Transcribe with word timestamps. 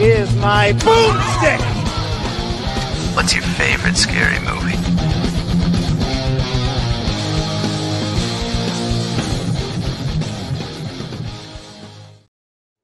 is 0.00 0.34
my 0.36 0.72
boomstick! 0.72 1.60
What's 3.14 3.32
your 3.32 3.44
favorite 3.44 3.96
scary 3.96 4.40
movie? 4.40 4.74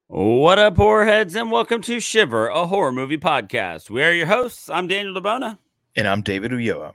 What 0.07 0.57
up, 0.57 0.77
horror 0.77 1.05
heads, 1.05 1.35
and 1.35 1.51
welcome 1.51 1.81
to 1.81 1.99
Shiver, 1.99 2.47
a 2.47 2.65
horror 2.65 2.93
movie 2.93 3.17
podcast. 3.17 3.89
We 3.89 4.03
are 4.03 4.13
your 4.13 4.27
hosts. 4.27 4.69
I'm 4.69 4.87
Daniel 4.87 5.13
DeBona. 5.13 5.57
And 5.97 6.07
I'm 6.07 6.21
David 6.21 6.51
Uyoa. 6.51 6.93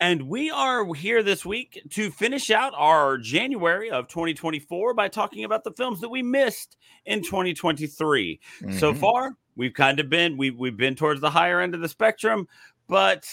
And 0.00 0.28
we 0.28 0.50
are 0.50 0.94
here 0.94 1.24
this 1.24 1.44
week 1.44 1.82
to 1.90 2.12
finish 2.12 2.50
out 2.50 2.72
our 2.76 3.18
January 3.18 3.90
of 3.90 4.06
2024 4.06 4.94
by 4.94 5.08
talking 5.08 5.42
about 5.42 5.64
the 5.64 5.72
films 5.72 6.00
that 6.02 6.08
we 6.08 6.22
missed 6.22 6.76
in 7.04 7.22
2023. 7.22 8.40
Mm-hmm. 8.62 8.78
So 8.78 8.94
far, 8.94 9.34
we've 9.58 9.74
kind 9.74 10.00
of 10.00 10.08
been 10.08 10.38
we 10.38 10.50
we've 10.50 10.78
been 10.78 10.94
towards 10.94 11.20
the 11.20 11.28
higher 11.28 11.60
end 11.60 11.74
of 11.74 11.82
the 11.82 11.88
spectrum, 11.88 12.48
but 12.88 13.26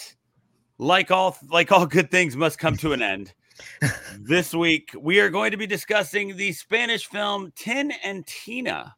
like 0.78 1.12
all 1.12 1.38
like 1.50 1.72
all 1.72 1.86
good 1.86 2.12
things 2.12 2.36
must 2.36 2.60
come 2.60 2.76
to 2.78 2.92
an 2.92 3.02
end. 3.02 3.34
this 4.20 4.54
week 4.54 4.90
we 5.00 5.22
are 5.22 5.30
going 5.30 5.52
to 5.52 5.58
be 5.58 5.68
discussing 5.68 6.36
the 6.36 6.52
Spanish 6.52 7.06
film 7.06 7.54
Tin 7.56 7.94
and 8.04 8.28
Tina 8.28 8.94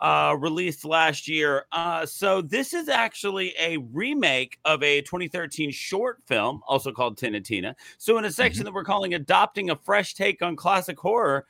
uh, 0.00 0.34
released 0.40 0.84
last 0.84 1.28
year. 1.28 1.66
Uh, 1.70 2.04
so 2.06 2.40
this 2.40 2.72
is 2.72 2.88
actually 2.88 3.54
a 3.60 3.76
remake 3.76 4.58
of 4.64 4.82
a 4.82 5.02
2013 5.02 5.70
short 5.70 6.18
film, 6.26 6.62
also 6.66 6.90
called 6.90 7.18
Tin 7.18 7.34
and 7.34 7.44
Tina. 7.44 7.76
So 7.98 8.18
in 8.18 8.24
a 8.24 8.32
section 8.32 8.60
mm-hmm. 8.60 8.64
that 8.64 8.74
we're 8.74 8.84
calling 8.84 9.14
"Adopting 9.14 9.70
a 9.70 9.76
Fresh 9.76 10.14
Take 10.14 10.40
on 10.40 10.56
Classic 10.56 10.98
Horror," 10.98 11.46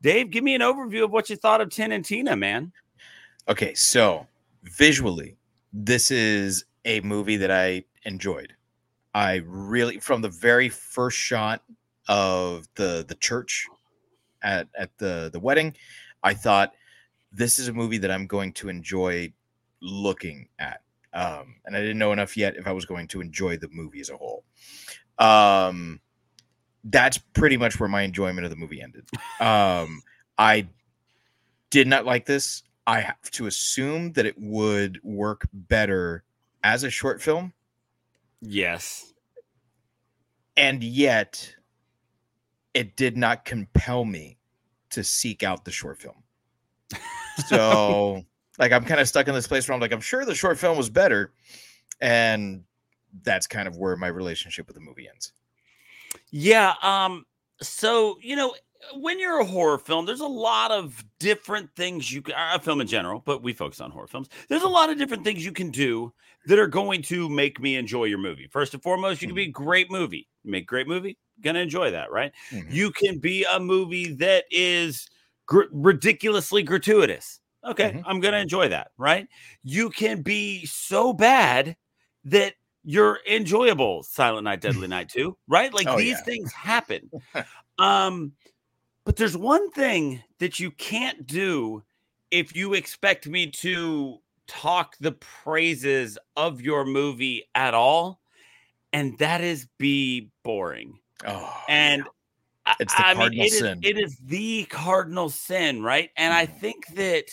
Dave, 0.00 0.30
give 0.30 0.44
me 0.44 0.54
an 0.54 0.62
overview 0.62 1.02
of 1.02 1.10
what 1.10 1.28
you 1.28 1.34
thought 1.34 1.60
of 1.60 1.68
Tin 1.68 1.90
and 1.90 2.04
Tina, 2.04 2.36
man. 2.36 2.72
Okay, 3.48 3.74
so 3.74 4.27
visually, 4.62 5.36
this 5.72 6.10
is 6.10 6.64
a 6.84 7.00
movie 7.00 7.36
that 7.36 7.50
I 7.50 7.84
enjoyed. 8.04 8.54
I 9.14 9.42
really, 9.46 9.98
from 9.98 10.22
the 10.22 10.28
very 10.28 10.68
first 10.68 11.16
shot 11.16 11.62
of 12.08 12.66
the 12.74 13.04
the 13.06 13.14
church 13.16 13.66
at 14.42 14.68
at 14.76 14.96
the 14.98 15.30
the 15.32 15.40
wedding, 15.40 15.74
I 16.22 16.34
thought 16.34 16.72
this 17.32 17.58
is 17.58 17.68
a 17.68 17.72
movie 17.72 17.98
that 17.98 18.10
I'm 18.10 18.26
going 18.26 18.52
to 18.54 18.68
enjoy 18.68 19.32
looking 19.80 20.48
at. 20.58 20.80
Um, 21.12 21.56
and 21.64 21.76
I 21.76 21.80
didn't 21.80 21.98
know 21.98 22.12
enough 22.12 22.36
yet 22.36 22.56
if 22.56 22.66
I 22.66 22.72
was 22.72 22.84
going 22.84 23.08
to 23.08 23.20
enjoy 23.20 23.56
the 23.56 23.68
movie 23.72 24.00
as 24.00 24.10
a 24.10 24.16
whole. 24.16 24.44
Um, 25.18 26.00
that's 26.84 27.18
pretty 27.18 27.56
much 27.56 27.80
where 27.80 27.88
my 27.88 28.02
enjoyment 28.02 28.44
of 28.44 28.50
the 28.50 28.56
movie 28.56 28.80
ended. 28.80 29.08
Um, 29.40 30.02
I 30.36 30.68
did 31.70 31.86
not 31.86 32.04
like 32.04 32.26
this. 32.26 32.62
I 32.88 33.00
have 33.00 33.30
to 33.32 33.46
assume 33.46 34.12
that 34.14 34.24
it 34.24 34.34
would 34.38 34.98
work 35.04 35.46
better 35.52 36.24
as 36.64 36.84
a 36.84 36.90
short 36.90 37.20
film. 37.20 37.52
Yes. 38.40 39.12
And 40.56 40.82
yet, 40.82 41.54
it 42.72 42.96
did 42.96 43.14
not 43.14 43.44
compel 43.44 44.06
me 44.06 44.38
to 44.90 45.04
seek 45.04 45.42
out 45.42 45.66
the 45.66 45.70
short 45.70 45.98
film. 45.98 46.22
So 47.46 48.24
like 48.58 48.72
I'm 48.72 48.86
kind 48.86 49.00
of 49.02 49.06
stuck 49.06 49.28
in 49.28 49.34
this 49.34 49.46
place 49.46 49.68
where 49.68 49.74
I'm 49.74 49.82
like, 49.82 49.92
I'm 49.92 50.00
sure 50.00 50.24
the 50.24 50.34
short 50.34 50.58
film 50.58 50.78
was 50.78 50.88
better. 50.88 51.34
And 52.00 52.64
that's 53.22 53.46
kind 53.46 53.68
of 53.68 53.76
where 53.76 53.96
my 53.96 54.08
relationship 54.08 54.66
with 54.66 54.76
the 54.76 54.80
movie 54.80 55.08
ends. 55.10 55.32
Yeah. 56.30 56.72
Um, 56.82 57.26
so 57.60 58.18
you 58.22 58.34
know, 58.34 58.54
when 58.94 59.18
you're 59.18 59.40
a 59.40 59.44
horror 59.44 59.78
film, 59.78 60.06
there's 60.06 60.20
a 60.20 60.26
lot 60.26 60.70
of 60.70 61.04
different 61.18 61.74
things 61.74 62.12
you 62.12 62.22
can 62.22 62.34
a 62.36 62.58
film 62.58 62.80
in 62.80 62.86
general, 62.86 63.22
but 63.24 63.42
we 63.42 63.52
focus 63.52 63.80
on 63.80 63.90
horror 63.90 64.06
films. 64.06 64.28
There's 64.48 64.62
a 64.62 64.68
lot 64.68 64.90
of 64.90 64.98
different 64.98 65.24
things 65.24 65.44
you 65.44 65.52
can 65.52 65.70
do 65.70 66.12
that 66.46 66.58
are 66.58 66.66
going 66.66 67.02
to 67.02 67.28
make 67.28 67.60
me 67.60 67.76
enjoy 67.76 68.04
your 68.04 68.18
movie. 68.18 68.48
First 68.50 68.74
and 68.74 68.82
foremost, 68.82 69.20
you 69.20 69.28
can 69.28 69.34
be 69.34 69.44
a 69.44 69.50
great 69.50 69.90
movie. 69.90 70.28
You 70.44 70.50
make 70.50 70.66
great 70.66 70.86
movie, 70.86 71.18
gonna 71.42 71.58
enjoy 71.58 71.90
that, 71.90 72.10
right? 72.10 72.32
Mm-hmm. 72.50 72.70
You 72.72 72.90
can 72.92 73.18
be 73.18 73.44
a 73.52 73.58
movie 73.58 74.14
that 74.14 74.44
is 74.50 75.08
gr- 75.46 75.62
ridiculously 75.72 76.62
gratuitous. 76.62 77.40
Okay, 77.64 77.90
mm-hmm. 77.90 78.06
I'm 78.06 78.20
to 78.20 78.38
enjoy 78.38 78.68
that, 78.68 78.92
right? 78.96 79.26
You 79.64 79.90
can 79.90 80.22
be 80.22 80.64
so 80.66 81.12
bad 81.12 81.76
that 82.24 82.54
you're 82.84 83.18
enjoyable 83.28 84.04
Silent 84.04 84.44
Night 84.44 84.60
Deadly 84.60 84.86
Night 84.88 85.08
2, 85.08 85.36
right? 85.48 85.74
Like 85.74 85.88
oh, 85.88 85.98
these 85.98 86.16
yeah. 86.18 86.24
things 86.24 86.52
happen. 86.54 87.10
um 87.78 88.32
but 89.08 89.16
there's 89.16 89.38
one 89.38 89.70
thing 89.70 90.22
that 90.38 90.60
you 90.60 90.70
can't 90.70 91.26
do 91.26 91.82
if 92.30 92.54
you 92.54 92.74
expect 92.74 93.26
me 93.26 93.46
to 93.46 94.18
talk 94.46 94.98
the 95.00 95.12
praises 95.12 96.18
of 96.36 96.60
your 96.60 96.84
movie 96.84 97.48
at 97.54 97.72
all, 97.72 98.20
and 98.92 99.16
that 99.16 99.40
is 99.40 99.66
be 99.78 100.28
boring. 100.44 100.98
Oh, 101.26 101.58
and 101.70 102.02
yeah. 102.66 102.74
It's 102.80 102.94
the 102.94 103.00
I 103.00 103.14
cardinal 103.14 103.30
mean, 103.30 103.46
it 103.46 103.52
sin. 103.52 103.78
Is, 103.82 103.90
it 103.90 103.98
is 103.98 104.16
the 104.26 104.64
cardinal 104.66 105.30
sin, 105.30 105.82
right? 105.82 106.10
And 106.18 106.34
I 106.34 106.44
mm-hmm. 106.44 106.58
think 106.58 106.86
that 106.88 107.30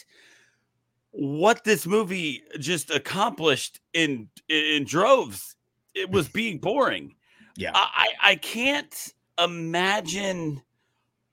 what 1.12 1.66
this 1.66 1.86
movie 1.86 2.42
just 2.58 2.90
accomplished 2.90 3.82
in 3.92 4.30
in 4.48 4.86
droves, 4.86 5.58
it 5.94 6.10
was 6.10 6.30
being 6.30 6.60
boring. 6.60 7.16
Yeah, 7.58 7.72
I 7.74 8.08
I 8.22 8.36
can't 8.36 9.14
imagine 9.38 10.62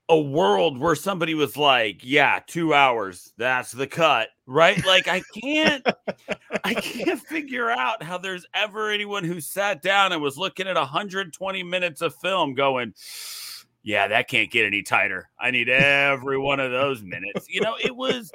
a 0.09 0.21
world 0.21 0.79
where 0.79 0.95
somebody 0.95 1.35
was 1.35 1.57
like, 1.57 2.01
"Yeah, 2.03 2.41
two 2.47 2.75
hours, 2.75 3.33
that's 3.37 3.73
the 3.73 3.87
cut," 3.87 4.29
right? 4.47 4.85
Like 4.85 5.09
I 5.09 5.23
can't, 5.41 5.87
I 6.65 6.75
can't 6.75 7.21
figure 7.21 7.71
out 7.71 8.03
how 8.03 8.19
there's 8.19 8.47
ever 8.55 8.91
anyone 8.91 9.25
who 9.25 9.41
sat 9.41 9.83
down 9.83 10.13
and 10.13 10.23
was 10.23 10.37
looking 10.37 10.67
at 10.67 10.77
120 10.77 11.63
minutes 11.63 12.03
of 12.03 12.15
film, 12.17 12.55
going 12.55 12.95
yeah, 13.83 14.09
that 14.09 14.29
can't 14.29 14.51
get 14.51 14.65
any 14.65 14.83
tighter. 14.83 15.29
I 15.39 15.51
need 15.51 15.69
every 15.69 16.39
one 16.39 16.61
of 16.61 16.71
those 16.71 17.03
minutes. 17.03 17.49
You 17.49 17.61
know, 17.61 17.77
it 17.83 17.95
was 17.95 18.31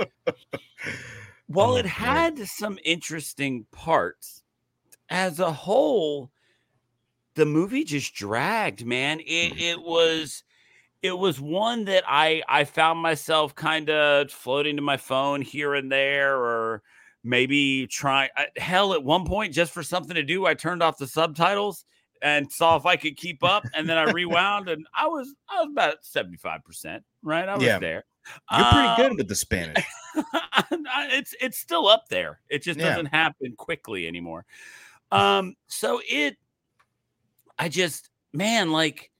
while 1.48 1.78
it 1.78 1.86
had 1.86 2.38
some 2.40 2.78
interesting 2.84 3.66
parts 3.72 4.44
as 5.10 5.40
a 5.40 5.52
whole, 5.52 6.32
the 7.36 7.46
movie 7.46 7.86
just 7.86 8.14
dragged, 8.14 8.86
man. 8.86 9.22
It 9.22 9.54
mm. 9.54 9.60
it 9.60 9.82
was 9.82 10.44
it 11.02 11.18
was 11.18 11.40
one 11.40 11.86
that 11.86 12.04
I 12.08 12.44
I 12.48 12.64
found 12.64 13.00
myself 13.00 13.56
kind 13.56 13.90
of 13.90 14.32
floating 14.32 14.76
to 14.78 14.82
my 14.82 14.98
phone 14.98 15.42
here 15.42 15.76
and 15.76 15.92
there 15.92 16.38
or 16.38 16.82
maybe 17.24 17.88
trying. 17.88 18.30
hell 18.58 18.94
at 18.94 19.04
one 19.04 19.26
point 19.26 19.54
just 19.54 19.72
for 19.72 19.84
something 19.84 20.16
to 20.16 20.24
do 20.24 20.46
I 20.46 20.54
turned 20.54 20.82
off 20.82 20.98
the 20.98 21.08
subtitles 21.08 21.86
and 22.22 22.52
saw 22.52 22.76
if 22.78 22.86
I 22.86 22.96
could 22.96 23.18
keep 23.18 23.44
up. 23.44 23.64
And 23.74 23.88
then 23.88 23.98
I 23.98 24.12
rewound 24.12 24.70
and 24.70 24.86
I 24.96 25.08
was 25.08 25.34
I 25.50 25.62
was 25.62 25.70
about 25.72 26.04
75%, 26.04 27.02
right? 27.24 27.48
I 27.48 27.56
was 27.56 27.64
yeah. 27.64 27.80
there. 27.80 28.06
You're 28.52 28.72
pretty 28.72 28.88
um, 28.88 28.98
good 28.98 29.18
with 29.18 29.28
the 29.30 29.36
Spanish. 29.36 29.86
it's 31.12 31.34
it's 31.40 31.58
still 31.58 31.88
up 31.88 32.10
there. 32.10 32.42
It 32.50 32.62
just 32.62 32.80
yeah. 32.80 32.90
doesn't 32.90 33.06
happen 33.08 33.54
quickly 33.58 34.06
anymore. 34.06 34.46
Um, 35.12 35.56
so 35.68 36.02
it 36.10 36.38
I 37.58 37.70
just 37.70 38.10
man, 38.34 38.72
like 38.72 39.12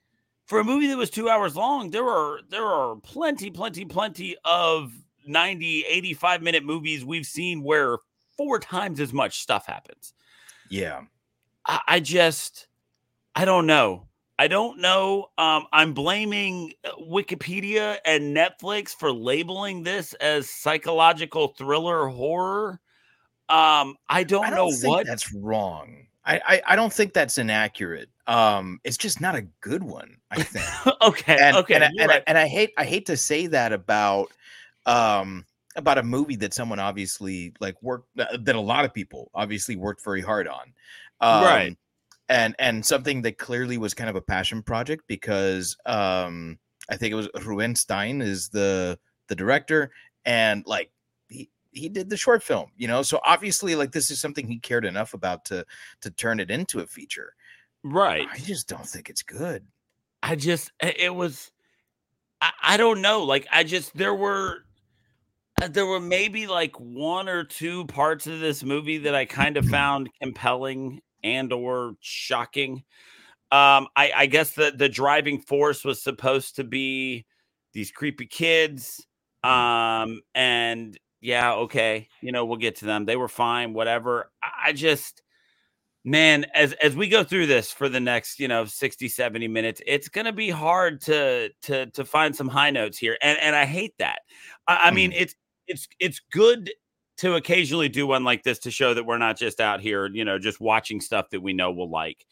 for 0.48 0.60
a 0.60 0.64
movie 0.64 0.88
that 0.88 0.98
was 0.98 1.10
two 1.10 1.30
hours 1.30 1.56
long, 1.56 1.92
there 1.92 2.08
are 2.08 2.40
there 2.50 2.66
are 2.66 2.96
plenty, 2.96 3.52
plenty, 3.52 3.86
plenty 3.86 4.36
of 4.46 4.94
90, 5.26 5.86
85 5.88 6.42
minute 6.42 6.64
movies 6.64 7.06
we've 7.06 7.26
seen 7.26 7.64
where 7.64 7.98
four 8.38 8.60
times 8.60 9.00
as 9.00 9.14
much 9.14 9.42
stuff 9.42 9.66
happens. 9.66 10.14
Yeah. 10.70 11.02
I, 11.66 11.82
I 11.88 12.00
just 12.00 12.68
I 13.36 13.46
don't 13.46 13.68
know. 13.68 14.08
I 14.40 14.48
don't 14.48 14.80
know. 14.80 15.30
Um, 15.38 15.66
I'm 15.74 15.94
blaming 15.94 16.74
uh, 16.86 16.92
Wikipedia 17.02 17.98
and 18.06 18.36
Netflix 18.36 18.90
for 18.90 19.12
labeling 19.12 19.84
this 19.84 20.14
as 20.16 20.50
psychological 20.50 21.50
thriller 21.50 22.08
horror. 22.08 22.80
Um, 23.50 23.96
I 24.10 24.24
don't, 24.24 24.46
I 24.46 24.50
don't 24.52 24.58
know 24.84 24.90
what 24.90 25.08
that's 25.08 25.34
wrong. 25.34 26.08
I, 26.28 26.42
I, 26.46 26.62
I 26.68 26.76
don't 26.76 26.92
think 26.92 27.14
that's 27.14 27.38
inaccurate. 27.38 28.10
Um, 28.28 28.80
it's 28.84 28.98
just 28.98 29.22
not 29.22 29.36
a 29.36 29.44
good 29.62 29.82
one. 29.82 30.18
I 30.30 30.44
think. 30.44 30.66
okay. 31.02 31.38
And, 31.40 31.58
okay. 31.58 31.76
And, 31.76 31.84
and, 31.86 32.10
right. 32.10 32.22
I, 32.22 32.24
and 32.28 32.38
I 32.38 32.48
hate 32.48 32.74
I 32.78 32.84
hate 32.84 33.06
to 33.08 33.18
say 33.18 33.48
that 33.48 33.72
about 33.72 34.28
um 34.86 35.46
about 35.78 35.98
a 35.98 36.04
movie 36.04 36.36
that 36.38 36.54
someone 36.54 36.80
obviously 36.80 37.54
like 37.60 37.82
worked 37.82 38.10
uh, 38.20 38.38
that 38.42 38.56
a 38.56 38.60
lot 38.60 38.84
of 38.84 38.94
people 38.94 39.32
obviously 39.34 39.78
worked 39.78 40.04
very 40.04 40.22
hard 40.22 40.48
on. 40.48 40.74
Um, 41.22 41.44
Right. 41.44 41.78
And 42.30 42.56
and 42.60 42.86
something 42.86 43.22
that 43.22 43.38
clearly 43.38 43.78
was 43.78 43.94
kind 43.94 44.10
of 44.10 44.18
a 44.18 44.22
passion 44.22 44.62
project 44.62 45.06
because 45.08 45.78
um 45.86 46.60
I 46.90 46.98
think 46.98 47.14
it 47.14 47.16
was 47.16 47.30
Rubin 47.46 47.74
Stein 47.76 48.22
is 48.22 48.50
the 48.50 49.00
the 49.30 49.36
director 49.36 49.92
and 50.26 50.64
like 50.66 50.92
he 51.78 51.90
did 51.90 52.10
the 52.10 52.18
short 52.18 52.44
film, 52.44 52.72
you 52.78 52.88
know. 52.88 53.02
So 53.02 53.20
obviously 53.26 53.76
like 53.76 53.92
this 53.92 54.12
is 54.12 54.20
something 54.20 54.48
he 54.48 54.60
cared 54.60 54.86
enough 54.86 55.14
about 55.14 55.46
to 55.46 55.66
to 56.02 56.12
turn 56.12 56.40
it 56.40 56.52
into 56.52 56.80
a 56.80 56.88
feature. 56.88 57.34
Right. 57.84 58.28
I 58.32 58.38
just 58.40 58.68
don't 58.68 58.86
think 58.86 59.10
it's 59.10 59.24
good. 59.24 59.66
I 60.24 60.36
just 60.36 60.72
it 60.82 61.14
was 61.14 61.52
I, 62.42 62.52
I 62.62 62.78
don't 62.78 63.02
know. 63.02 63.24
Like 63.24 63.48
I 63.52 63.64
just 63.64 63.96
there 63.96 64.16
were 64.16 64.66
uh, 65.62 65.68
there 65.68 65.86
were 65.86 66.00
maybe 66.00 66.48
like 66.48 66.76
one 66.80 67.30
or 67.30 67.44
two 67.44 67.86
parts 67.86 68.28
of 68.28 68.40
this 68.40 68.64
movie 68.64 68.98
that 69.00 69.16
I 69.16 69.26
kind 69.26 69.58
of 69.58 69.66
found 69.70 70.10
compelling 70.22 71.02
and 71.24 71.54
or 71.54 71.94
shocking. 72.02 72.84
Um 73.52 73.88
I 73.96 74.12
I 74.16 74.26
guess 74.26 74.52
the 74.52 74.74
the 74.76 74.90
driving 74.90 75.40
force 75.42 75.86
was 75.86 76.02
supposed 76.02 76.58
to 76.58 76.64
be 76.64 77.26
these 77.74 77.92
creepy 77.92 78.26
kids 78.26 79.06
um 79.44 80.22
and 80.36 80.98
yeah, 81.22 81.54
okay, 81.54 82.10
you 82.22 82.32
know, 82.32 82.46
we'll 82.46 82.58
get 82.58 82.78
to 82.78 82.86
them. 82.86 83.06
They 83.06 83.16
were 83.16 83.28
fine, 83.28 83.74
whatever. 83.74 84.32
I 84.64 84.74
just 84.74 85.22
man 86.08 86.46
as 86.54 86.72
as 86.74 86.96
we 86.96 87.10
go 87.10 87.22
through 87.22 87.46
this 87.46 87.70
for 87.70 87.90
the 87.90 88.00
next 88.00 88.40
you 88.40 88.48
know 88.48 88.64
60 88.64 89.10
70 89.10 89.50
minutes 89.50 89.82
it's 89.86 90.08
gonna 90.08 90.32
be 90.32 90.50
hard 90.50 91.02
to 91.02 91.50
to 91.64 91.88
to 91.88 92.06
find 92.06 92.34
some 92.34 92.48
high 92.48 92.72
notes 92.72 92.98
here 92.98 93.18
and 93.22 93.38
and 93.40 93.58
i 93.58 93.66
hate 93.66 93.94
that 94.00 94.20
i, 94.70 94.88
I 94.88 94.92
mean 94.92 95.12
mm. 95.12 95.16
it's 95.18 95.36
it's 95.68 95.86
it's 96.00 96.22
good 96.32 96.72
to 97.18 97.36
occasionally 97.36 97.90
do 97.90 98.08
one 98.08 98.24
like 98.24 98.44
this 98.44 98.60
to 98.60 98.72
show 98.72 98.94
that 98.94 99.06
we're 99.06 99.18
not 99.18 99.38
just 99.38 99.60
out 99.60 99.82
here 99.82 100.08
you 100.08 100.24
know 100.24 100.40
just 100.40 100.62
watching 100.62 101.02
stuff 101.02 101.30
that 101.32 101.42
we 101.42 101.52
know 101.52 101.74
we'll 101.74 101.90
like 101.90 102.26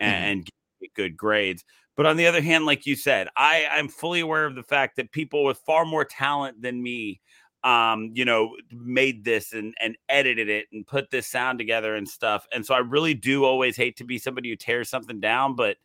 and, 0.00 0.24
and 0.24 0.48
get 0.80 0.94
good 0.94 1.14
grades 1.14 1.64
but 1.98 2.06
on 2.06 2.16
the 2.16 2.26
other 2.26 2.40
hand 2.40 2.64
like 2.64 2.86
you 2.86 2.96
said 2.96 3.28
i 3.36 3.66
i'm 3.72 3.88
fully 3.88 4.20
aware 4.20 4.46
of 4.46 4.54
the 4.54 4.62
fact 4.62 4.96
that 4.96 5.12
people 5.12 5.44
with 5.44 5.58
far 5.66 5.84
more 5.84 6.04
talent 6.04 6.62
than 6.62 6.82
me 6.82 7.20
um 7.68 8.10
you 8.14 8.24
know 8.24 8.54
made 8.72 9.24
this 9.24 9.52
and 9.52 9.74
and 9.80 9.96
edited 10.08 10.48
it 10.48 10.66
and 10.72 10.86
put 10.86 11.10
this 11.10 11.26
sound 11.26 11.58
together 11.58 11.94
and 11.96 12.08
stuff 12.08 12.46
and 12.52 12.64
so 12.64 12.74
i 12.74 12.78
really 12.78 13.14
do 13.14 13.44
always 13.44 13.76
hate 13.76 13.96
to 13.96 14.04
be 14.04 14.18
somebody 14.18 14.48
who 14.50 14.56
tears 14.56 14.88
something 14.88 15.20
down 15.20 15.54
but 15.54 15.76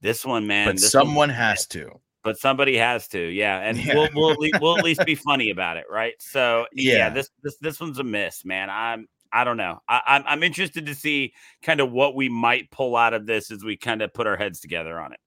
this 0.00 0.24
one 0.24 0.46
man 0.46 0.66
But 0.66 0.74
this 0.76 0.94
one- 0.94 1.06
someone 1.06 1.28
has 1.30 1.66
to. 1.68 1.90
but 2.22 2.36
somebody 2.38 2.76
has 2.76 3.08
to 3.08 3.18
yeah 3.20 3.60
and 3.60 3.78
Yeah. 3.78 3.94
we'll 3.94 4.08
we'll, 4.14 4.30
at 4.32 4.38
least, 4.38 4.60
we'll 4.60 4.78
at 4.78 4.84
least 4.84 5.04
be 5.06 5.14
funny 5.30 5.50
about 5.50 5.76
it 5.76 5.84
right 5.90 6.14
so 6.18 6.66
yeah. 6.72 6.94
Yeah. 6.96 7.10
this 7.10 7.30
this 7.42 7.56
this 7.60 7.80
one's 7.80 7.98
a 7.98 8.04
miss 8.04 8.44
man 8.44 8.68
i'm 8.70 9.06
i 9.32 9.44
don't 9.44 9.56
know 9.56 9.80
I, 9.88 10.00
i'm 10.06 10.24
i'm 10.26 10.42
interested 10.42 10.84
to 10.86 10.94
see 10.94 11.32
kind 11.62 11.80
of 11.80 11.90
what 11.92 12.14
we 12.14 12.28
might 12.28 12.70
pull 12.70 12.96
out 12.96 13.14
of 13.14 13.24
this 13.26 13.50
as 13.50 13.64
we 13.64 13.76
kind 13.76 14.02
of 14.02 14.12
put 14.12 14.26
our 14.26 14.36
heads 14.36 14.60
together 14.60 14.98
on 15.00 15.12
it 15.12 15.20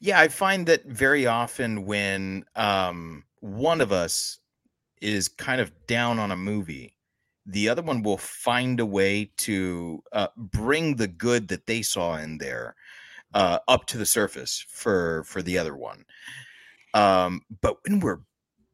Yeah, 0.00 0.18
I 0.20 0.28
find 0.28 0.66
that 0.66 0.84
very 0.86 1.26
often 1.26 1.84
when 1.86 2.44
um, 2.56 3.22
one 3.40 3.80
of 3.80 3.92
us 3.92 4.38
is 5.02 5.28
kind 5.28 5.60
of 5.60 5.72
down 5.86 6.18
on 6.18 6.30
a 6.30 6.36
movie, 6.36 6.96
the 7.46 7.68
other 7.68 7.82
one 7.82 8.02
will 8.02 8.18
find 8.18 8.80
a 8.80 8.86
way 8.86 9.30
to 9.38 10.02
uh, 10.12 10.28
bring 10.36 10.96
the 10.96 11.08
good 11.08 11.48
that 11.48 11.66
they 11.66 11.82
saw 11.82 12.16
in 12.16 12.38
there 12.38 12.74
uh, 13.34 13.58
up 13.68 13.86
to 13.86 13.98
the 13.98 14.06
surface 14.06 14.64
for 14.68 15.24
for 15.24 15.42
the 15.42 15.58
other 15.58 15.76
one. 15.76 16.04
Um, 16.94 17.42
but 17.60 17.76
when 17.84 18.00
we're 18.00 18.20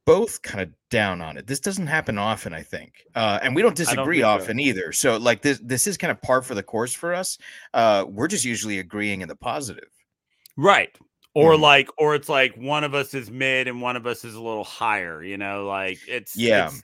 both 0.05 0.43
kind 0.43 0.63
of 0.63 0.71
down 0.91 1.21
on 1.21 1.37
it, 1.37 1.47
this 1.47 1.61
doesn't 1.61 1.87
happen 1.87 2.19
often, 2.19 2.53
I 2.53 2.63
think, 2.63 3.05
uh, 3.15 3.39
and 3.43 3.55
we 3.55 3.63
don't 3.63 3.79
I 3.79 3.85
don't 3.85 3.95
disagree 3.95 4.21
so. 4.21 4.29
often 4.29 4.59
either. 4.59 4.93
So, 4.93 5.17
like 5.17 5.43
this, 5.43 5.61
this 5.63 5.87
is 5.87 5.97
kind 5.97 6.11
of 6.11 6.21
par 6.23 6.43
for 6.43 6.55
the 6.55 6.63
course 6.63 6.93
for 6.93 7.15
us. 7.15 7.39
Uh, 7.75 8.05
we're 8.09 8.29
just 8.29 8.45
usually 8.45 8.79
agreeing 8.79 9.21
in 9.21 9.29
the 9.29 9.37
positive. 9.37 9.91
right 10.57 10.97
or 11.35 11.53
Mhm. 11.55 11.61
like 11.61 11.89
or 11.99 12.15
it's 12.15 12.29
like 12.29 12.55
one 12.57 12.85
of 12.85 12.95
us 12.95 13.15
is 13.15 13.31
mid 13.31 13.69
and 13.69 13.81
one 13.81 13.97
of 13.97 14.07
us 14.07 14.25
is 14.25 14.35
a 14.35 14.41
little 14.43 14.65
higher 14.65 15.23
you 15.23 15.37
know 15.37 15.67
like 15.67 15.99
it's 16.09 16.37
Yeah. 16.37 16.67
it's, 16.69 16.83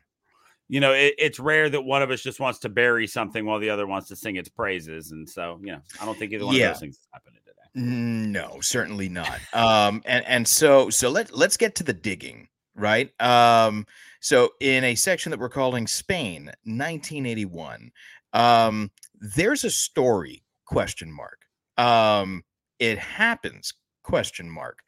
you 0.68 0.80
know 0.80 0.92
it, 0.92 1.14
it's 1.18 1.38
rare 1.40 1.68
that 1.70 1.82
one 1.82 2.02
of 2.02 2.10
us 2.10 2.22
just 2.22 2.40
wants 2.40 2.58
to 2.60 2.68
bury 2.68 3.06
something 3.06 3.44
while 3.46 3.58
the 3.58 3.70
other 3.70 3.86
wants 3.86 4.08
to 4.08 4.16
sing 4.16 4.36
its 4.36 4.48
praises 4.48 5.10
and 5.12 5.28
so 5.28 5.58
you 5.62 5.72
know 5.72 5.80
i 6.00 6.04
don't 6.04 6.18
think 6.18 6.32
either 6.32 6.46
one 6.46 6.54
Yeah. 6.56 6.68
of 6.68 6.74
those 6.74 6.80
things 6.80 6.96
is 6.96 7.08
happening 7.12 7.40
today 7.44 7.50
No, 7.74 8.60
certainly 8.60 9.08
not. 9.08 9.40
Um, 9.52 10.00
and 10.06 10.24
and 10.26 10.46
so 10.46 10.90
so 10.90 11.10
let 11.10 11.34
let's 11.34 11.56
get 11.56 11.74
to 11.76 11.82
the 11.82 11.92
digging, 11.92 12.48
right? 12.76 13.10
Um, 13.20 13.84
so 14.20 14.50
in 14.60 14.84
a 14.84 14.94
section 14.94 15.30
that 15.30 15.40
we're 15.40 15.48
calling 15.48 15.88
Spain, 15.88 16.52
1981, 16.64 17.90
um, 18.32 18.90
there's 19.14 19.64
a 19.64 19.70
story 19.70 20.44
question 20.66 21.10
mark. 21.12 21.40
Um, 21.76 22.44
it 22.78 22.96
happens 22.98 23.74
question 24.04 24.48
mark. 24.48 24.78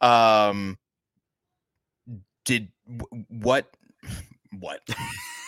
Um, 0.00 0.78
did 2.46 2.68
wh- 2.86 3.30
what 3.30 3.66
what? 4.58 4.80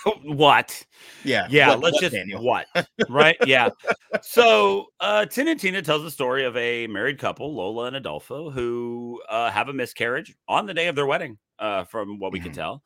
what 0.24 0.84
Yeah, 1.24 1.46
yeah 1.48 1.70
what- 1.70 1.80
let's 1.80 1.94
what, 1.94 2.00
just 2.00 2.14
Daniel? 2.14 2.42
what 2.42 2.66
right 3.08 3.36
yeah 3.46 3.68
so 4.20 4.86
uh 5.00 5.24
tin 5.24 5.46
and 5.48 5.58
tina 5.60 5.80
tells 5.80 6.02
the 6.02 6.10
story 6.10 6.44
of 6.44 6.56
a 6.56 6.86
married 6.88 7.18
couple 7.18 7.54
lola 7.54 7.84
and 7.84 7.96
adolfo 7.96 8.50
who 8.50 9.20
uh 9.28 9.48
have 9.50 9.68
a 9.68 9.72
miscarriage 9.72 10.34
on 10.48 10.66
the 10.66 10.74
day 10.74 10.88
of 10.88 10.96
their 10.96 11.06
wedding 11.06 11.38
uh 11.60 11.84
from 11.84 12.18
what 12.18 12.32
we 12.32 12.40
can 12.40 12.50
Mhm. 12.50 12.56
tell 12.56 12.82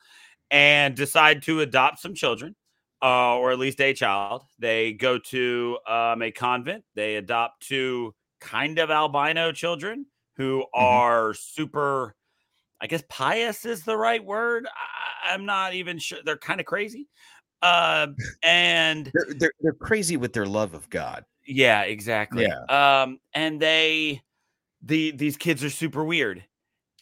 and 0.50 0.94
decide 0.94 1.42
to 1.42 1.60
adopt 1.62 2.00
some 2.00 2.14
children 2.14 2.54
uh 3.02 3.36
or 3.36 3.50
at 3.50 3.58
least 3.58 3.80
a 3.80 3.92
child 3.94 4.42
they 4.58 4.92
go 4.92 5.18
to 5.18 5.78
um 5.88 6.20
a 6.22 6.30
convent 6.30 6.84
they 6.94 7.16
adopt 7.16 7.66
two 7.66 8.14
kind 8.40 8.78
of 8.78 8.90
albino 8.90 9.52
children 9.52 10.04
who 10.36 10.60
Mm-hmm. 10.74 10.84
are 10.84 11.34
super 11.34 12.14
I 12.80 12.86
guess 12.86 13.02
pious 13.08 13.64
is 13.64 13.84
the 13.84 13.96
right 13.96 14.22
word. 14.22 14.66
I, 14.66 15.32
I'm 15.32 15.46
not 15.46 15.72
even 15.72 15.98
sure. 15.98 16.18
They're 16.24 16.36
kind 16.36 16.60
of 16.60 16.66
crazy. 16.66 17.08
Uh, 17.62 18.08
and 18.42 19.10
They're, 19.14 19.34
they're 19.38 19.52
they're 19.60 19.72
crazy 19.72 20.18
with 20.18 20.34
their 20.34 20.44
love 20.44 20.74
of 20.74 20.88
God. 20.90 21.24
yeah, 21.46 21.82
exactly. 21.82 22.46
Yeah. 22.46 23.02
Um, 23.02 23.18
and 23.32 23.58
they, 23.58 24.20
the 24.82 25.12
these 25.12 25.38
kids 25.38 25.64
are 25.64 25.70
super 25.70 26.04
weird, 26.04 26.38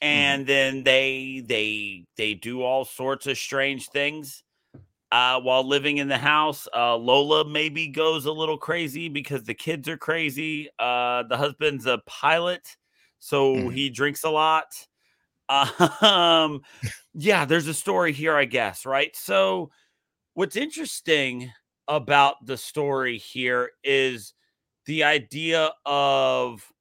Mm-hmm. 0.03 0.07
and 0.07 0.47
then 0.47 0.85
they 0.85 1.43
they 1.45 2.05
they 2.17 2.35
do 2.35 2.63
all 2.63 2.85
sorts 2.85 3.27
of 3.27 3.37
strange 3.37 3.89
things. 3.89 4.45
Uh, 5.11 5.41
while 5.41 5.67
living 5.67 5.99
in 5.99 6.07
the 6.09 6.19
house, 6.19 6.69
uh, 6.75 6.97
Lola 6.97 7.45
maybe 7.49 7.89
goes 7.89 8.27
a 8.27 8.33
little 8.33 8.59
crazy 8.59 9.09
because 9.09 9.43
the 9.45 9.55
kids 9.55 9.89
are 9.89 9.97
crazy. 9.97 10.69
Uh, 10.79 11.25
the 11.29 11.37
husband's 11.37 11.87
a 11.87 11.99
pilot, 12.07 12.63
so 13.19 13.69
Mhm. 13.69 13.71
he 13.71 13.91
drinks 13.91 14.25
a 14.25 14.31
lot. 14.31 14.67
Um, 16.03 16.63
yeah, 17.15 17.45
there's 17.45 17.69
a 17.69 17.75
story 17.75 18.13
here, 18.13 18.37
I 18.37 18.45
guess, 18.47 18.87
right? 18.87 19.15
So, 19.17 19.71
what's 20.35 20.57
interesting 20.57 21.53
about 21.89 22.37
the 22.47 22.57
story 22.57 23.19
here 23.19 23.73
is 23.85 24.35
the 24.87 25.05
idea 25.05 25.73
of 25.87 26.73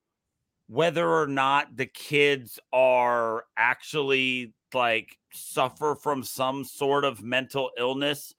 whether 0.67 1.07
or 1.09 1.27
not 1.27 1.75
the 1.75 1.85
kids 1.85 2.59
are 2.71 3.45
actually 3.57 4.53
like 4.73 5.17
suffer 5.33 5.95
from 5.95 6.23
some 6.23 6.63
sort 6.63 7.05
of 7.05 7.21
mental 7.23 7.71
illness 7.77 8.33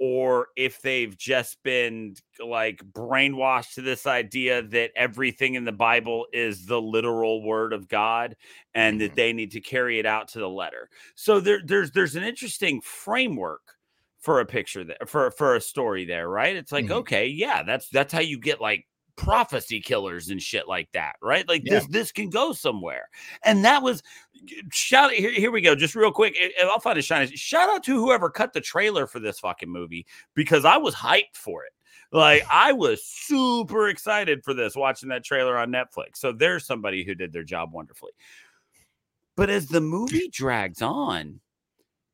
or 0.00 0.48
if 0.56 0.80
they've 0.82 1.16
just 1.16 1.62
been 1.64 2.14
like 2.44 2.78
brainwashed 2.92 3.74
to 3.74 3.82
this 3.82 4.06
idea 4.06 4.62
that 4.62 4.92
everything 4.94 5.54
in 5.54 5.64
the 5.64 5.72
Bible 5.72 6.26
is 6.32 6.66
the 6.66 6.80
literal 6.80 7.42
word 7.42 7.72
of 7.72 7.88
God 7.88 8.36
and 8.74 9.00
that 9.00 9.14
Mhm. 9.14 9.16
they 9.16 9.32
need 9.32 9.50
to 9.52 9.60
carry 9.60 9.98
it 9.98 10.06
out 10.06 10.28
to 10.28 10.38
the 10.38 10.48
letter. 10.48 10.88
So 11.16 11.40
there, 11.40 11.60
there's 11.64 11.90
there's 11.92 12.16
an 12.16 12.22
interesting 12.22 12.80
framework 12.80 13.76
for 14.20 14.40
a 14.40 14.46
picture 14.46 14.84
there 14.84 14.96
for 15.06 15.30
for 15.30 15.54
a 15.54 15.60
story 15.60 16.04
there, 16.04 16.28
right? 16.28 16.56
It's 16.56 16.72
like, 16.72 16.90
Mhm. 16.90 16.90
okay, 16.90 17.26
yeah, 17.26 17.62
that's 17.62 17.88
that's 17.88 18.12
how 18.12 18.20
you 18.20 18.38
get 18.38 18.60
like 18.60 18.86
prophecy 19.18 19.80
killers 19.80 20.30
and 20.30 20.40
shit 20.40 20.66
like 20.68 20.88
that, 20.92 21.16
right? 21.20 21.46
Like 21.46 21.62
Yeah. 21.64 21.74
this 21.80 21.86
this 21.88 22.12
can 22.12 22.30
go 22.30 22.52
somewhere. 22.52 23.08
And 23.44 23.64
that 23.64 23.82
was 23.82 24.02
shout 24.72 25.12
here, 25.12 25.32
here 25.32 25.50
we 25.50 25.60
go, 25.60 25.74
just 25.74 25.94
real 25.94 26.12
quick. 26.12 26.38
I'll 26.62 26.80
find 26.80 26.98
a 26.98 27.02
shine. 27.02 27.28
Shout 27.34 27.68
out 27.68 27.84
to 27.84 27.98
whoever 27.98 28.30
cut 28.30 28.52
the 28.52 28.60
trailer 28.60 29.06
for 29.06 29.20
this 29.20 29.40
fucking 29.40 29.68
movie 29.68 30.06
because 30.34 30.64
I 30.64 30.76
was 30.78 30.94
hyped 30.94 31.34
for 31.34 31.64
it. 31.64 31.72
Like 32.12 32.44
I 32.50 32.72
was 32.72 33.04
super 33.04 33.88
excited 33.88 34.42
for 34.44 34.54
this 34.54 34.74
watching 34.76 35.10
that 35.10 35.24
trailer 35.24 35.58
on 35.58 35.70
Netflix. 35.70 36.16
So 36.16 36.32
there's 36.32 36.64
somebody 36.64 37.04
who 37.04 37.14
did 37.14 37.32
their 37.32 37.44
job 37.44 37.74
wonderfully. 37.74 38.12
But 39.36 39.50
as 39.50 39.66
the 39.66 39.80
movie 39.80 40.28
drags 40.32 40.80
on, 40.80 41.40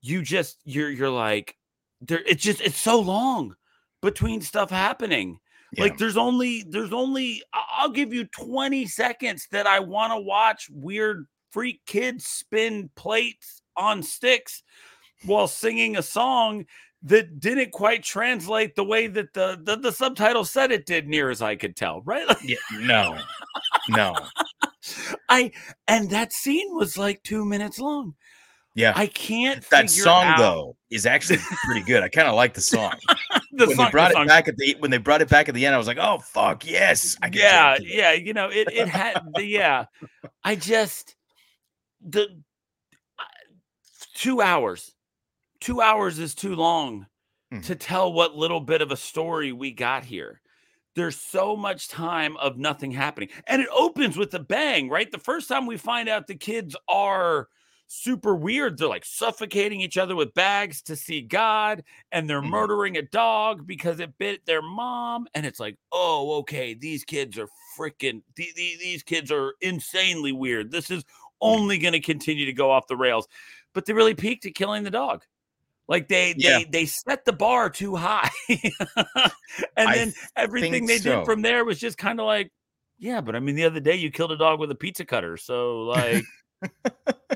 you 0.00 0.22
just 0.22 0.58
you're 0.64 0.90
you're 0.90 1.10
like 1.10 1.56
there 2.00 2.22
it's 2.26 2.42
just 2.42 2.60
it's 2.60 2.80
so 2.80 3.00
long 3.00 3.54
between 4.02 4.40
stuff 4.40 4.70
happening. 4.70 5.38
Yeah. 5.76 5.84
Like 5.84 5.98
there's 5.98 6.16
only 6.16 6.64
there's 6.68 6.92
only 6.92 7.42
I'll 7.52 7.90
give 7.90 8.12
you 8.12 8.24
20 8.26 8.86
seconds 8.86 9.48
that 9.50 9.66
I 9.66 9.80
want 9.80 10.12
to 10.12 10.20
watch 10.20 10.68
weird 10.70 11.26
freak 11.50 11.80
kids 11.86 12.26
spin 12.26 12.90
plates 12.96 13.62
on 13.76 14.02
sticks 14.02 14.62
while 15.24 15.48
singing 15.48 15.96
a 15.96 16.02
song 16.02 16.66
that 17.02 17.38
didn't 17.38 17.70
quite 17.70 18.02
translate 18.02 18.74
the 18.74 18.84
way 18.84 19.06
that 19.06 19.32
the 19.34 19.58
the, 19.62 19.76
the 19.76 19.92
subtitle 19.92 20.44
said 20.44 20.72
it 20.72 20.86
did, 20.86 21.06
near 21.06 21.30
as 21.30 21.42
I 21.42 21.54
could 21.56 21.76
tell. 21.76 22.02
Right? 22.02 22.26
Like, 22.26 22.38
Yeah, 22.44 22.56
no, 22.80 23.18
no. 23.90 24.14
I 25.28 25.52
and 25.88 26.10
that 26.10 26.32
scene 26.32 26.74
was 26.74 26.96
like 26.98 27.22
two 27.22 27.44
minutes 27.44 27.78
long. 27.78 28.14
Yeah. 28.74 28.92
I 28.96 29.06
can't. 29.06 29.68
that 29.70 29.88
song 29.90 30.24
out- 30.26 30.38
though 30.38 30.76
is 30.90 31.06
actually 31.06 31.38
pretty 31.64 31.82
good. 31.82 32.02
I 32.02 32.08
kind 32.08 32.28
of 32.28 32.34
like 32.34 32.54
the 32.54 32.60
song. 32.60 32.94
the 33.56 33.66
when 33.66 33.76
song, 33.76 33.86
they 33.86 33.90
brought 33.90 34.12
the 34.12 34.22
it 34.22 34.28
back 34.28 34.48
at 34.48 34.56
the 34.56 34.76
when 34.78 34.90
they 34.90 34.98
brought 34.98 35.22
it 35.22 35.28
back 35.28 35.48
at 35.48 35.54
the 35.54 35.64
end, 35.66 35.74
I 35.74 35.78
was 35.78 35.86
like, 35.86 35.98
"Oh 36.00 36.18
fuck, 36.18 36.66
yes!" 36.66 37.16
Yeah, 37.32 37.76
yeah. 37.80 38.12
You 38.12 38.32
know, 38.32 38.48
it 38.50 38.68
it 38.72 38.88
had 38.88 39.20
the 39.34 39.44
yeah. 39.44 39.86
I 40.42 40.56
just 40.56 41.16
the 42.06 42.42
two 44.14 44.40
hours, 44.40 44.94
two 45.60 45.80
hours 45.80 46.18
is 46.18 46.34
too 46.34 46.54
long 46.54 47.06
Mhm. 47.52 47.64
to 47.66 47.74
tell 47.76 48.12
what 48.12 48.34
little 48.36 48.60
bit 48.60 48.80
of 48.80 48.90
a 48.90 48.96
story 48.96 49.52
we 49.52 49.70
got 49.70 50.04
here. 50.04 50.40
There's 50.96 51.16
so 51.20 51.56
much 51.56 51.88
time 51.88 52.36
of 52.38 52.56
nothing 52.56 52.90
happening, 52.92 53.28
and 53.46 53.60
it 53.60 53.68
opens 53.72 54.16
with 54.16 54.32
a 54.34 54.38
bang. 54.38 54.88
Right, 54.88 55.10
the 55.10 55.18
first 55.18 55.48
time 55.48 55.66
we 55.66 55.76
find 55.76 56.08
out 56.08 56.26
the 56.26 56.36
kids 56.36 56.76
are 56.88 57.48
super 57.86 58.34
weird. 58.34 58.78
They're 58.78 58.88
like 58.88 59.04
suffocating 59.04 59.80
each 59.80 59.98
other 59.98 60.16
with 60.16 60.34
bags 60.34 60.82
to 60.82 60.96
see 60.96 61.20
God, 61.20 61.84
and 62.12 62.28
they're 62.28 62.42
Mhm. 62.42 62.50
murdering 62.50 62.96
a 62.96 63.02
dog 63.02 63.66
because 63.66 64.00
it 64.00 64.16
bit 64.18 64.44
their 64.46 64.62
mom. 64.62 65.26
And 65.34 65.44
it's 65.46 65.60
like, 65.60 65.76
oh, 65.92 66.36
okay, 66.38 66.74
these 66.74 67.04
kids 67.04 67.38
are 67.38 67.48
freaking, 67.78 68.22
the- 68.36 68.52
the- 68.56 68.76
these 68.80 69.02
kids 69.02 69.30
are 69.30 69.54
insanely 69.60 70.32
weird. 70.32 70.70
This 70.70 70.90
is 70.90 71.04
only 71.40 71.78
going 71.78 71.92
to 71.92 72.00
continue 72.00 72.46
to 72.46 72.52
go 72.52 72.70
off 72.70 72.86
the 72.86 72.96
rails. 72.96 73.28
But 73.74 73.86
they 73.86 73.92
really 73.92 74.14
peaked 74.14 74.46
at 74.46 74.54
killing 74.54 74.82
the 74.84 74.90
dog. 74.90 75.24
Like 75.86 76.08
they 76.08 76.34
Yeah. 76.38 76.58
they 76.60 76.64
they 76.64 76.86
set 76.86 77.24
the 77.26 77.32
bar 77.34 77.68
too 77.68 77.94
high, 77.94 78.30
and 78.48 79.88
I 79.88 79.94
then 79.94 80.14
everything 80.36 80.86
they 80.86 80.98
so. 80.98 81.18
did 81.18 81.24
from 81.26 81.42
there 81.42 81.64
was 81.64 81.78
just 81.78 81.98
kind 81.98 82.20
of 82.20 82.26
like, 82.26 82.50
yeah, 82.98 83.20
but 83.20 83.36
I 83.36 83.40
mean, 83.40 83.54
the 83.54 83.64
other 83.64 83.80
day 83.80 83.94
you 83.94 84.10
killed 84.10 84.32
a 84.32 84.36
dog 84.38 84.60
with 84.60 84.70
a 84.70 84.74
pizza 84.74 85.04
cutter, 85.04 85.36
so 85.36 85.82
like, 85.82 86.24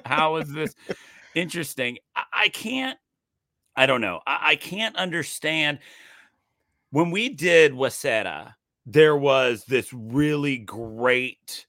how 0.04 0.36
is 0.36 0.52
this 0.52 0.74
interesting? 1.34 1.98
I, 2.14 2.22
I 2.32 2.48
can't. 2.48 2.98
I 3.76 3.86
don't 3.86 4.00
know. 4.00 4.20
I, 4.26 4.50
I 4.50 4.56
can't 4.56 4.96
understand. 4.96 5.78
When 6.90 7.10
we 7.10 7.28
did 7.28 7.72
Huesera, 7.72 8.54
there 8.86 9.16
was 9.16 9.64
this 9.64 9.92
really 9.92 10.58
great 10.58 11.66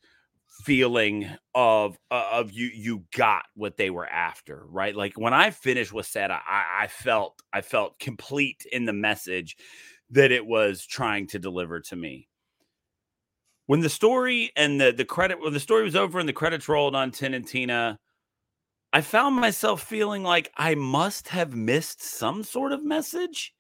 feeling 0.63 1.29
of 1.55 1.97
uh, 2.11 2.29
of 2.31 2.51
you 2.51 2.67
you 2.67 3.03
got 3.15 3.43
what 3.55 3.77
they 3.77 3.89
were 3.89 4.07
after 4.07 4.65
right 4.67 4.95
like 4.95 5.17
when 5.17 5.33
i 5.33 5.49
finished 5.49 5.91
Huesera, 5.91 6.39
I, 6.45 6.83
I 6.83 6.87
felt 6.87 7.41
i 7.53 7.61
felt 7.61 7.97
complete 7.99 8.65
in 8.71 8.85
the 8.85 8.93
message 8.93 9.55
that 10.11 10.31
it 10.31 10.45
was 10.45 10.85
trying 10.85 11.27
to 11.27 11.39
deliver 11.39 11.79
to 11.79 11.95
me 11.95 12.28
when 13.69 13.81
the 13.81 13.89
story 13.89 14.51
and 14.55 14.81
the 14.81 14.91
the 14.91 15.05
credit 15.05 15.39
when 15.39 15.53
the 15.53 15.59
story 15.59 15.83
was 15.83 15.95
over 15.95 16.17
and 16.17 16.27
the 16.27 16.33
credits 16.33 16.67
rolled 16.67 16.95
on 16.95 17.11
Tin 17.11 17.35
and 17.35 17.47
Tina, 17.47 17.99
I 18.91 19.01
found 19.01 19.35
myself 19.35 19.83
feeling 19.83 20.23
like 20.23 20.51
I 20.57 20.73
must 20.73 21.27
have 21.27 21.53
missed 21.53 22.01
some 22.01 22.41
sort 22.41 22.71
of 22.71 22.83
message 22.83 23.53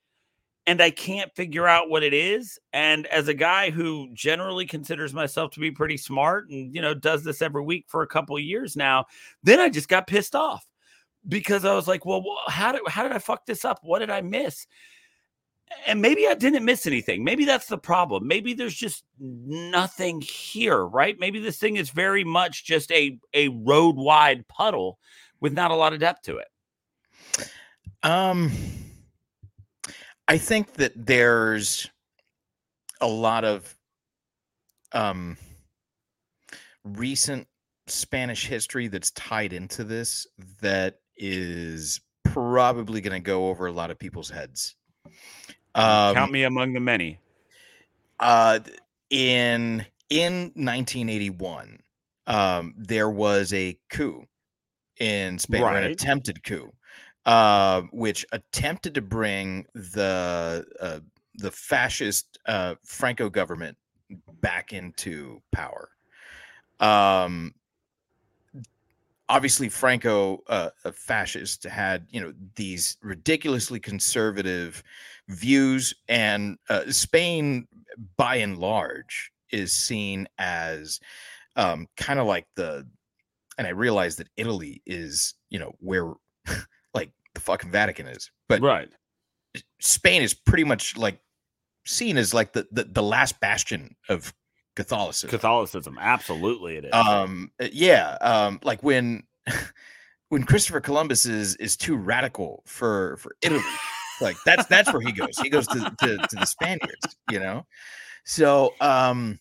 and 0.65 0.81
I 0.81 0.89
can't 0.89 1.31
figure 1.35 1.67
out 1.67 1.91
what 1.91 2.01
it 2.01 2.15
is. 2.15 2.57
And 2.73 3.05
as 3.05 3.27
a 3.27 3.35
guy 3.35 3.69
who 3.69 4.09
generally 4.15 4.65
considers 4.65 5.13
myself 5.13 5.51
to 5.51 5.59
be 5.59 5.69
pretty 5.69 5.97
smart 5.97 6.49
and 6.49 6.73
you 6.73 6.81
know 6.81 6.95
does 6.95 7.23
this 7.23 7.43
every 7.43 7.61
week 7.61 7.85
for 7.87 8.01
a 8.01 8.07
couple 8.07 8.35
of 8.35 8.41
years 8.41 8.75
now, 8.75 9.05
then 9.43 9.59
I 9.59 9.69
just 9.69 9.89
got 9.89 10.07
pissed 10.07 10.33
off 10.35 10.65
because 11.27 11.65
I 11.65 11.75
was 11.75 11.87
like, 11.87 12.03
well, 12.03 12.23
how 12.47 12.71
did 12.71 12.81
how 12.87 13.03
did 13.03 13.11
I 13.11 13.19
fuck 13.19 13.45
this 13.45 13.63
up? 13.63 13.81
What 13.83 13.99
did 13.99 14.09
I 14.09 14.21
miss? 14.21 14.65
And 15.85 16.01
maybe 16.01 16.27
I 16.27 16.33
didn't 16.33 16.65
miss 16.65 16.87
anything. 16.87 17.23
Maybe 17.23 17.45
that's 17.45 17.67
the 17.67 17.77
problem. 17.77 18.27
Maybe 18.27 18.53
there's 18.53 18.75
just 18.75 19.03
nothing 19.19 20.21
here, 20.21 20.85
right? 20.85 21.19
Maybe 21.19 21.39
this 21.39 21.57
thing 21.57 21.77
is 21.77 21.89
very 21.91 22.23
much 22.23 22.65
just 22.65 22.91
a 22.91 23.19
a 23.33 23.49
road 23.49 23.95
wide 23.95 24.47
puddle 24.47 24.99
with 25.39 25.53
not 25.53 25.71
a 25.71 25.75
lot 25.75 25.93
of 25.93 25.99
depth 25.99 26.23
to 26.23 26.37
it. 26.37 26.47
Um, 28.03 28.51
I 30.27 30.37
think 30.37 30.73
that 30.73 30.93
there's 30.95 31.89
a 33.01 33.07
lot 33.07 33.45
of 33.45 33.75
um 34.91 35.37
recent 36.83 37.47
Spanish 37.87 38.45
history 38.45 38.87
that's 38.87 39.11
tied 39.11 39.53
into 39.53 39.83
this 39.83 40.27
that 40.61 40.99
is 41.17 42.01
probably 42.23 43.01
going 43.01 43.13
to 43.13 43.25
go 43.25 43.49
over 43.49 43.67
a 43.67 43.71
lot 43.71 43.91
of 43.91 43.99
people's 43.99 44.29
heads. 44.29 44.75
Um, 45.75 46.15
Count 46.15 46.31
me 46.31 46.43
among 46.43 46.73
the 46.73 46.79
many. 46.79 47.19
uh 48.19 48.59
in 49.09 49.85
in 50.09 50.33
1981 50.55 51.79
um 52.27 52.73
there 52.77 53.09
was 53.09 53.53
a 53.53 53.77
coup 53.89 54.23
in 54.99 55.37
spain 55.39 55.61
or 55.61 55.75
an 55.75 55.83
attempted 55.85 56.43
coup 56.43 56.71
uh 57.25 57.81
which 57.91 58.25
attempted 58.31 58.93
to 58.93 59.01
bring 59.01 59.65
the 59.73 60.65
uh, 60.79 60.99
the 61.35 61.51
fascist 61.51 62.37
uh 62.47 62.75
franco 62.83 63.29
government 63.29 63.77
back 64.41 64.73
into 64.73 65.41
power 65.51 65.89
um 66.79 67.53
obviously 69.27 69.69
franco 69.69 70.43
uh, 70.47 70.69
a 70.85 70.91
fascist 70.91 71.63
had 71.63 72.05
you 72.09 72.19
know 72.19 72.33
these 72.55 72.97
ridiculously 73.01 73.79
conservative 73.79 74.83
views 75.29 75.93
and 76.07 76.57
uh, 76.69 76.83
spain 76.91 77.67
by 78.17 78.35
and 78.35 78.57
large 78.57 79.31
is 79.51 79.71
seen 79.71 80.27
as 80.37 80.99
um, 81.55 81.87
kind 81.97 82.19
of 82.19 82.27
like 82.27 82.45
the 82.55 82.85
and 83.57 83.67
i 83.67 83.71
realize 83.71 84.15
that 84.15 84.27
italy 84.37 84.81
is 84.85 85.33
you 85.49 85.59
know 85.59 85.71
where 85.79 86.13
like 86.93 87.11
the 87.35 87.41
fucking 87.41 87.71
vatican 87.71 88.07
is 88.07 88.29
but 88.47 88.61
Right. 88.61 88.89
spain 89.79 90.21
is 90.21 90.33
pretty 90.33 90.63
much 90.63 90.97
like 90.97 91.19
seen 91.85 92.17
as 92.17 92.33
like 92.33 92.53
the 92.53 92.67
the, 92.71 92.83
the 92.85 93.03
last 93.03 93.39
bastion 93.39 93.95
of 94.09 94.33
catholicism 94.75 95.29
Catholicism. 95.29 95.97
Absolutely 95.99 96.77
it 96.77 96.85
is. 96.85 96.93
um 96.93 97.51
uh, 97.61 97.67
yeah 97.71 98.17
um 98.21 98.59
like 98.63 98.81
when 98.83 99.23
when 100.29 100.43
christopher 100.43 100.79
columbus 100.79 101.25
is 101.25 101.55
is 101.57 101.75
too 101.75 101.95
radical 101.97 102.63
for 102.65 103.17
for 103.17 103.35
italy 103.41 103.61
like 104.21 104.37
that's 104.45 104.65
that's 104.67 104.91
where 104.91 105.01
he 105.01 105.11
goes. 105.11 105.37
He 105.37 105.49
goes 105.49 105.67
to, 105.67 105.79
to 105.99 106.17
to 106.17 106.35
the 106.35 106.45
spaniards 106.45 107.15
you 107.31 107.39
know? 107.39 107.65
So 108.25 108.73
um 108.81 109.39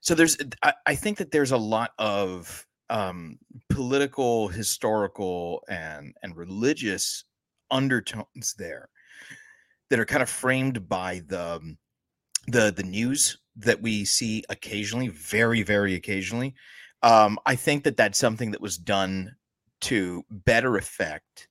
so 0.00 0.14
there's 0.14 0.36
I, 0.62 0.74
I 0.86 0.94
think 0.94 1.18
that 1.18 1.30
there's 1.30 1.52
a 1.52 1.56
lot 1.56 1.92
of 1.98 2.66
um 2.90 3.38
political 3.70 4.48
historical 4.48 5.62
and 5.68 6.14
and 6.22 6.36
religious 6.36 7.24
undertones 7.70 8.54
there 8.58 8.88
that 9.90 9.98
are 9.98 10.06
kind 10.06 10.22
of 10.22 10.28
framed 10.28 10.88
by 10.88 11.22
the 11.26 11.56
um, 11.56 11.78
the 12.48 12.72
the 12.72 12.82
news 12.82 13.38
that 13.56 13.80
we 13.80 14.04
see 14.04 14.44
occasionally 14.48 15.08
very 15.08 15.62
very 15.62 15.94
occasionally. 15.94 16.54
Um 17.02 17.38
i 17.46 17.56
think 17.56 17.84
that 17.84 17.96
that's 17.96 18.18
something 18.18 18.52
that 18.52 18.60
was 18.60 18.78
done 18.78 19.34
to 19.82 20.24
better 20.30 20.76
effect 20.76 21.48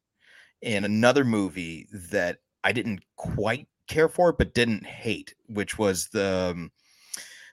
in 0.61 0.83
another 0.83 1.23
movie 1.23 1.87
that 1.91 2.39
i 2.63 2.71
didn't 2.71 3.01
quite 3.15 3.67
care 3.87 4.09
for 4.09 4.31
but 4.31 4.53
didn't 4.53 4.85
hate 4.85 5.33
which 5.47 5.77
was 5.77 6.07
the 6.09 6.51
um, 6.51 6.71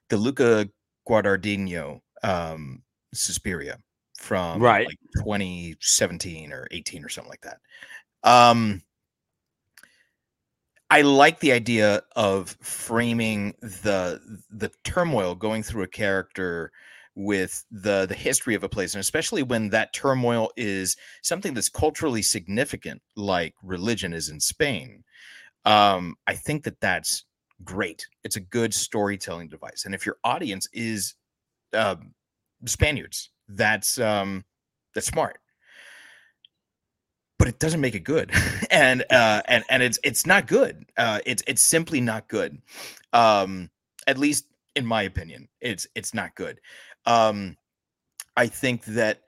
the 0.08 0.16
luca 0.16 0.68
guadagnino 1.08 2.00
um 2.22 2.82
suspiria 3.14 3.78
from 4.18 4.60
Right. 4.60 4.86
like 4.86 4.98
2017 5.16 6.52
or 6.52 6.66
18 6.70 7.04
or 7.04 7.08
something 7.08 7.30
like 7.30 7.42
that 7.42 7.60
um 8.24 8.82
I 10.90 11.02
like 11.02 11.40
the 11.40 11.52
idea 11.52 12.02
of 12.16 12.56
framing 12.62 13.54
the 13.60 14.20
the 14.50 14.70
turmoil 14.84 15.34
going 15.34 15.62
through 15.62 15.82
a 15.82 15.88
character 15.88 16.72
with 17.18 17.64
the 17.72 18.06
the 18.06 18.14
history 18.14 18.54
of 18.54 18.62
a 18.62 18.68
place 18.68 18.94
and 18.94 19.00
especially 19.00 19.42
when 19.42 19.68
that 19.70 19.92
turmoil 19.92 20.52
is 20.56 20.96
something 21.20 21.52
that's 21.52 21.68
culturally 21.68 22.22
significant 22.22 23.02
like 23.16 23.54
religion 23.60 24.12
is 24.12 24.28
in 24.28 24.38
Spain 24.38 25.02
um 25.64 26.14
I 26.28 26.34
think 26.34 26.62
that 26.62 26.80
that's 26.80 27.24
great. 27.64 28.06
It's 28.22 28.36
a 28.36 28.40
good 28.40 28.72
storytelling 28.72 29.48
device 29.48 29.84
and 29.84 29.96
if 29.96 30.06
your 30.06 30.18
audience 30.22 30.68
is 30.72 31.16
uh, 31.72 31.96
Spaniards 32.66 33.30
that's 33.48 33.98
um 33.98 34.44
that's 34.94 35.08
smart. 35.08 35.38
But 37.36 37.48
it 37.48 37.58
doesn't 37.58 37.80
make 37.80 37.96
it 37.96 38.04
good 38.04 38.30
and 38.70 39.04
uh 39.10 39.42
and 39.46 39.64
and 39.68 39.82
it's 39.82 39.98
it's 40.04 40.24
not 40.24 40.46
good 40.46 40.86
uh 40.96 41.18
it's 41.26 41.42
it's 41.48 41.62
simply 41.62 42.00
not 42.00 42.28
good. 42.28 42.62
Um 43.12 43.70
at 44.06 44.18
least 44.18 44.44
in 44.78 44.86
my 44.86 45.02
opinion 45.02 45.48
it's 45.60 45.88
it's 45.96 46.14
not 46.14 46.34
good 46.36 46.60
um 47.08 47.56
i 48.36 48.46
think 48.46 48.84
that 48.84 49.22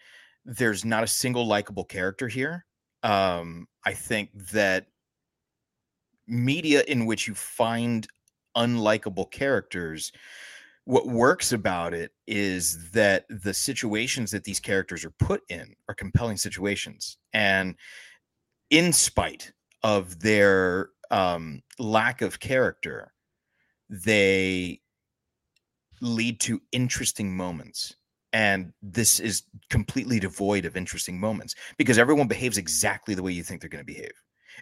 there's 0.44 0.84
not 0.84 1.04
a 1.04 1.08
single 1.08 1.46
likable 1.46 1.84
character 1.84 2.28
here. 2.28 2.64
Um, 3.02 3.66
I 3.84 3.94
think 3.94 4.30
that 4.52 4.86
media 6.26 6.82
in 6.86 7.06
which 7.06 7.26
you 7.26 7.34
find 7.34 8.06
unlikable 8.56 9.30
characters 9.30 10.12
what 10.84 11.06
works 11.06 11.52
about 11.52 11.94
it 11.94 12.10
is 12.26 12.90
that 12.90 13.24
the 13.28 13.54
situations 13.54 14.30
that 14.30 14.42
these 14.42 14.58
characters 14.58 15.04
are 15.04 15.12
put 15.18 15.42
in 15.48 15.74
are 15.88 15.94
compelling 15.94 16.36
situations. 16.36 17.16
And 17.32 17.76
in 18.70 18.92
spite 18.92 19.52
of 19.84 20.18
their 20.20 20.90
um, 21.10 21.62
lack 21.78 22.22
of 22.22 22.40
character 22.40 23.12
they 23.88 24.80
lead 26.00 26.40
to 26.40 26.60
interesting 26.72 27.36
moments 27.36 27.94
and 28.32 28.72
this 28.82 29.18
is 29.20 29.42
completely 29.70 30.20
devoid 30.20 30.64
of 30.64 30.76
interesting 30.76 31.18
moments 31.18 31.54
because 31.76 31.98
everyone 31.98 32.28
behaves 32.28 32.58
exactly 32.58 33.14
the 33.14 33.22
way 33.22 33.32
you 33.32 33.42
think 33.42 33.60
they're 33.60 33.68
going 33.70 33.84
to 33.84 33.92
behave 33.92 34.12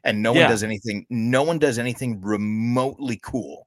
and 0.05 0.23
no 0.23 0.33
Yeah. 0.35 0.43
one 0.43 0.51
does 0.51 0.63
anything 0.63 1.07
no 1.11 1.43
one 1.43 1.59
does 1.59 1.79
anything 1.79 2.21
remotely 2.21 3.19
cool 3.23 3.67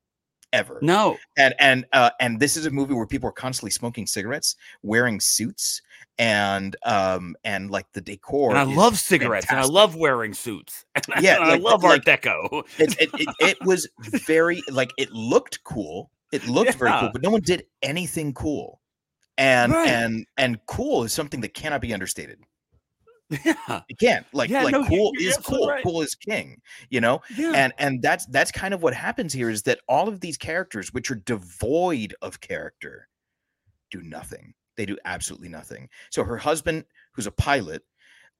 ever 0.53 0.79
No. 0.81 1.17
and 1.37 1.53
and 1.59 1.85
uh, 1.93 2.09
and 2.19 2.39
this 2.39 2.57
is 2.57 2.65
a 2.65 2.71
movie 2.71 2.93
where 2.93 3.05
people 3.07 3.29
are 3.29 3.33
constantly 3.33 3.71
smoking 3.71 4.05
cigarettes, 4.05 4.57
wearing 4.83 5.21
suits, 5.21 5.81
and 6.17 6.75
um 6.85 7.35
and 7.45 7.71
like 7.71 7.85
the 7.93 8.01
decor. 8.01 8.49
And 8.49 8.59
I 8.59 8.63
love 8.63 8.97
cigarettes 8.99 9.45
and 9.49 9.57
I 9.59 9.63
love 9.63 9.95
wearing 9.95 10.33
suits. 10.33 10.83
And 10.95 11.23
Yeah, 11.23 11.37
I 11.39 11.51
like- 11.51 11.61
love 11.61 11.83
like- 11.83 12.05
Art 12.05 12.21
Deco. 12.21 12.63
It, 12.79 12.99
it, 12.99 13.09
it, 13.13 13.29
it 13.39 13.57
was 13.65 13.87
very 14.27 14.61
like 14.69 14.91
it 14.97 15.09
looked 15.11 15.63
cool. 15.63 16.11
It 16.31 16.47
looked 16.47 16.75
very 16.75 16.91
cool, 16.99 17.09
but 17.13 17.21
no 17.21 17.29
one 17.29 17.41
did 17.41 17.63
anything 17.81 18.33
cool. 18.33 18.81
And 19.37 19.71
Right. 19.71 19.87
and 19.89 20.25
and 20.37 20.59
cool 20.67 21.03
is 21.03 21.13
something 21.13 21.41
that 21.41 21.53
cannot 21.53 21.81
be 21.81 21.93
understated. 21.93 22.39
Yeah. 23.45 23.81
It 23.87 23.97
can't. 23.97 24.25
Like 24.33 24.49
Yeah, 24.49 24.63
like 24.63 24.73
no, 24.73 24.85
cool 24.85 25.13
is 25.19 25.37
cool. 25.37 25.69
right. 25.69 25.81
Cool 25.83 26.01
is 26.01 26.15
king. 26.15 26.61
You 26.89 26.99
know. 26.99 27.21
Yeah. 27.35 27.53
and 27.55 27.73
and 27.77 28.01
that's 28.01 28.25
that's 28.27 28.51
kind 28.51 28.73
of 28.73 28.83
what 28.83 28.93
happens 28.93 29.31
here 29.31 29.49
is 29.49 29.63
that 29.63 29.79
all 29.87 30.09
of 30.09 30.19
these 30.19 30.37
characters 30.37 30.93
which 30.93 31.09
are 31.11 31.15
devoid 31.15 32.13
of 32.21 32.41
character 32.41 33.07
do 33.89 34.01
nothing 34.01 34.53
they 34.77 34.85
do 34.85 34.97
absolutely 35.05 35.49
nothing 35.49 35.89
so 36.09 36.23
her 36.23 36.37
husband 36.37 36.85
who's 37.13 37.27
a 37.27 37.31
pilot 37.31 37.83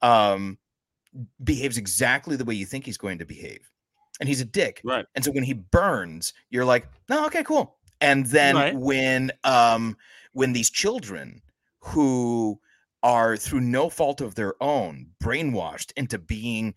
um 0.02 0.58
behaves 1.44 1.78
exactly 1.78 2.36
the 2.38 2.46
way 2.46 2.56
you 2.56 2.66
think 2.66 2.86
he's 2.86 2.98
going 2.98 3.18
to 3.18 3.26
behave 3.26 3.70
and 4.22 4.30
he's 4.30 4.40
a 4.40 4.46
dick 4.46 4.80
Right. 4.86 5.06
and 5.14 5.24
so 5.26 5.32
when 5.32 5.44
he 5.44 5.52
burns 5.54 6.34
you're 6.50 6.64
like 6.66 6.88
no 7.10 7.26
okay 7.26 7.44
cool 7.44 7.78
and 8.02 8.26
then 8.28 8.56
Right. 8.56 8.76
when 8.76 9.32
um 9.44 9.96
when 10.34 10.54
these 10.54 10.70
children 10.70 11.42
who 11.80 12.60
are 13.04 13.38
through 13.38 13.62
no 13.62 13.90
fault 13.90 14.22
of 14.22 14.36
their 14.36 14.62
own 14.62 15.12
brainwashed 15.24 15.92
into 15.96 16.18
being 16.20 16.74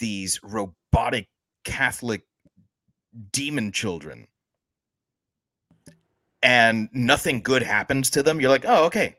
these 0.00 0.40
robotic 0.42 1.28
catholic 1.64 2.22
demon 3.32 3.72
children 3.72 4.26
and 6.42 6.88
nothing 6.92 7.42
good 7.42 7.62
happens 7.62 8.10
to 8.10 8.22
them 8.22 8.40
you're 8.40 8.50
like 8.50 8.64
oh 8.66 8.84
okay. 8.86 9.16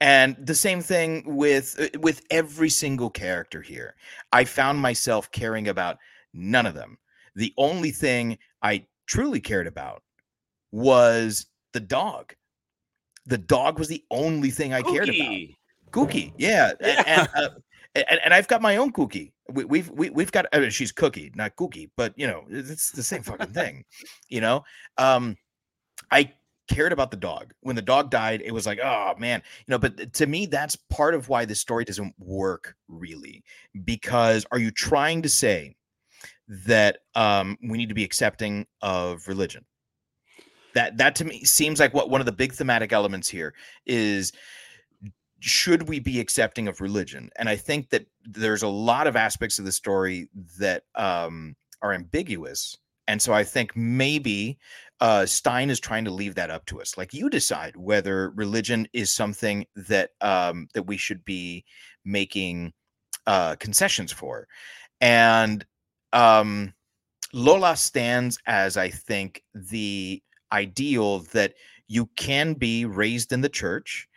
And 0.00 0.36
the 0.44 0.54
same 0.54 0.82
thing 0.82 1.22
with 1.24 1.76
uh, 1.80 1.98
with 2.00 2.22
every 2.30 2.68
single 2.68 3.08
character 3.10 3.62
here. 3.62 3.94
I 4.32 4.44
found 4.44 4.78
myself 4.80 5.30
caring 5.30 5.68
about 5.68 5.98
none 6.34 6.66
of 6.66 6.74
them. 6.74 6.98
The 7.36 7.54
only 7.56 7.90
thing 7.90 8.38
i 8.62 8.86
truly 9.06 9.40
cared 9.40 9.66
about 9.66 10.02
was 10.74 11.46
the 11.72 11.78
dog 11.80 12.34
the 13.26 13.38
dog 13.38 13.78
was 13.78 13.86
the 13.86 14.04
only 14.10 14.50
thing 14.50 14.72
i 14.74 14.82
cared 14.82 15.08
about 15.08 15.18
Cookie. 15.18 15.56
Cookie, 15.92 16.32
yeah, 16.36 16.72
a- 16.80 16.86
Yeah. 16.88 17.02
and 17.06 17.28
uh, 17.36 17.48
and, 17.94 18.20
and 18.24 18.34
I've 18.34 18.48
got 18.48 18.60
my 18.60 18.76
own 18.78 18.90
Cookie. 18.90 19.32
We, 19.48 19.64
we've 19.64 19.88
we, 19.90 20.10
we've 20.10 20.32
got 20.32 20.46
I 20.52 20.58
mean, 20.58 20.70
she's 20.70 20.90
Cookie, 20.90 21.30
not 21.36 21.54
Cookie, 21.54 21.90
but 21.96 22.12
you 22.16 22.26
know 22.26 22.44
it's 22.50 22.90
the 22.90 23.02
same 23.04 23.22
fucking 23.22 23.52
thing, 23.52 23.84
you 24.28 24.40
know. 24.40 24.64
Um, 24.98 25.36
I 26.10 26.32
cared 26.68 26.92
about 26.92 27.12
the 27.12 27.16
dog 27.16 27.52
when 27.60 27.76
the 27.76 27.82
dog 27.82 28.10
died. 28.10 28.42
It 28.44 28.50
was 28.50 28.66
like, 28.66 28.80
oh 28.82 29.14
man, 29.18 29.40
you 29.66 29.70
know. 29.70 29.78
But 29.78 30.12
to 30.14 30.26
me, 30.26 30.46
that's 30.46 30.74
part 30.90 31.14
of 31.14 31.28
why 31.28 31.44
this 31.44 31.60
story 31.60 31.84
doesn't 31.84 32.14
work 32.18 32.74
really, 32.88 33.44
because 33.84 34.44
are 34.50 34.58
you 34.58 34.72
trying 34.72 35.22
to 35.22 35.28
say 35.28 35.76
that 36.66 36.98
um 37.14 37.56
we 37.62 37.78
need 37.78 37.88
to 37.90 37.94
be 37.94 38.04
accepting 38.04 38.66
of 38.82 39.28
religion? 39.28 39.64
That 40.74 40.96
that 40.98 41.14
to 41.16 41.24
me 41.24 41.44
seems 41.44 41.80
like 41.80 41.94
what 41.94 42.10
one 42.10 42.20
of 42.20 42.26
the 42.26 42.32
big 42.32 42.52
thematic 42.52 42.92
elements 42.92 43.28
here 43.28 43.54
is 43.86 44.32
should 45.40 45.88
we 45.88 45.98
be 45.98 46.20
accepting 46.20 46.68
of 46.68 46.80
religion? 46.80 47.30
And 47.36 47.48
i 47.48 47.56
think 47.56 47.90
that 47.90 48.06
there's 48.24 48.62
a 48.62 48.68
lot 48.68 49.06
of 49.06 49.16
aspects 49.16 49.58
of 49.58 49.64
the 49.64 49.72
story 49.72 50.28
that 50.58 50.84
um, 50.94 51.54
are 51.82 51.92
ambiguous. 51.92 52.76
And 53.08 53.20
so 53.20 53.32
i 53.32 53.44
think 53.44 53.76
maybe 53.76 54.58
uh, 55.00 55.26
stein 55.26 55.70
is 55.70 55.80
trying 55.80 56.04
to 56.04 56.10
leave 56.10 56.34
that 56.36 56.50
up 56.50 56.64
to 56.66 56.80
us. 56.80 56.96
Like 56.96 57.12
you 57.12 57.28
decide 57.28 57.76
whether 57.76 58.30
religion 58.30 58.86
is 58.92 59.12
something 59.12 59.66
that 59.76 60.10
um, 60.20 60.68
that 60.74 60.84
we 60.84 60.96
should 60.96 61.24
be 61.24 61.64
making 62.04 62.72
uh, 63.26 63.56
concessions 63.56 64.12
for. 64.12 64.46
And 65.00 65.64
um, 66.12 66.72
lola 67.34 67.76
stands 67.76 68.38
as 68.46 68.76
i 68.76 68.88
think 68.88 69.42
the 69.54 70.22
ideal 70.52 71.20
that 71.32 71.54
you 71.88 72.06
can 72.16 72.54
be 72.54 72.84
raised 72.84 73.32
in 73.32 73.40
the 73.40 73.48
church 73.48 74.08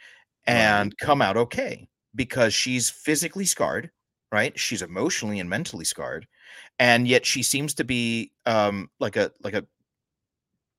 and 0.46 0.98
come 1.00 1.22
out 1.22 1.36
okay 1.36 1.88
because 2.16 2.54
she's 2.54 2.90
physically 2.90 3.46
scarred 3.46 3.92
right 4.32 4.58
she's 4.58 4.82
emotionally 4.82 5.40
and 5.40 5.50
mentally 5.50 5.84
scarred 5.86 6.26
and 6.80 7.08
yet 7.08 7.26
she 7.26 7.44
seems 7.44 7.74
to 7.74 7.84
be 7.84 8.32
um 8.46 8.90
like 9.00 9.16
a 9.18 9.32
like 9.44 9.54
a 9.54 9.66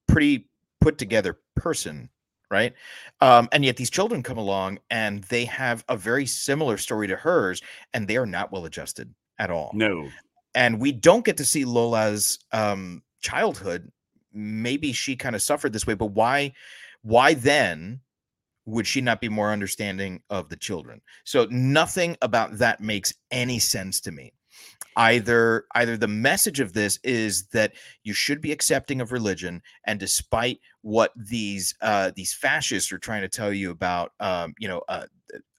pretty 0.07 0.49
put 0.81 0.97
together 0.97 1.39
person 1.55 2.09
right 2.51 2.73
um 3.21 3.49
and 3.53 3.65
yet 3.65 3.77
these 3.77 3.91
children 3.91 4.23
come 4.23 4.39
along 4.39 4.79
and 4.91 5.25
they 5.25 5.45
have 5.45 5.85
a 5.89 5.97
very 5.97 6.25
similar 6.25 6.79
story 6.79 7.07
to 7.07 7.17
hers 7.17 7.61
and 7.93 8.09
they 8.09 8.17
are 8.17 8.27
not 8.27 8.51
well 8.51 8.65
adjusted 8.65 9.13
at 9.39 9.51
all 9.51 9.71
No. 9.75 10.09
and 10.55 10.81
we 10.81 10.93
don't 10.93 11.25
get 11.25 11.37
to 11.37 11.45
see 11.45 11.65
Lola's 11.67 12.39
um 12.53 13.03
childhood. 13.21 13.91
Maybe 14.33 14.93
she 14.93 15.17
kind 15.17 15.35
of 15.35 15.43
suffered 15.43 15.73
this 15.73 15.87
way, 15.87 15.95
but 15.95 16.13
why 16.13 16.53
why 17.03 17.35
then 17.35 18.01
would 18.67 18.87
she 18.87 19.01
not 19.01 19.21
be 19.21 19.29
more 19.29 19.51
understanding 19.51 20.23
of 20.29 20.49
the 20.49 20.57
children? 20.57 21.01
So 21.25 21.47
nothing 21.51 22.17
about 22.21 22.59
that 22.59 22.81
makes 22.81 23.15
any 23.31 23.59
sense 23.59 24.01
to 24.03 24.13
me. 24.13 24.33
Either 24.97 25.65
either 25.75 25.97
the 25.97 26.09
message 26.09 26.59
of 26.59 26.73
this 26.73 26.99
is 27.05 27.47
that 27.49 27.73
you 28.03 28.13
should 28.13 28.41
be 28.41 28.51
accepting 28.51 29.01
of 29.01 29.13
religion, 29.13 29.63
and 29.87 30.01
despite 30.01 30.59
what 30.83 31.13
these 31.17 31.75
uh, 31.81 32.11
these 32.17 32.35
fascists 32.35 32.91
are 32.91 32.99
trying 32.99 33.23
to 33.23 33.29
tell 33.29 33.53
you 33.53 33.71
about, 33.71 34.13
um, 34.19 34.55
you 34.59 34.67
know, 34.67 34.83
uh, 34.89 35.07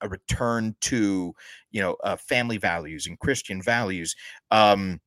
a 0.02 0.10
return 0.10 0.76
to 0.82 1.34
you 1.72 1.82
know 1.82 1.96
uh, 2.04 2.18
family 2.18 2.58
values 2.58 3.08
and 3.08 3.18
Christian 3.20 3.62
values, 3.62 4.14
um, 4.52 5.00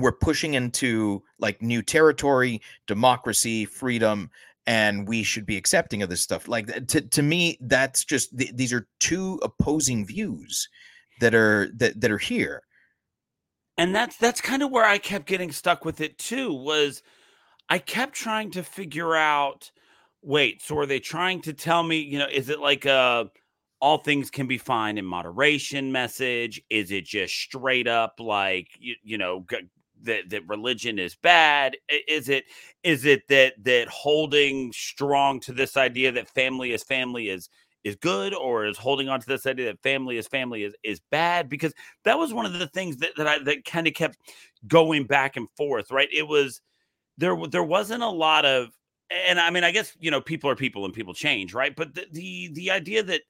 we're 0.00 0.12
pushing 0.12 0.54
into 0.54 1.22
like 1.38 1.62
new 1.62 1.82
territory, 1.82 2.60
democracy, 2.86 3.64
freedom, 3.64 4.30
and 4.66 5.08
we 5.08 5.22
should 5.22 5.46
be 5.46 5.56
accepting 5.56 6.02
of 6.02 6.08
this 6.10 6.20
stuff. 6.22 6.48
Like 6.48 6.74
uh, 6.76 6.80
to 6.88 7.00
to 7.02 7.22
me, 7.22 7.58
that's 7.62 8.04
just 8.04 8.36
th- 8.38 8.52
these 8.54 8.72
are 8.72 8.86
two 9.00 9.40
opposing 9.42 10.06
views 10.06 10.68
that 11.20 11.34
are 11.34 11.70
that 11.76 12.00
that 12.00 12.10
are 12.10 12.18
here. 12.18 12.62
and 13.78 13.94
that's 13.94 14.16
that's 14.16 14.40
kind 14.40 14.62
of 14.62 14.70
where 14.70 14.84
i 14.84 14.98
kept 14.98 15.26
getting 15.26 15.52
stuck 15.52 15.84
with 15.84 16.00
it 16.00 16.18
too 16.18 16.52
was 16.52 17.02
i 17.68 17.78
kept 17.78 18.14
trying 18.14 18.50
to 18.50 18.62
figure 18.62 19.14
out 19.16 19.70
wait 20.22 20.62
so 20.62 20.76
are 20.78 20.86
they 20.86 21.00
trying 21.00 21.40
to 21.40 21.52
tell 21.52 21.82
me 21.82 21.98
you 21.98 22.18
know 22.18 22.28
is 22.30 22.48
it 22.48 22.60
like 22.60 22.84
a 22.84 23.30
all 23.80 23.98
things 23.98 24.30
can 24.30 24.46
be 24.46 24.58
fine 24.58 24.98
in 24.98 25.04
moderation 25.04 25.90
message 25.92 26.60
is 26.70 26.90
it 26.90 27.04
just 27.04 27.34
straight 27.34 27.88
up 27.88 28.20
like 28.20 28.68
you, 28.78 28.94
you 29.02 29.18
know 29.18 29.44
g- 29.50 29.68
that 30.02 30.30
that 30.30 30.46
religion 30.48 30.98
is 30.98 31.14
bad 31.16 31.76
is 32.08 32.28
it 32.28 32.44
is 32.82 33.04
it 33.04 33.26
that 33.28 33.54
that 33.62 33.88
holding 33.88 34.72
strong 34.72 35.40
to 35.40 35.52
this 35.52 35.76
idea 35.76 36.12
that 36.12 36.28
family 36.28 36.72
is 36.72 36.82
family 36.82 37.28
is 37.28 37.48
is 37.84 37.96
good 37.96 38.34
or 38.34 38.66
is 38.66 38.76
holding 38.76 39.08
on 39.08 39.20
to 39.20 39.26
this 39.26 39.46
idea 39.46 39.66
that 39.66 39.82
family 39.82 40.18
is 40.18 40.26
family 40.26 40.64
is 40.64 40.74
is 40.82 41.00
bad 41.10 41.48
because 41.48 41.72
that 42.04 42.18
was 42.18 42.32
one 42.32 42.46
of 42.46 42.52
the 42.52 42.66
things 42.68 42.98
that, 42.98 43.10
that 43.16 43.26
I 43.26 43.38
that 43.44 43.64
kind 43.64 43.86
of 43.86 43.94
kept 43.94 44.18
going 44.66 45.04
back 45.04 45.36
and 45.36 45.48
forth, 45.56 45.90
right? 45.90 46.08
It 46.12 46.26
was 46.26 46.60
there 47.18 47.36
there 47.50 47.64
wasn't 47.64 48.02
a 48.02 48.08
lot 48.08 48.44
of 48.44 48.68
and 49.10 49.40
I 49.40 49.50
mean 49.50 49.64
I 49.64 49.70
guess 49.70 49.96
you 49.98 50.10
know 50.10 50.20
people 50.20 50.50
are 50.50 50.56
people 50.56 50.84
and 50.84 50.94
people 50.94 51.14
change, 51.14 51.54
right? 51.54 51.74
But 51.74 51.94
the 51.94 52.06
the, 52.12 52.50
the 52.52 52.70
idea 52.70 53.02
that 53.02 53.22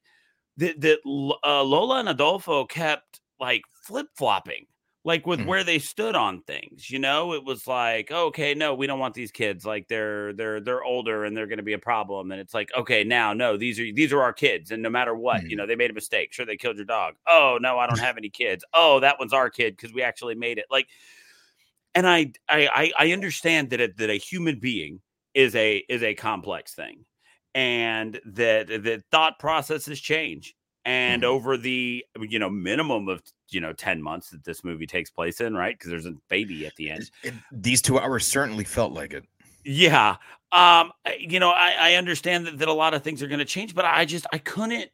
that, 0.57 0.81
that 0.81 0.99
uh, 1.45 1.63
Lola 1.63 1.99
and 1.99 2.09
Adolfo 2.09 2.65
kept 2.65 3.21
like 3.39 3.61
flip 3.83 4.07
flopping, 4.15 4.65
like 5.03 5.25
with 5.25 5.41
Mhm. 5.41 5.45
where 5.45 5.63
they 5.63 5.79
stood 5.79 6.15
on 6.15 6.41
things 6.43 6.89
you 6.89 6.99
know? 6.99 7.33
It 7.33 7.43
was 7.45 7.67
like 7.67 8.11
okay 8.11 8.53
no 8.53 8.73
we 8.75 8.87
don't 8.87 8.99
want 8.99 9.15
these 9.15 9.31
kids 9.31 9.65
like 9.65 9.87
they're 9.87 10.33
they're 10.33 10.61
they're 10.61 10.83
older 10.83 11.25
and 11.25 11.35
they're 11.35 11.47
going 11.47 11.57
to 11.57 11.63
be 11.63 11.73
a 11.73 11.79
problem. 11.79 12.31
And 12.31 12.39
it's 12.41 12.53
like 12.53 12.69
okay 12.75 13.03
now 13.03 13.33
no 13.33 13.57
these 13.57 13.79
are 13.79 13.91
these 13.93 14.13
are 14.13 14.21
our 14.21 14.33
kids 14.33 14.71
and 14.71 14.83
no 14.83 14.89
matter 14.89 15.15
what 15.15 15.41
you 15.47 15.55
Mhm. 15.55 15.57
know 15.57 15.65
they 15.67 15.75
made 15.75 15.91
a 15.91 15.93
mistake. 15.93 16.33
Sure 16.33 16.45
they 16.45 16.57
killed 16.57 16.77
your 16.77 16.85
dog. 16.85 17.15
Oh 17.27 17.57
no 17.61 17.79
i 17.79 17.87
don't 17.87 17.99
have 18.01 18.17
any 18.17 18.29
kids. 18.29 18.63
Oh 18.73 18.99
that 19.01 19.17
one's 19.19 19.33
our 19.33 19.49
kid 19.49 19.75
because 19.77 19.93
we 19.93 20.01
actually 20.03 20.35
made 20.35 20.57
it. 20.57 20.65
Like 20.69 20.87
and 21.95 22.07
I, 22.07 22.31
I 22.49 22.91
i 22.97 23.11
understand 23.11 23.69
that 23.71 23.81
a, 23.81 23.87
that 23.97 24.09
a 24.09 24.17
human 24.17 24.59
being 24.59 25.01
is 25.33 25.55
a 25.55 25.77
is 25.89 26.03
a 26.03 26.13
complex 26.15 26.73
thing 26.73 27.05
and 27.53 28.19
that 28.25 28.67
that 28.67 29.03
thought 29.11 29.39
processes 29.39 29.99
change 29.99 30.55
and 30.85 31.21
Mhm. 31.23 31.27
over 31.27 31.57
the 31.57 32.03
you 32.19 32.39
know 32.39 32.49
minimum 32.49 33.07
of 33.07 33.21
you 33.49 33.61
know 33.61 33.73
10 33.73 34.01
months 34.01 34.29
that 34.31 34.43
this 34.43 34.63
movie 34.63 34.87
takes 34.87 35.09
place 35.11 35.39
in 35.41 35.53
right 35.55 35.77
because 35.77 35.91
there's 35.91 36.05
a 36.07 36.15
baby 36.29 36.65
at 36.65 36.75
the 36.75 36.89
end 36.89 37.11
It- 37.23 37.33
these 37.51 37.81
two 37.81 37.99
hours 37.99 38.25
certainly 38.25 38.63
felt 38.63 38.91
like 38.91 39.13
it. 39.13 39.25
yeah 39.63 40.15
um 40.51 40.91
you 41.19 41.39
know 41.39 41.51
i 41.51 41.75
i 41.79 41.93
understand 41.95 42.47
that, 42.47 42.57
that 42.59 42.67
a 42.67 42.73
lot 42.73 42.93
of 42.95 43.03
things 43.03 43.21
are 43.21 43.27
going 43.27 43.39
to 43.39 43.45
change 43.45 43.75
but 43.75 43.85
i 43.85 44.05
just 44.05 44.25
i 44.33 44.37
couldn't 44.39 44.89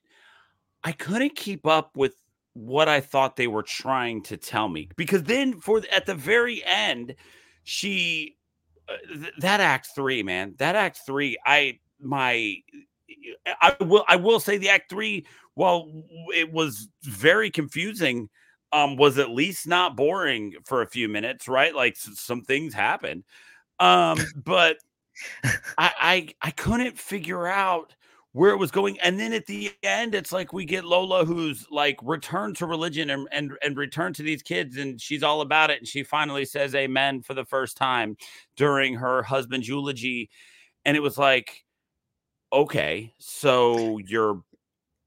i 0.84 0.92
couldn't 0.92 1.36
keep 1.36 1.66
up 1.66 1.96
with 1.96 2.16
what 2.54 2.90
i 2.90 3.00
thought 3.00 3.36
they 3.38 3.48
were 3.48 3.64
trying 3.64 4.22
to 4.24 4.36
tell 4.36 4.68
me 4.68 4.90
because 4.98 5.24
then 5.24 5.60
for 5.60 5.82
at 5.92 6.06
the 6.06 6.16
very 6.16 6.62
end 6.66 7.16
she 7.64 8.36
uh, 8.90 8.96
th- 9.14 9.34
that 9.40 9.62
act 9.62 9.88
3 9.96 10.22
man 10.24 10.54
that 10.58 10.76
act 10.76 11.00
3 11.06 11.38
i 11.46 11.80
my 12.02 12.56
i 13.62 13.76
will 13.82 14.06
i 14.08 14.16
will 14.16 14.40
say 14.40 14.58
the 14.58 14.70
act 14.70 14.90
3 14.90 15.26
while 15.54 15.90
it 16.34 16.52
was 16.52 16.88
very 17.04 17.50
confusing 17.50 18.30
um 18.72 18.96
was 18.96 19.18
at 19.18 19.30
least 19.30 19.68
not 19.68 19.96
boring 19.96 20.54
for 20.66 20.82
a 20.82 20.88
few 20.88 21.08
minutes 21.08 21.48
right? 21.48 21.76
Like 21.76 21.96
some 21.98 22.42
things 22.42 22.74
happened. 22.74 23.24
Um 23.80 24.18
but 24.44 24.78
I, 25.44 25.52
I 25.78 26.28
i 26.42 26.52
couldn't 26.52 26.98
figure 26.98 27.48
out 27.48 27.96
where 28.34 28.52
it 28.52 28.58
was 28.58 28.70
going. 28.70 29.00
And 29.00 29.20
then 29.20 29.34
at 29.34 29.48
the 29.48 29.72
end 29.84 30.14
it's 30.14 30.32
like 30.32 30.54
we 30.54 30.66
get 30.66 30.86
lola 30.86 31.26
who's 31.26 31.66
like 31.72 31.98
returned 32.04 32.56
to 32.58 32.66
religion 32.66 33.10
and 33.10 33.28
and, 33.32 33.54
and 33.64 33.78
returned 33.78 34.16
to 34.16 34.24
these 34.24 34.44
kids 34.44 34.78
and 34.78 35.02
she's 35.02 35.24
all 35.24 35.42
about 35.42 35.70
it 35.70 35.80
and 35.80 35.88
she 35.88 36.04
finally 36.04 36.46
says 36.46 36.76
amen 36.76 37.24
for 37.24 37.34
the 37.34 37.46
first 37.46 37.78
time 37.78 38.16
during 38.56 38.96
her 38.96 39.24
husband's 39.24 39.68
eulogy. 39.68 40.30
And 40.86 40.96
it 40.96 41.02
was 41.02 41.18
like 41.18 41.66
okay 42.52 43.14
so 43.20 43.98
you're 44.00 44.42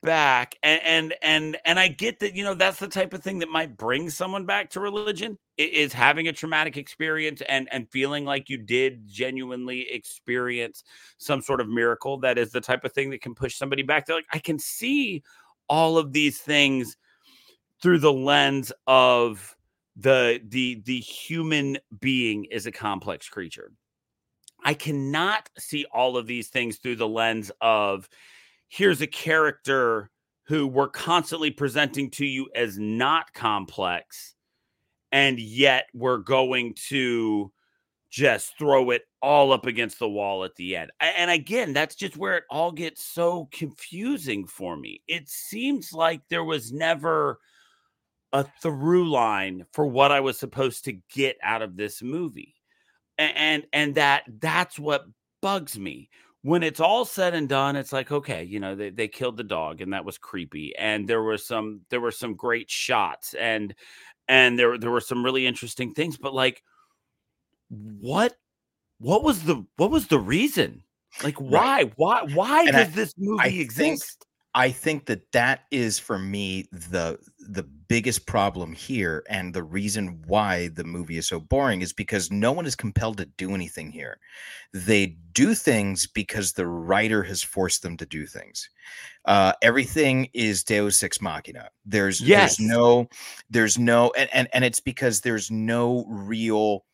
back 0.03 0.57
and 0.63 0.81
and 0.83 1.15
and 1.23 1.59
and 1.65 1.79
i 1.79 1.87
get 1.87 2.19
that 2.21 2.35
you 2.35 2.43
know 2.43 2.55
that's 2.55 2.79
the 2.79 2.89
type 2.89 3.13
of 3.13 3.23
thing 3.23 3.39
that 3.39 3.51
might 3.51 3.77
bring 3.77 4.09
someone 4.09 4.47
back 4.47 4.71
to 4.71 4.81
religion 4.81 5.37
is 5.59 5.93
having 5.93 6.29
a 6.29 6.33
traumatic 6.33 6.79
experience 6.79 7.43
and 7.49 7.69
and 7.71 7.87
feeling 7.91 8.25
like 8.25 8.49
you 8.49 8.57
did 8.57 9.07
genuinely 9.07 9.91
experience 9.91 10.85
some 11.19 11.43
sort 11.43 11.61
of 11.61 11.69
miracle 11.69 12.19
that 12.19 12.39
is 12.39 12.51
the 12.51 12.61
type 12.61 12.83
of 12.85 12.93
thing 12.93 13.11
that 13.11 13.21
can 13.21 13.35
push 13.35 13.57
somebody 13.57 13.83
back. 13.83 14.07
They're 14.07 14.17
like 14.17 14.25
i 14.33 14.39
can 14.39 14.59
see 14.59 15.23
all 15.69 15.99
of 15.99 16.13
these 16.13 16.39
things 16.39 16.97
through 17.83 17.99
the 17.99 18.13
lens 18.13 18.73
of 18.87 19.55
the 19.97 20.41
the 20.49 20.81
the 20.87 21.01
human 21.01 21.77
being 22.01 22.47
is 22.47 22.67
a 22.67 22.73
complex 22.73 23.29
creature 23.29 23.71
i 24.65 24.75
cannot 24.75 25.49
see 25.59 25.85
all 25.93 26.17
of 26.17 26.27
these 26.27 26.49
things 26.49 26.77
through 26.77 26.97
the 26.97 27.09
lens 27.09 27.51
of 27.61 28.09
here's 28.69 29.01
a 29.01 29.07
character 29.07 30.11
who 30.45 30.67
we're 30.67 30.89
constantly 30.89 31.51
presenting 31.51 32.11
to 32.11 32.27
you 32.27 32.49
as 32.55 32.79
not 32.79 33.33
complex 33.33 34.35
and 35.13 35.39
yet 35.39 35.87
we're 35.95 36.19
going 36.19 36.75
to 36.75 37.53
just 38.11 38.59
throw 38.59 38.91
it 38.91 39.03
all 39.23 39.53
up 39.53 39.67
against 39.67 39.99
the 39.99 40.09
wall 40.09 40.45
at 40.45 40.55
the 40.57 40.77
end. 40.77 40.91
And 41.01 41.31
again, 41.31 41.73
that's 41.73 41.95
just 41.95 42.17
where 42.17 42.37
it 42.37 42.45
all 42.51 42.73
gets 42.73 43.05
so 43.05 43.49
confusing 43.53 44.47
for 44.47 44.77
me. 44.77 45.01
It 45.07 45.29
seems 45.29 45.93
like 45.93 46.23
there 46.29 46.45
was 46.45 46.73
never 46.73 47.39
a 48.33 48.45
through 48.63 49.11
line 49.11 49.65
for 49.73 49.87
what 49.87 50.13
I 50.13 50.21
was 50.21 50.39
supposed 50.39 50.85
to 50.85 50.99
get 51.13 51.37
out 51.43 51.63
of 51.63 51.77
this 51.77 52.03
movie. 52.03 52.57
And 53.21 53.67
and 53.73 53.95
that 53.97 54.25
that's 54.41 54.79
what 54.79 55.05
bugs 55.43 55.79
me. 55.79 56.09
When 56.43 56.63
it's 56.63 56.81
all 56.81 57.05
said 57.05 57.35
and 57.35 57.49
done, 57.49 57.77
it's 57.77 57.93
like, 57.93 58.11
okay, 58.11 58.45
you 58.45 58.61
know, 58.61 58.75
they, 58.75 58.89
they 58.89 59.09
killed 59.09 59.37
the 59.37 59.45
dog 59.45 59.83
and 59.83 59.93
that 59.93 60.07
was 60.07 60.17
creepy. 60.17 60.75
And 60.77 61.07
there 61.07 61.23
were 61.23 61.37
some 61.37 61.83
there 61.91 62.01
were 62.01 62.11
some 62.11 62.35
great 62.35 62.71
shots 62.71 63.35
and 63.35 63.75
and 64.29 64.59
there 64.59 64.79
there 64.79 64.91
were 64.91 65.01
some 65.03 65.25
really 65.25 65.47
interesting 65.47 65.93
things, 65.93 66.17
but 66.17 66.33
like 66.33 66.63
what 67.69 68.35
what 68.99 69.23
was 69.23 69.43
the 69.45 69.65
what 69.77 69.91
was 69.91 70.07
the 70.09 70.19
reason? 70.19 70.83
Like 71.23 71.37
why 71.37 71.85
Right. 71.85 71.93
why 71.97 72.23
why 72.23 72.67
And 72.67 72.77
I- 72.77 72.85
does 72.85 72.93
this 72.95 73.15
movie 73.19 73.41
I 73.45 73.49
exist? 73.49 74.27
I 74.55 74.71
think 74.73 75.07
that 75.07 75.31
that 75.33 75.61
is 75.71 75.99
for 76.01 76.19
me 76.19 76.67
the 76.73 77.19
the 77.39 77.63
biggest 77.63 78.27
problem 78.27 78.73
here, 78.73 79.25
and 79.29 79.55
the 79.55 79.63
reason 79.63 80.23
why 80.27 80.69
the 80.69 80.85
movie 80.85 81.19
is 81.19 81.29
so 81.29 81.39
boring 81.41 81.83
is 81.83 81.93
because 81.93 82.33
no 82.33 82.51
one 82.53 82.67
is 82.67 82.75
compelled 82.75 83.19
to 83.19 83.27
do 83.27 83.55
anything 83.55 83.91
here. 83.93 84.19
They 84.73 85.19
do 85.35 85.55
things 85.55 86.07
because 86.09 86.53
the 86.53 86.67
writer 86.67 87.23
has 87.23 87.43
forced 87.43 87.83
them 87.83 87.97
to 87.99 88.07
do 88.07 88.27
things. 88.27 88.69
Uh, 89.25 89.53
everything 89.63 90.29
is 90.35 90.65
Deus 90.65 91.03
ex 91.03 91.21
machina. 91.21 91.71
There's 91.85 92.21
Yes. 92.21 92.57
there's 92.57 92.69
no 92.69 93.09
there's 93.51 93.79
no 93.79 94.13
and, 94.17 94.29
and 94.33 94.49
and 94.53 94.65
it's 94.65 94.81
because 94.81 95.21
there's 95.21 95.51
no 95.51 96.05
real 96.09 96.85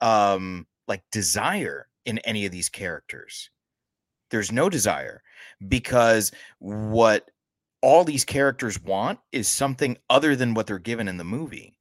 um 0.00 0.66
like 0.88 1.02
desire 1.12 1.88
in 2.06 2.18
any 2.20 2.44
of 2.46 2.52
these 2.52 2.68
characters. 2.68 3.50
There's 4.30 4.52
no 4.52 4.68
desire 4.68 5.22
because 5.68 6.30
what 6.58 7.30
all 7.82 8.04
these 8.04 8.24
characters 8.24 8.80
want 8.82 9.18
is 9.32 9.46
something 9.48 9.96
other 10.08 10.34
than 10.36 10.54
what 10.54 10.66
they're 10.66 10.78
given 10.78 11.08
in 11.08 11.16
the 11.16 11.24
movie. 11.24 11.76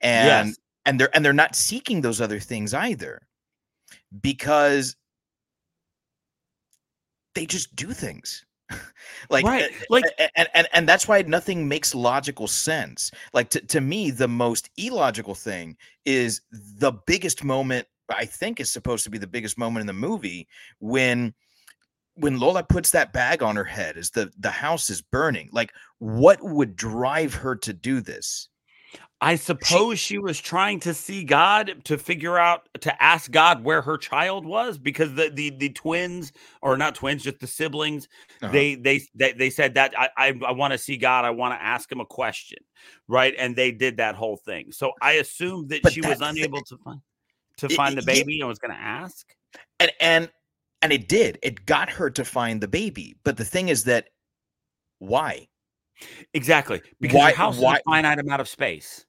And 0.00 0.48
Yes. 0.48 0.58
and 0.86 1.00
they're 1.00 1.14
and 1.14 1.24
they're 1.24 1.32
not 1.32 1.54
seeking 1.56 2.00
those 2.00 2.20
other 2.20 2.40
things 2.40 2.74
either 2.74 3.20
because 4.22 4.96
they 7.34 7.46
just 7.46 7.74
do 7.76 7.92
things. 7.92 8.44
Like 9.30 9.44
Right, 9.46 9.64
uh, 9.64 9.74
like- 9.90 10.04
and, 10.36 10.48
and 10.54 10.68
and 10.72 10.88
that's 10.88 11.08
why 11.08 11.22
nothing 11.22 11.66
makes 11.66 11.94
logical 11.94 12.46
sense. 12.46 13.10
Like 13.32 13.48
to, 13.50 13.60
to 13.60 13.80
me 13.80 14.10
the 14.10 14.28
most 14.28 14.70
illogical 14.76 15.34
thing 15.34 15.76
is 16.04 16.40
the 16.52 16.92
biggest 17.06 17.42
moment 17.44 17.86
i 18.10 18.24
think 18.24 18.58
is 18.60 18.70
supposed 18.70 19.04
to 19.04 19.10
be 19.10 19.18
the 19.18 19.26
biggest 19.26 19.58
moment 19.58 19.80
in 19.82 19.86
the 19.86 19.92
movie 19.92 20.48
when 20.80 21.34
when 22.18 22.38
Lola 22.38 22.62
puts 22.64 22.90
that 22.90 23.12
bag 23.12 23.42
on 23.42 23.56
her 23.56 23.64
head 23.64 23.96
as 23.96 24.10
the 24.10 24.30
the 24.38 24.50
house 24.50 24.90
is 24.90 25.00
burning, 25.02 25.48
like 25.52 25.72
what 25.98 26.38
would 26.42 26.76
drive 26.76 27.34
her 27.34 27.56
to 27.56 27.72
do 27.72 28.00
this? 28.00 28.48
I 29.20 29.34
suppose 29.34 29.98
she 29.98 30.18
was 30.18 30.38
trying 30.38 30.78
to 30.80 30.94
see 30.94 31.24
God 31.24 31.80
to 31.84 31.98
figure 31.98 32.38
out 32.38 32.68
to 32.82 33.02
ask 33.02 33.32
God 33.32 33.64
where 33.64 33.82
her 33.82 33.98
child 33.98 34.46
was 34.46 34.78
because 34.78 35.12
the 35.14 35.28
the 35.30 35.50
the 35.50 35.70
twins 35.70 36.32
or 36.62 36.76
not 36.76 36.94
twins, 36.94 37.24
just 37.24 37.40
the 37.40 37.48
siblings. 37.48 38.06
Uh-huh. 38.40 38.52
They, 38.52 38.76
they 38.76 39.00
they 39.16 39.32
they 39.32 39.50
said 39.50 39.74
that 39.74 39.92
I 39.98 40.08
I, 40.16 40.40
I 40.46 40.52
want 40.52 40.72
to 40.72 40.78
see 40.78 40.96
God. 40.96 41.24
I 41.24 41.30
want 41.30 41.52
to 41.58 41.60
ask 41.62 41.90
him 41.90 41.98
a 42.00 42.06
question, 42.06 42.58
right? 43.08 43.34
And 43.36 43.56
they 43.56 43.72
did 43.72 43.96
that 43.96 44.14
whole 44.14 44.36
thing. 44.36 44.70
So 44.70 44.92
I 45.02 45.12
assumed 45.14 45.70
that 45.70 45.82
But 45.82 45.92
she 45.94 46.00
was 46.00 46.20
the- 46.20 46.26
unable 46.26 46.62
to 46.62 46.76
find 46.78 47.00
to 47.56 47.68
find 47.70 47.96
the 47.96 48.02
it- 48.02 48.06
yeah. 48.06 48.22
baby 48.22 48.38
and 48.40 48.48
was 48.48 48.60
going 48.60 48.70
to 48.72 48.80
ask. 48.80 49.34
and 49.80 49.90
and 50.00 50.30
and 50.82 50.92
it 50.92 51.08
did. 51.08 51.38
It 51.42 51.66
got 51.66 51.90
her 51.90 52.10
to 52.10 52.24
find 52.24 52.60
the 52.60 52.68
baby. 52.68 53.16
But 53.24 53.36
the 53.36 53.44
thing 53.44 53.68
is 53.68 53.84
that 53.84 54.08
why? 54.98 55.48
Exactly 56.34 56.80
because 57.00 57.16
Why- 57.16 57.28
your 57.28 57.36
house 57.36 57.56
is 57.56 57.62
why- 57.62 57.78
a 57.78 57.82
finite 57.84 58.18
amount 58.18 58.40
of 58.40 58.48
space. 58.48 59.04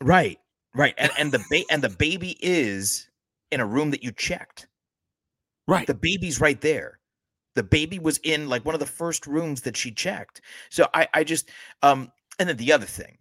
Right, 0.00 0.38
right. 0.74 0.94
And 0.98 1.10
and 1.18 1.32
the 1.32 1.42
ba- 1.50 1.64
and 1.70 1.82
the 1.82 1.88
baby 1.88 2.36
is 2.40 3.08
in 3.50 3.60
a 3.60 3.66
room 3.66 3.90
that 3.92 4.02
you 4.02 4.12
checked. 4.12 4.68
Right. 5.66 5.86
The 5.86 5.94
baby's 5.94 6.40
right 6.40 6.60
there. 6.60 6.98
The 7.54 7.62
baby 7.62 7.98
was 7.98 8.18
in 8.18 8.48
like 8.48 8.64
one 8.64 8.74
of 8.74 8.78
the 8.80 8.86
first 8.86 9.26
rooms 9.26 9.62
that 9.62 9.76
she 9.76 9.90
checked. 9.90 10.40
So 10.70 10.86
I 10.94 11.08
I 11.14 11.24
just 11.24 11.50
um 11.82 12.12
and 12.38 12.48
then 12.48 12.56
the 12.56 12.72
other 12.72 12.86
thing. 12.86 13.18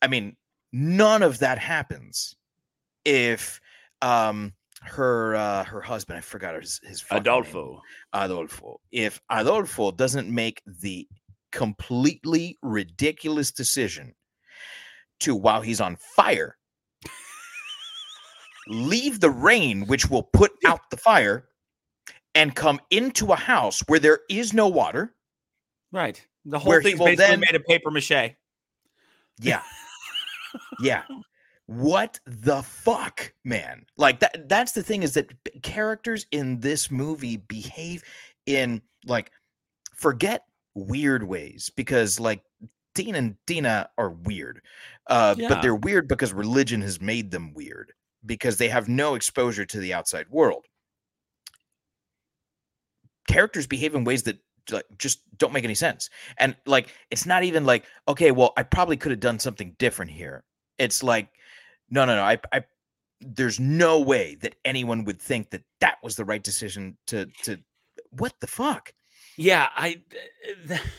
I 0.00 0.06
mean, 0.06 0.36
none 0.72 1.22
of 1.22 1.38
that 1.40 1.58
happens 1.58 2.34
if 3.04 3.60
um 4.00 4.52
her 4.86 5.34
uh 5.36 5.64
her 5.64 5.80
husband, 5.80 6.18
I 6.18 6.20
forgot 6.20 6.54
his 6.60 6.80
his 6.82 7.00
fucking 7.00 7.22
name. 7.24 7.32
Adolfo. 7.32 7.82
Adolfo. 8.12 8.80
If 8.92 9.20
Adolfo 9.30 9.90
doesn't 9.90 10.28
make 10.28 10.62
the 10.66 11.06
completely 11.52 12.58
ridiculous 12.62 13.50
decision 13.52 14.14
to 15.20 15.34
while 15.36 15.60
he's 15.60 15.80
on 15.80 15.96
fire 16.16 16.56
leave 18.66 19.20
the 19.20 19.30
rain 19.30 19.86
which 19.86 20.08
will 20.10 20.22
put 20.24 20.50
out 20.66 20.80
the 20.90 20.96
fire 20.96 21.46
and 22.34 22.54
come 22.56 22.80
into 22.90 23.32
a 23.32 23.36
house 23.36 23.80
where 23.86 24.00
there 24.00 24.20
is 24.28 24.52
no 24.52 24.68
water 24.68 25.14
Right. 25.92 26.26
The 26.44 26.58
whole 26.58 26.72
thing's 26.80 26.98
will 26.98 27.06
basically 27.06 27.26
then- 27.26 27.40
made 27.40 27.54
of 27.54 27.64
paper 27.66 27.90
mache. 27.92 28.34
yeah 29.38 29.62
yeah 30.80 31.02
what 31.66 32.20
the 32.26 32.62
fuck, 32.62 33.32
man? 33.44 33.86
Like 33.96 34.20
that 34.20 34.48
that's 34.48 34.72
the 34.72 34.82
thing 34.82 35.02
is 35.02 35.14
that 35.14 35.32
characters 35.62 36.26
in 36.30 36.60
this 36.60 36.90
movie 36.90 37.38
behave 37.38 38.02
in 38.46 38.82
like 39.06 39.30
forget 39.94 40.44
weird 40.74 41.22
ways 41.22 41.70
because 41.74 42.20
like 42.20 42.42
Tin 42.94 43.14
and 43.14 43.36
Tina 43.46 43.88
are 43.96 44.10
weird. 44.10 44.60
Uh 45.06 45.34
Yeah. 45.38 45.48
but 45.48 45.62
they're 45.62 45.74
weird 45.74 46.06
because 46.06 46.32
religion 46.32 46.82
has 46.82 47.00
made 47.00 47.30
them 47.30 47.54
weird 47.54 47.92
because 48.26 48.58
they 48.58 48.68
have 48.68 48.88
no 48.88 49.14
exposure 49.14 49.64
to 49.64 49.78
the 49.78 49.94
outside 49.94 50.28
world. 50.28 50.66
Characters 53.26 53.66
behave 53.66 53.94
in 53.94 54.04
ways 54.04 54.22
that 54.24 54.38
like 54.70 54.84
just 54.98 55.20
don't 55.38 55.52
make 55.52 55.64
any 55.64 55.74
sense. 55.74 56.10
And 56.38 56.54
like 56.66 56.88
it's 57.10 57.24
not 57.24 57.42
even 57.42 57.64
like 57.64 57.84
okay, 58.06 58.32
well, 58.32 58.52
I 58.58 58.64
probably 58.64 58.98
could 58.98 59.12
have 59.12 59.20
done 59.20 59.38
something 59.38 59.74
different 59.78 60.10
here. 60.10 60.44
It's 60.78 61.02
like 61.02 61.28
no, 61.90 62.04
no, 62.04 62.16
no. 62.16 62.22
I, 62.22 62.38
I, 62.52 62.64
there's 63.20 63.58
no 63.60 64.00
way 64.00 64.36
that 64.42 64.56
anyone 64.64 65.04
would 65.04 65.20
think 65.20 65.50
that 65.50 65.62
that 65.80 65.96
was 66.02 66.16
the 66.16 66.24
right 66.24 66.42
decision 66.42 66.96
to, 67.06 67.26
to, 67.42 67.58
what 68.10 68.34
the 68.40 68.46
fuck? 68.46 68.92
Yeah, 69.36 69.68
I. 69.74 70.00
th- 70.68 70.80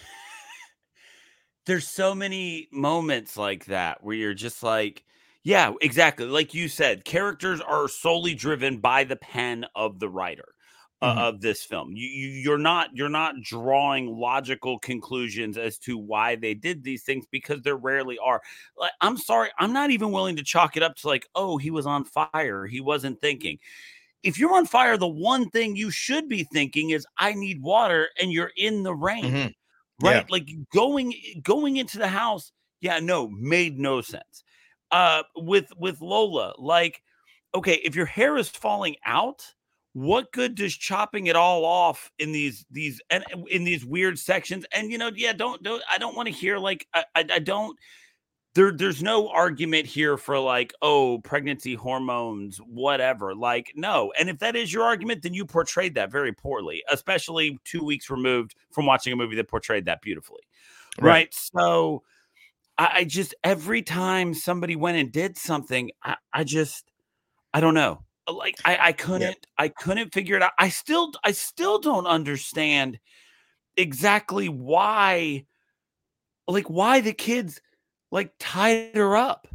There's 1.65 1.87
so 1.87 2.13
many 2.13 2.67
moments 2.71 3.37
like 3.37 3.65
that 3.65 4.03
where 4.03 4.15
you're 4.15 4.35
just 4.35 4.61
like, 4.61 5.03
yeah, 5.43 5.73
exactly. 5.81 6.27
Like 6.27 6.53
you 6.53 6.67
said, 6.67 7.05
characters 7.05 7.59
are 7.59 7.87
solely 7.87 8.35
driven 8.35 8.77
by 8.77 9.03
the 9.03 9.15
pen 9.15 9.65
of 9.75 9.99
the 9.99 10.09
writer 10.09 10.54
uh, 11.01 11.13
Mhm. 11.13 11.25
of 11.29 11.41
this 11.41 11.63
film. 11.63 11.91
You, 11.95 12.07
you 12.07 12.29
you're 12.29 12.57
not 12.57 12.89
you're 12.93 13.09
not 13.09 13.35
drawing 13.43 14.07
logical 14.07 14.79
conclusions 14.79 15.57
as 15.57 15.77
to 15.79 15.97
why 15.97 16.35
they 16.35 16.53
did 16.53 16.83
these 16.83 17.03
things 17.03 17.25
because 17.31 17.61
there 17.61 17.75
rarely 17.77 18.17
are. 18.19 18.41
Like, 18.77 18.93
I'm 19.01 19.17
sorry, 19.17 19.49
I'm 19.59 19.73
not 19.73 19.91
even 19.91 20.11
willing 20.11 20.35
to 20.37 20.43
chalk 20.43 20.77
it 20.77 20.83
up 20.83 20.95
to 20.97 21.07
like, 21.07 21.27
oh, 21.35 21.57
he 21.57 21.71
was 21.71 21.85
on 21.85 22.05
fire, 22.05 22.65
he 22.65 22.81
wasn't 22.81 23.21
thinking. 23.21 23.59
If 24.23 24.39
you're 24.39 24.55
on 24.55 24.65
fire, 24.65 24.97
the 24.97 25.07
one 25.07 25.49
thing 25.51 25.75
you 25.75 25.91
should 25.91 26.27
be 26.27 26.43
thinking 26.43 26.89
is, 26.91 27.05
I 27.17 27.33
need 27.33 27.61
water, 27.61 28.09
and 28.19 28.31
you're 28.31 28.51
in 28.57 28.83
the 28.83 28.95
rain 28.95 29.41
Mhm. 29.41 29.53
right 29.99 30.25
like 30.29 30.49
going 30.73 31.13
going 31.41 31.77
into 31.77 31.97
the 31.97 32.07
house 32.07 32.51
yeah 32.81 32.99
no 32.99 33.29
made 33.29 33.79
no 33.79 34.01
sense 34.01 34.43
uh 34.91 35.23
with 35.37 35.71
with 35.77 36.01
lola 36.01 36.53
like 36.57 37.01
okay 37.55 37.75
if 37.75 37.95
your 37.95 38.05
hair 38.05 38.37
is 38.37 38.49
falling 38.49 38.95
out 39.05 39.54
what 39.95 40.29
good 40.33 40.55
does 40.55 40.75
chopping 40.75 41.27
it 41.27 41.37
all 41.37 41.63
off 41.63 42.11
in 42.19 42.33
these 42.33 42.65
these 42.69 42.99
and 43.09 43.23
in 43.49 43.63
these 43.63 43.85
weird 43.85 44.19
sections? 44.19 44.65
And 44.73 44.91
you 44.91 44.97
know 44.97 45.09
yeah 45.15 45.31
don't 45.31 45.63
don't 45.63 45.81
i 45.89 45.97
don't 45.97 46.17
want 46.17 46.27
to 46.27 46.33
hear 46.33 46.57
like 46.57 46.85
I, 46.93 47.05
I 47.15 47.25
i 47.35 47.39
don't 47.39 47.79
there 48.55 48.73
there's 48.73 49.01
no 49.01 49.29
argument 49.29 49.85
here 49.85 50.17
for 50.17 50.37
like 50.37 50.73
oh 50.81 51.19
pregnancy 51.19 51.75
hormones 51.75 52.57
whatever 52.57 53.33
like 53.33 53.71
no. 53.77 54.11
And 54.19 54.29
if 54.29 54.39
that 54.39 54.57
is 54.57 54.73
your 54.73 54.83
argument 54.83 55.21
then 55.21 55.33
you 55.33 55.45
portrayed 55.45 55.95
that 55.95 56.11
very 56.11 56.33
poorly 56.33 56.83
especially 56.89 57.57
2 57.63 57.81
weeks 57.81 58.09
removed 58.09 58.53
from 58.71 58.85
watching 58.85 59.13
a 59.13 59.15
movie 59.15 59.37
that 59.37 59.47
portrayed 59.47 59.85
that 59.85 60.01
beautifully 60.01 60.41
right, 60.99 61.09
Right. 61.09 61.33
so 61.33 62.03
I, 62.77 62.89
I 62.93 63.03
just 63.05 63.33
every 63.45 63.81
time 63.81 64.33
somebody 64.33 64.75
went 64.75 64.97
and 64.97 65.09
did 65.09 65.37
something 65.37 65.91
i, 66.03 66.17
I 66.33 66.43
just 66.43 66.91
i 67.53 67.61
don't 67.61 67.75
know 67.75 68.01
Uh, 68.27 68.33
like 68.33 68.55
I, 68.65 68.77
I 68.87 68.91
couldn't 68.91 69.45
i 69.57 69.67
couldn't 69.67 70.13
figure 70.13 70.35
it 70.35 70.41
out 70.41 70.51
i 70.59 70.69
still 70.69 71.11
i 71.23 71.31
still 71.31 71.79
don't 71.79 72.07
understand 72.07 72.99
exactly 73.77 74.49
why 74.49 75.45
like 76.47 76.69
why 76.69 77.01
the 77.01 77.13
kids 77.13 77.61
like 78.11 78.31
tied 78.39 78.95
her 78.95 79.15
up 79.15 79.47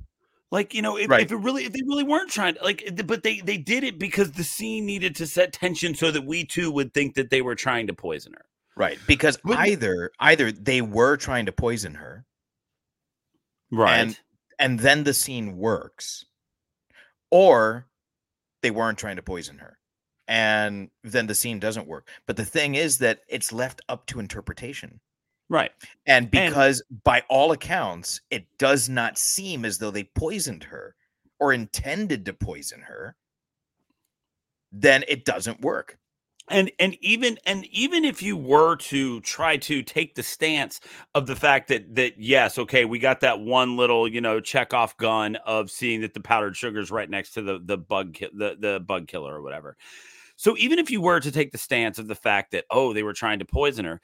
like 0.52 0.74
you 0.74 0.83
know 0.83 0.96
if, 0.96 1.09
Right. 1.09 1.22
if 1.22 1.33
it 1.33 1.37
really 1.37 1.64
if 1.64 1.72
they 1.72 1.83
really 1.87 2.04
weren't 2.04 2.30
trying 2.30 2.54
to 2.54 2.62
like 2.62 2.88
but 3.06 3.22
they 3.22 3.40
they 3.40 3.56
did 3.56 3.83
it 3.85 3.98
because 3.98 4.33
the 4.33 4.44
scene 4.44 4.87
needed 4.87 5.16
to 5.16 5.26
set 5.26 5.52
tension 5.52 5.94
so 5.94 6.11
that 6.11 6.24
we 6.24 6.44
too 6.44 6.70
would 6.70 6.92
think 6.94 7.14
that 7.14 7.30
they 7.30 7.42
were 7.42 7.54
trying 7.54 7.87
to 7.88 7.92
poison 7.94 8.33
her 8.35 8.44
Right. 8.76 8.98
Because 9.06 9.37
But- 9.44 9.59
either, 9.59 10.11
either 10.20 10.52
they 10.52 10.80
were 10.80 11.16
trying 11.18 11.44
to 11.46 11.52
poison 11.52 11.94
her 11.94 12.24
right 13.70 13.98
And- 13.98 14.20
and 14.59 14.78
then 14.78 15.04
the 15.04 15.12
scene 15.14 15.56
works 15.56 16.24
or 17.30 17.87
they 18.62 18.70
weren't 18.70 18.99
trying 18.99 19.16
to 19.16 19.23
poison 19.23 19.59
her 19.59 19.79
and 20.29 20.90
then 21.03 21.27
the 21.27 21.35
scene 21.35 21.59
doesn't 21.59 21.88
work. 21.88 22.09
But 22.27 22.37
the 22.37 22.44
thing 22.44 22.77
is 22.77 22.99
that 22.99 23.20
it's 23.29 23.53
left 23.53 23.81
up 23.88 24.07
to 24.07 24.20
interpretation. 24.20 25.01
right 25.49 25.73
And 26.07 26.25
And- 26.27 26.31
because 26.31 26.83
by 27.05 27.23
all 27.29 27.51
accounts, 27.53 28.20
it 28.31 28.46
does 28.59 28.88
not 28.88 29.18
seem 29.18 29.64
as 29.64 29.79
though 29.79 29.90
they 29.90 30.05
poisoned 30.05 30.64
her 30.64 30.94
or 31.40 31.53
intended 31.53 32.25
to 32.27 32.33
poison 32.33 32.83
her, 32.83 33.16
then 34.70 35.05
it 35.09 35.25
doesn't 35.25 35.61
work. 35.62 35.99
And 36.51 36.73
and 36.81 36.97
even 37.01 37.39
and 37.47 37.65
even 37.67 38.05
if 38.05 38.23
you 38.23 38.37
were 38.37 38.75
to 38.77 39.21
try 39.21 39.57
to 39.59 39.83
take 39.85 40.17
the 40.17 40.23
stance 40.25 40.81
of 41.15 41.29
the 41.29 41.37
fact 41.37 41.69
that 41.69 41.95
that 41.95 42.15
yes 42.19 42.59
okay 42.59 42.85
we 42.85 42.99
got 42.99 43.21
that 43.21 43.39
one 43.41 43.77
little 43.77 44.09
you 44.09 44.21
know 44.21 44.41
Chekhov 44.41 44.97
gun 44.97 45.37
of 45.37 45.71
seeing 45.71 46.01
that 46.01 46.13
the 46.13 46.21
powdered 46.21 46.57
sugar 46.57 46.81
is 46.81 46.91
right 46.91 47.09
next 47.09 47.33
to 47.35 47.43
the 47.43 47.61
the 47.65 47.79
bug 47.79 48.15
ki- 48.15 48.31
the 48.35 48.57
the 48.59 48.81
bug 48.81 49.07
killer 49.07 49.33
or 49.33 49.43
whatever 49.43 49.77
so 50.35 50.57
even 50.59 50.81
if 50.81 50.91
you 50.91 51.01
were 51.01 51.21
to 51.21 51.31
take 51.31 51.53
the 51.53 51.59
stance 51.59 52.01
of 52.01 52.09
the 52.09 52.17
fact 52.17 52.51
that 52.51 52.65
oh 52.71 52.93
they 52.93 53.05
were 53.05 53.13
trying 53.13 53.39
to 53.39 53.45
poison 53.45 53.85
her 53.85 54.01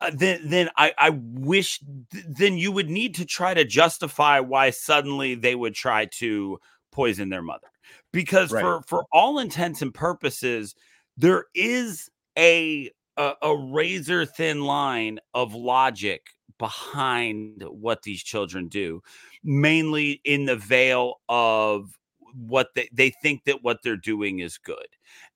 uh, 0.00 0.10
then 0.14 0.40
then 0.48 0.70
I, 0.76 0.92
I 0.96 1.10
wish 1.10 1.80
th- 2.10 2.24
then 2.28 2.56
you 2.56 2.72
would 2.72 2.88
need 2.88 3.14
to 3.16 3.26
try 3.26 3.52
to 3.52 3.64
justify 3.64 4.40
why 4.40 4.70
suddenly 4.70 5.34
they 5.34 5.54
would 5.54 5.74
try 5.74 6.06
to 6.06 6.58
poison 6.92 7.28
their 7.28 7.42
mother 7.42 7.68
because 8.12 8.50
Right. 8.52 8.62
for 8.62 8.82
for 8.86 9.04
all 9.12 9.38
intents 9.38 9.82
and 9.82 9.92
purposes 9.92 10.74
there 11.16 11.46
is 11.54 12.10
a, 12.38 12.90
a 13.16 13.34
a 13.42 13.56
razor 13.56 14.26
thin 14.26 14.62
line 14.62 15.18
of 15.34 15.54
logic 15.54 16.26
behind 16.58 17.62
what 17.68 18.02
these 18.02 18.22
children 18.22 18.68
do 18.68 19.00
mainly 19.42 20.20
in 20.24 20.44
the 20.46 20.56
veil 20.56 21.16
of 21.28 21.98
what 22.34 22.68
they, 22.74 22.88
they 22.92 23.10
think 23.10 23.44
that 23.44 23.62
what 23.62 23.78
they're 23.82 23.96
doing 23.96 24.38
is 24.40 24.58
good 24.58 24.86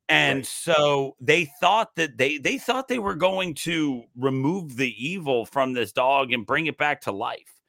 and 0.08 0.44
Right. 0.44 0.46
so 0.46 1.16
they 1.20 1.46
thought 1.60 1.94
that 1.96 2.16
they 2.18 2.38
they 2.38 2.56
thought 2.58 2.88
they 2.88 2.98
were 2.98 3.14
going 3.14 3.54
to 3.54 4.04
remove 4.16 4.76
the 4.76 4.94
evil 5.04 5.44
from 5.46 5.72
this 5.72 5.92
dog 5.92 6.32
and 6.32 6.46
bring 6.46 6.66
it 6.66 6.78
back 6.78 7.00
to 7.00 7.12
life 7.12 7.60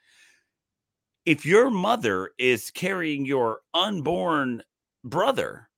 if 1.25 1.45
your 1.45 1.69
mother 1.69 2.31
is 2.37 2.71
carrying 2.71 3.25
your 3.25 3.61
unborn 3.73 4.61
brother 5.03 5.69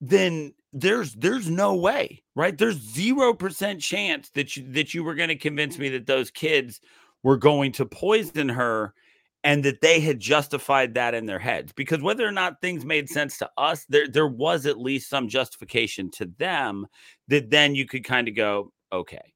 then 0.00 0.54
there's 0.80 1.14
there's 1.14 1.48
no 1.48 1.74
way 1.74 2.22
right? 2.38 2.56
There's 2.56 2.78
0% 2.78 3.80
chance 3.80 4.30
that 4.30 4.56
you 4.56 4.72
that 4.72 4.94
you 4.94 5.02
were 5.02 5.16
going 5.16 5.28
to 5.28 5.36
convince 5.36 5.76
me 5.76 5.88
that 5.88 6.06
those 6.06 6.30
kids 6.30 6.80
were 7.24 7.36
going 7.36 7.72
to 7.72 7.84
poison 7.84 8.48
her 8.48 8.94
and 9.42 9.64
that 9.64 9.80
they 9.80 9.98
had 9.98 10.20
justified 10.20 10.94
that 10.94 11.14
in 11.14 11.26
their 11.26 11.40
heads. 11.40 11.72
Because 11.72 12.00
whether 12.00 12.24
or 12.24 12.30
not 12.30 12.60
things 12.60 12.84
made 12.84 13.08
sense 13.08 13.38
to 13.38 13.50
us 13.58 13.86
there 13.88 14.06
there 14.06 14.28
was 14.28 14.66
at 14.66 14.78
least 14.78 15.10
some 15.10 15.28
justification 15.28 16.12
to 16.12 16.26
them 16.38 16.86
that 17.26 17.50
then 17.50 17.74
you 17.74 17.86
could 17.86 18.04
kind 18.04 18.28
of 18.28 18.36
go 18.36 18.72
okay. 18.92 19.34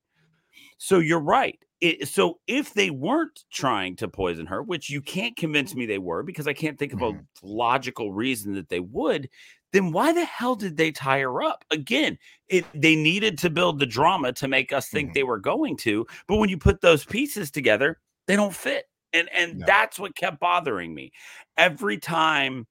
So 0.78 1.00
you're 1.00 1.18
right. 1.18 1.59
It, 1.81 2.07
so 2.07 2.38
if 2.46 2.72
they 2.74 2.90
weren't 2.90 3.42
trying 3.52 3.96
to 3.96 4.07
poison 4.07 4.46
her 4.46 4.62
which 4.62 4.88
you 4.88 5.02
can't 5.02 5.37
convince 5.37 5.74
me 5.74 5.85
they 5.85 5.98
were 5.98 6.22
because 6.22 6.46
i 6.46 6.52
can't 6.52 6.78
think 6.78 6.92
of 6.92 7.02
a 7.02 7.07
mm-hmm. 7.07 7.18
logical 7.42 8.12
reason 8.12 8.55
that 8.55 8.68
they 8.68 8.78
would 8.78 9.28
then 9.72 9.92
why 9.92 10.12
the 10.12 10.24
hell 10.24 10.54
did 10.54 10.76
they 10.76 10.92
tie 10.92 11.20
her 11.20 11.42
up 11.42 11.64
again 11.70 12.18
it 12.48 12.66
they 12.74 12.96
needed 12.96 13.38
to 13.38 13.50
build 13.50 13.78
the 13.78 13.87
drama 13.87 14.32
to 14.32 14.48
make 14.48 14.72
us 14.72 14.88
think 14.88 15.11
Mhm. 15.11 15.14
they 15.14 15.22
were 15.24 15.38
going 15.38 15.76
to 15.78 16.06
but 16.28 16.37
when 16.37 16.48
you 16.50 16.58
put 16.58 16.80
those 16.80 17.04
pieces 17.04 17.50
together 17.50 18.00
they 18.26 18.37
don't 18.37 18.54
fit 18.54 18.87
and 19.12 19.28
and 19.32 19.58
No. 19.58 19.66
that's 19.66 19.98
what 19.98 20.16
kept 20.16 20.40
bothering 20.40 20.94
me 20.94 21.12
every 21.56 21.98
time 21.98 22.66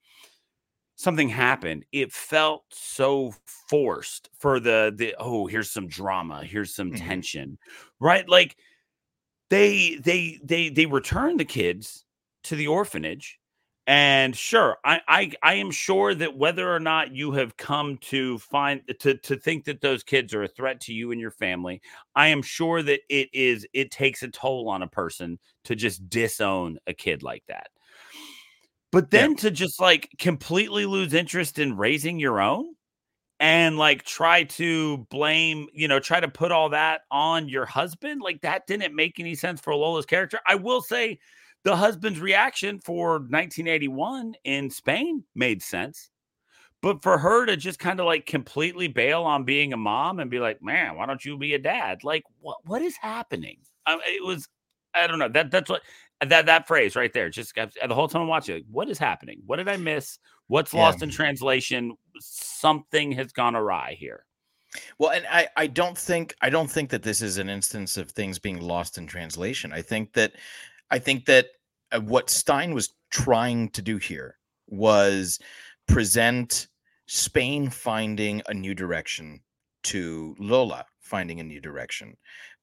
something 0.95 1.29
happened 1.29 1.85
it 1.91 2.11
felt 2.13 2.63
so 2.71 3.33
forced 3.69 4.29
for 4.37 4.59
the 4.59 4.93
the 4.95 5.15
oh 5.19 5.47
here's 5.47 5.71
some 5.71 5.87
drama 5.87 6.43
here's 6.43 6.73
some 6.75 6.91
Mhm. 6.91 6.97
tension 6.97 7.57
right 7.99 8.29
like 8.29 8.57
they 9.49 9.95
they 9.97 10.39
they 10.43 10.69
they 10.69 10.87
return 10.87 11.37
the 11.37 11.45
kids 11.45 12.05
to 12.43 12.55
the 12.55 12.67
orphanage 12.67 13.39
and 13.91 14.33
sure 14.37 14.77
I, 14.85 15.01
I 15.05 15.31
i 15.43 15.53
am 15.55 15.69
sure 15.69 16.15
that 16.15 16.37
whether 16.37 16.73
or 16.73 16.79
not 16.79 17.13
you 17.13 17.33
have 17.33 17.57
come 17.57 17.97
to 18.03 18.37
find 18.37 18.81
to 19.01 19.17
to 19.17 19.35
think 19.35 19.65
that 19.65 19.81
those 19.81 20.01
kids 20.01 20.33
are 20.33 20.43
a 20.43 20.47
threat 20.47 20.79
to 20.81 20.93
you 20.93 21.11
and 21.11 21.19
your 21.19 21.31
family 21.31 21.81
i 22.15 22.27
am 22.27 22.41
sure 22.41 22.81
that 22.81 23.01
it 23.09 23.27
is 23.33 23.67
it 23.73 23.91
takes 23.91 24.23
a 24.23 24.29
toll 24.29 24.69
on 24.69 24.81
a 24.81 24.87
person 24.87 25.37
to 25.65 25.75
just 25.75 26.09
disown 26.09 26.77
a 26.87 26.93
kid 26.93 27.21
like 27.21 27.43
that 27.49 27.67
but 28.93 29.11
Yeah. 29.11 29.19
then 29.19 29.35
to 29.37 29.51
just 29.51 29.81
like 29.81 30.09
completely 30.17 30.85
lose 30.85 31.13
interest 31.13 31.59
in 31.59 31.75
raising 31.75 32.17
your 32.17 32.39
own 32.39 32.73
and 33.41 33.77
like 33.77 34.03
try 34.03 34.43
to 34.43 34.99
blame, 35.09 35.67
you 35.73 35.87
know, 35.87 35.99
try 35.99 36.19
to 36.19 36.27
put 36.27 36.51
all 36.51 36.69
that 36.69 37.01
on 37.09 37.49
your 37.49 37.65
husband, 37.65 38.21
like 38.21 38.39
that 38.41 38.67
didn't 38.67 38.95
make 38.95 39.19
any 39.19 39.33
sense 39.33 39.59
for 39.59 39.73
Lola's 39.73 40.05
character. 40.05 40.39
I 40.47 40.55
will 40.55 40.81
say 40.81 41.17
the 41.63 41.75
husband's 41.75 42.19
reaction 42.19 42.79
for 42.79 43.13
1981 43.13 44.35
in 44.43 44.69
Spain 44.69 45.23
made 45.35 45.61
sense. 45.61 46.09
But 46.81 47.03
for 47.03 47.19
her 47.19 47.45
to 47.45 47.55
just 47.57 47.77
kind 47.77 47.99
of 47.99 48.07
like 48.07 48.25
completely 48.25 48.87
bail 48.87 49.21
on 49.23 49.43
being 49.43 49.71
a 49.71 49.77
mom 49.77 50.19
and 50.19 50.31
be 50.31 50.39
like, 50.39 50.63
"Man, 50.63 50.95
why 50.95 51.05
don't 51.05 51.23
you 51.23 51.37
be 51.37 51.53
a 51.53 51.59
dad?" 51.59 52.03
Like, 52.03 52.23
what 52.39 52.57
what 52.65 52.81
is 52.81 52.97
happening? 52.97 53.59
Um, 53.85 53.99
it 54.07 54.23
was, 54.25 54.47
I 54.95 55.05
don't 55.05 55.19
know. 55.19 55.29
That 55.29 55.51
that's 55.51 55.69
what 55.69 55.83
that 56.21 56.47
that 56.47 56.67
phrase 56.67 56.95
right 56.95 57.13
there. 57.13 57.29
Just 57.29 57.53
got, 57.53 57.71
the 57.87 57.93
whole 57.93 58.07
time 58.07 58.23
I'm 58.23 58.27
watching, 58.27 58.55
like, 58.55 58.65
what 58.71 58.89
is 58.89 58.97
happening? 58.97 59.41
What 59.45 59.57
did 59.57 59.69
I 59.69 59.77
miss? 59.77 60.17
What's 60.47 60.73
Yeah. 60.73 60.79
lost 60.81 61.03
in 61.03 61.11
translation? 61.11 61.95
Something 62.19 63.11
has 63.11 63.31
gone 63.31 63.55
awry 63.55 63.95
here. 63.99 64.25
Well, 64.99 65.11
and 65.11 65.25
I, 65.29 65.49
I 65.57 65.67
don't 65.67 65.97
think 65.97 66.33
I 66.41 66.49
don't 66.49 66.69
think 66.71 66.89
that 66.91 67.03
this 67.03 67.21
is 67.21 67.37
an 67.37 67.49
instance 67.49 67.97
of 67.97 68.09
things 68.11 68.39
being 68.39 68.61
lost 68.61 68.97
in 68.97 69.05
translation. 69.05 69.73
I 69.73 69.81
think 69.81 70.13
that 70.13 70.33
I 70.91 70.99
think 70.99 71.25
that 71.25 71.47
uh, 71.91 72.01
what 72.01 72.29
Stein 72.29 72.73
was 72.73 72.93
trying 73.09 73.69
to 73.69 73.81
do 73.81 73.97
here 73.97 74.37
was 74.67 75.39
present 75.87 76.67
Spain 77.07 77.69
finding 77.69 78.41
a 78.47 78.53
new 78.53 78.75
direction 78.75 79.41
to 79.83 80.35
Lola 80.39 80.85
finding 80.99 81.39
a 81.39 81.43
new 81.43 81.59
direction. 81.59 82.15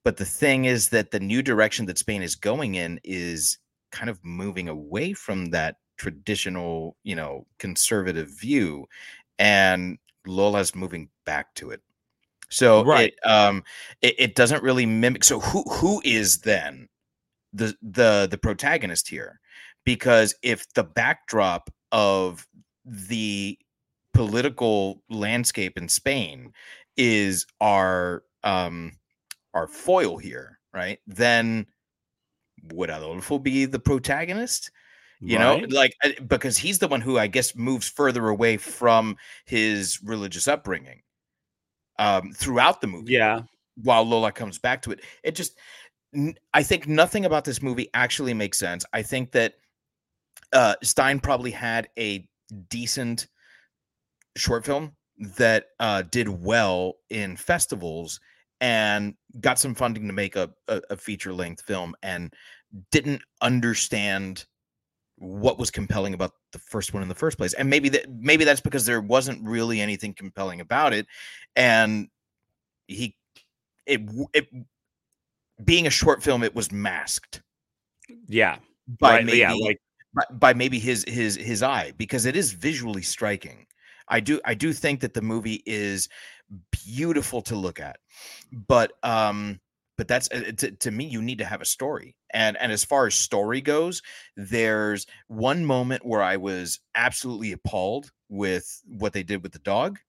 But 0.03 0.17
the 0.17 0.25
thing 0.25 0.65
is 0.65 0.89
that 0.89 1.11
the 1.11 1.19
new 1.19 1.41
direction 1.43 1.85
that 1.85 1.97
Spain 1.97 2.23
is 2.23 2.35
going 2.35 2.75
in 2.75 2.99
is 3.03 3.57
kind 3.91 4.09
of 4.09 4.19
moving 4.23 4.67
away 4.69 5.13
from 5.13 5.47
that 5.47 5.75
traditional, 5.97 6.95
you 7.03 7.15
know, 7.15 7.45
conservative 7.59 8.29
view 8.39 8.87
and 9.37 9.97
Lola's 10.25 10.73
moving 10.73 11.09
back 11.25 11.53
to 11.55 11.69
it. 11.71 11.81
So 12.49 12.83
Right. 12.83 13.13
it 13.13 13.29
um 13.29 13.63
it, 14.01 14.15
it 14.17 14.35
doesn't 14.35 14.63
really 14.63 14.85
mimic 14.85 15.23
so 15.23 15.39
who 15.39 15.63
who 15.69 16.01
is 16.03 16.39
then 16.39 16.89
the 17.53 17.75
the 17.81 18.27
the 18.29 18.37
protagonist 18.37 19.07
here? 19.07 19.39
Because 19.85 20.35
if 20.43 20.71
the 20.73 20.83
backdrop 20.83 21.69
of 21.91 22.47
the 22.85 23.57
political 24.13 25.01
landscape 25.09 25.77
in 25.77 25.87
Spain 25.87 26.53
is 26.97 27.45
our 27.61 28.23
um 28.43 28.93
our 29.53 29.67
foil 29.67 30.17
here, 30.17 30.59
right? 30.73 30.99
Then 31.07 31.65
would 32.73 32.89
Adolfo 32.89 33.39
be 33.39 33.65
the 33.65 33.79
protagonist? 33.79 34.71
You 35.21 35.37
know, 35.37 35.61
like 35.69 35.93
uh, 36.03 36.11
because 36.27 36.57
he's 36.57 36.79
the 36.79 36.87
one 36.87 37.01
who 37.01 37.17
I 37.17 37.27
guess 37.27 37.53
moves 37.55 37.89
further 37.89 38.29
away 38.29 38.55
from 38.55 39.17
his 39.45 40.01
religious 40.01 40.47
upbringing 40.47 41.01
um 41.97 42.31
throughout 42.31 42.79
the 42.79 42.87
movie 42.87 43.13
yeah, 43.13 43.41
while 43.83 44.03
Lola 44.03 44.31
comes 44.31 44.57
back 44.59 44.81
to 44.83 44.91
it. 44.91 45.01
It 45.23 45.35
just, 45.35 45.57
I 46.53 46.63
think 46.63 46.87
nothing 46.87 47.25
about 47.25 47.45
this 47.45 47.61
movie 47.61 47.89
actually 47.93 48.33
makes 48.33 48.57
sense. 48.57 48.85
I 48.93 49.01
think 49.01 49.31
that 49.31 49.55
uh, 50.53 50.75
Stein 50.81 51.19
probably 51.19 51.51
had 51.51 51.89
a 51.97 52.27
decent 52.69 53.27
short 54.35 54.65
film 54.65 54.93
that 55.37 55.65
uh, 55.79 56.03
did 56.03 56.29
well 56.29 56.95
in 57.09 57.35
festivals 57.35 58.19
and 58.61 59.13
got 59.39 59.59
some 59.59 59.75
funding 59.75 60.07
to 60.07 60.13
make 60.13 60.35
a, 60.35 60.49
a, 60.67 60.81
a 60.89 60.97
feature 60.97 61.33
length 61.33 61.61
film 61.63 61.95
and 62.03 62.33
didn't 62.91 63.21
understand 63.41 64.45
what 65.17 65.59
was 65.59 65.69
compelling 65.69 66.13
about 66.13 66.31
the 66.53 66.59
first 66.59 66.93
one 66.93 67.03
in 67.03 67.09
the 67.09 67.15
first 67.15 67.37
place 67.37 67.53
and 67.53 67.69
maybe 67.69 67.89
that 67.89 68.09
maybe 68.09 68.45
that's 68.45 68.61
because 68.61 68.85
there 68.85 69.01
wasn't 69.01 69.43
really 69.45 69.81
anything 69.81 70.13
compelling 70.13 70.61
about 70.61 70.93
it 70.93 71.05
and 71.57 72.07
he 72.87 73.17
it, 73.85 74.01
it 74.33 74.47
being 75.63 75.87
a 75.87 75.91
short 75.91 76.23
film 76.23 76.43
it 76.43 76.55
was 76.55 76.71
masked. 76.71 77.41
Yeah, 78.27 78.57
by 78.99 79.15
right, 79.15 79.25
maybe 79.25 79.37
yeah, 79.39 79.53
like 79.53 79.79
by, 80.15 80.23
by 80.31 80.53
maybe 80.53 80.79
his 80.79 81.05
his 81.07 81.35
his 81.35 81.63
eye 81.63 81.93
because 81.97 82.25
it 82.25 82.35
is 82.35 82.53
visually 82.53 83.01
striking. 83.03 83.65
I 84.07 84.19
do 84.21 84.41
i 84.45 84.55
do 84.55 84.73
think 84.73 85.01
that 85.01 85.13
the 85.13 85.21
movie 85.21 85.61
is 85.67 86.09
beautiful 86.71 87.41
to 87.43 87.55
look 87.55 87.79
at 87.79 87.97
but 88.67 88.93
um 89.03 89.59
but 89.97 90.07
that's 90.07 90.29
uh, 90.31 90.51
to, 90.57 90.71
to 90.71 90.91
me 90.91 91.05
you 91.05 91.21
need 91.21 91.37
to 91.39 91.45
have 91.45 91.61
a 91.61 91.65
story. 91.65 92.15
And 92.33 92.57
and 92.57 92.71
as 92.71 92.83
far 92.85 93.05
as 93.07 93.15
story 93.15 93.61
goes 93.61 94.01
there's 94.35 95.05
one 95.27 95.65
moment 95.65 96.05
where 96.05 96.21
i 96.23 96.37
was 96.37 96.79
absolutely 96.95 97.51
appalled 97.51 98.11
with 98.29 98.81
what 98.87 99.13
they 99.13 99.23
did 99.23 99.43
with 99.43 99.51
the 99.51 99.59
dog 99.59 99.99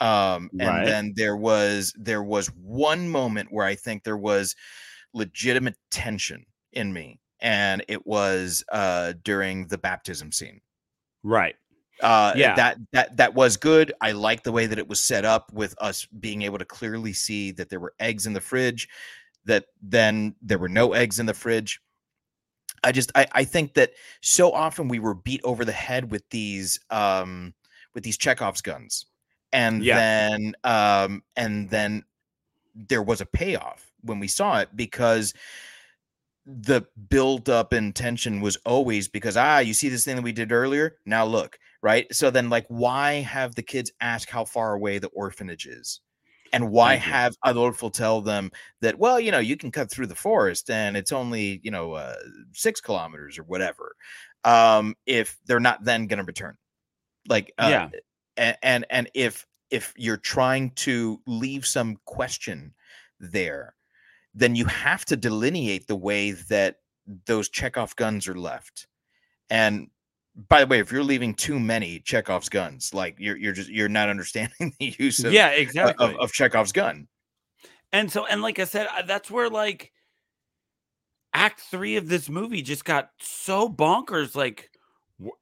um 0.00 0.50
and 0.58 0.68
Right. 0.68 0.84
then 0.84 1.12
there 1.16 1.36
was 1.36 1.92
there 1.98 2.22
was 2.22 2.48
one 2.48 3.08
moment 3.08 3.48
where 3.52 3.66
i 3.66 3.74
think 3.74 4.04
there 4.04 4.16
was 4.16 4.54
legitimate 5.12 5.76
tension 5.90 6.44
in 6.72 6.92
me 6.92 7.18
and 7.40 7.84
it 7.88 8.06
was 8.06 8.62
uh 8.70 9.12
during 9.24 9.66
the 9.68 9.78
baptism 9.78 10.30
scene 10.30 10.60
right. 11.22 11.56
uh 12.02 12.32
Yeah. 12.36 12.54
that 12.54 12.78
that 12.92 13.16
that 13.16 13.34
was 13.34 13.56
good 13.56 13.92
i 14.00 14.12
like 14.12 14.42
the 14.42 14.52
way 14.52 14.66
that 14.66 14.78
it 14.78 14.88
was 14.88 15.02
set 15.02 15.24
up 15.24 15.52
with 15.52 15.74
us 15.80 16.06
being 16.20 16.42
able 16.42 16.58
to 16.58 16.64
clearly 16.64 17.12
see 17.12 17.50
that 17.52 17.68
there 17.68 17.80
were 17.80 17.94
eggs 17.98 18.26
in 18.26 18.32
the 18.32 18.40
fridge 18.40 18.88
that 19.46 19.64
then 19.82 20.34
there 20.42 20.58
were 20.58 20.68
no 20.68 20.92
eggs 20.92 21.18
in 21.18 21.26
the 21.26 21.34
fridge 21.34 21.80
i 22.84 22.92
just 22.92 23.10
i 23.14 23.26
i 23.32 23.42
think 23.44 23.74
that 23.74 23.92
so 24.20 24.52
often 24.52 24.86
we 24.86 24.98
were 24.98 25.14
beat 25.14 25.40
over 25.44 25.64
the 25.64 25.72
head 25.72 26.10
with 26.10 26.28
these 26.30 26.78
um 26.90 27.52
with 27.94 28.04
these 28.04 28.16
chekhov's 28.18 28.60
guns 28.62 29.06
and 29.52 29.82
Yeah. 29.82 29.96
then 29.96 30.54
um 30.62 31.22
and 31.36 31.68
then 31.70 32.04
there 32.74 33.02
was 33.02 33.20
a 33.20 33.26
payoff 33.26 33.89
when 34.02 34.18
we 34.20 34.28
saw 34.28 34.60
it 34.60 34.74
because 34.74 35.34
the 36.46 36.82
build 37.08 37.48
up 37.48 37.72
and 37.72 37.94
tension 37.94 38.40
was 38.40 38.56
always 38.64 39.08
because 39.08 39.36
ah 39.36 39.58
you 39.58 39.74
see 39.74 39.88
this 39.88 40.04
thing 40.04 40.16
that 40.16 40.22
we 40.22 40.32
did 40.32 40.52
earlier? 40.52 40.96
Now 41.06 41.24
look 41.24 41.58
right? 41.82 42.12
So 42.14 42.30
then 42.30 42.50
like 42.50 42.66
why 42.68 43.14
have 43.14 43.54
the 43.54 43.62
kids 43.62 43.90
ask 44.00 44.28
how 44.28 44.44
far 44.44 44.74
away 44.74 44.98
the 44.98 45.08
orphanage 45.08 45.66
is? 45.66 46.00
And 46.52 46.70
why 46.70 46.96
have 46.96 47.36
adolfo 47.44 47.90
tell 47.90 48.20
them 48.22 48.50
that 48.80 48.98
well 48.98 49.20
you 49.20 49.30
know 49.30 49.38
you 49.38 49.56
can 49.56 49.70
cut 49.70 49.90
through 49.90 50.06
the 50.08 50.14
forest 50.16 50.70
and 50.70 50.96
it's 50.96 51.12
only 51.12 51.60
you 51.62 51.70
know 51.70 51.92
uh, 51.92 52.16
six 52.52 52.80
kilometers 52.80 53.38
or 53.38 53.44
whatever 53.44 53.94
um 54.44 54.96
if 55.06 55.38
they're 55.46 55.60
not 55.60 55.84
then 55.84 56.06
going 56.06 56.18
to 56.18 56.24
return. 56.24 56.56
Like 57.28 57.52
uh, 57.58 57.70
Yeah. 57.70 57.90
and, 58.36 58.56
and 58.62 58.86
and 58.90 59.10
if 59.14 59.46
if 59.70 59.92
you're 59.96 60.16
trying 60.16 60.70
to 60.72 61.20
leave 61.26 61.66
some 61.66 61.98
question 62.06 62.74
there 63.20 63.74
then 64.34 64.54
you 64.54 64.64
have 64.66 65.04
to 65.06 65.16
delineate 65.16 65.86
the 65.86 65.96
way 65.96 66.32
that 66.32 66.76
those 67.26 67.48
Chekhov 67.48 67.96
guns 67.96 68.28
are 68.28 68.38
left. 68.38 68.86
And 69.48 69.88
by 70.48 70.60
the 70.60 70.66
way, 70.66 70.78
if 70.78 70.92
you're 70.92 71.02
leaving 71.02 71.34
too 71.34 71.58
many 71.58 72.00
Chekhov's 72.00 72.48
guns, 72.48 72.94
like 72.94 73.16
you're 73.18 73.36
you're 73.36 73.52
just 73.52 73.68
you're 73.68 73.88
not 73.88 74.08
understanding 74.08 74.74
the 74.78 74.94
use 74.98 75.24
of 75.24 75.32
yeah, 75.32 75.48
uh, 75.48 75.52
exactly. 75.52 76.16
of 76.18 76.32
Chekhov's 76.32 76.72
gun. 76.72 77.08
And 77.92 78.10
so, 78.10 78.26
and 78.26 78.40
like 78.40 78.58
I 78.58 78.64
said, 78.64 78.86
uh, 78.96 79.02
that's 79.02 79.30
where 79.30 79.50
like 79.50 79.92
act 81.34 81.60
three 81.60 81.96
of 81.96 82.08
this 82.08 82.28
movie 82.28 82.62
just 82.62 82.84
got 82.84 83.10
so 83.18 83.68
bonkers. 83.68 84.36
Like, 84.36 84.70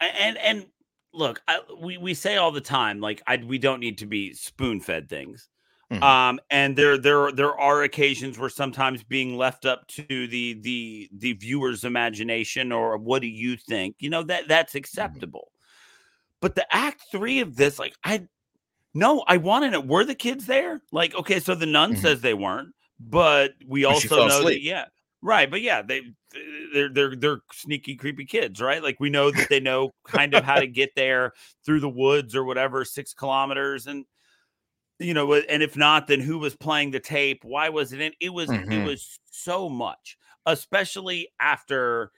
and 0.00 0.38
and 0.38 0.66
look, 1.12 1.42
I, 1.46 1.60
we 1.78 1.98
we 1.98 2.14
say 2.14 2.36
all 2.36 2.50
the 2.50 2.60
time, 2.60 3.00
like, 3.00 3.22
I 3.26 3.36
we 3.36 3.58
don't 3.58 3.80
need 3.80 3.98
to 3.98 4.06
be 4.06 4.32
spoon 4.32 4.80
fed 4.80 5.08
things. 5.08 5.48
Mhm. 5.90 6.02
Um, 6.02 6.38
and 6.50 6.76
there 6.78 6.96
there 6.96 7.32
there 7.32 7.58
are 7.58 7.82
occasions 7.82 8.38
where 8.38 8.48
sometimes 8.50 9.02
being 9.02 9.36
left 9.36 9.66
up 9.66 9.88
to 9.88 10.28
the 10.28 10.54
the 10.60 11.08
the 11.12 11.32
viewer's 11.32 11.82
imagination 11.84 12.70
or 12.70 12.96
what 12.98 13.20
do 13.20 13.26
you 13.28 13.56
think, 13.56 13.96
you 13.98 14.08
know 14.08 14.22
that 14.24 14.46
that's 14.46 14.76
acceptable. 14.76 15.50
But 16.40 16.54
the 16.56 16.66
act 16.74 17.04
three 17.12 17.40
of 17.40 17.56
this, 17.56 17.78
like, 17.78 17.94
I 18.04 18.28
no, 18.94 19.24
I 19.28 19.38
wanted 19.38 19.74
it. 19.74 19.86
were 19.86 20.04
the 20.04 20.14
kids 20.16 20.46
there? 20.46 20.82
Like, 20.92 21.14
okay, 21.14 21.40
so 21.40 21.54
the 21.54 21.66
nun 21.66 21.96
Mhm. 21.96 21.96
says 21.96 22.22
they 22.22 22.34
weren't, 22.34 22.74
but 23.00 23.52
we 23.66 23.84
But 23.86 23.86
also 23.86 24.20
know 24.20 24.44
that 24.44 24.60
asleep. 24.60 24.62
yeah, 24.62 24.86
right. 25.22 25.50
But 25.50 25.62
yeah, 25.62 25.82
they 25.82 26.02
they're 26.72 26.90
they're 26.92 27.16
they're 27.16 27.40
sneaky, 27.52 27.96
creepy 27.96 28.26
kids, 28.26 28.60
right? 28.62 28.82
Like 28.82 29.00
we 29.00 29.10
know 29.10 29.30
that 29.30 29.48
they 29.48 29.60
know 29.60 29.92
kind 30.06 30.34
of 30.34 30.44
how 30.44 30.60
to 30.60 30.66
get 30.68 30.90
there 30.96 31.32
through 31.64 31.80
the 31.80 31.88
woods 31.90 32.34
or 32.36 32.44
whatever, 32.44 32.84
six 32.84 33.14
kilometers, 33.14 33.86
and 33.86 34.06
you 34.98 35.14
know, 35.14 35.34
and 35.34 35.62
if 35.62 35.76
not, 35.76 36.06
then 36.06 36.20
who 36.20 36.38
was 36.38 36.56
playing 36.56 36.90
the 36.90 37.00
tape? 37.00 37.44
Why 37.44 37.68
was 37.68 37.92
it 37.92 38.00
in? 38.00 38.12
It 38.20 38.30
was 38.30 38.58
it 38.70 38.78
Mhm. 38.78 38.78
was 38.78 39.18
so 39.24 39.68
much, 39.68 40.16
especially 40.46 41.28
after 41.40 42.12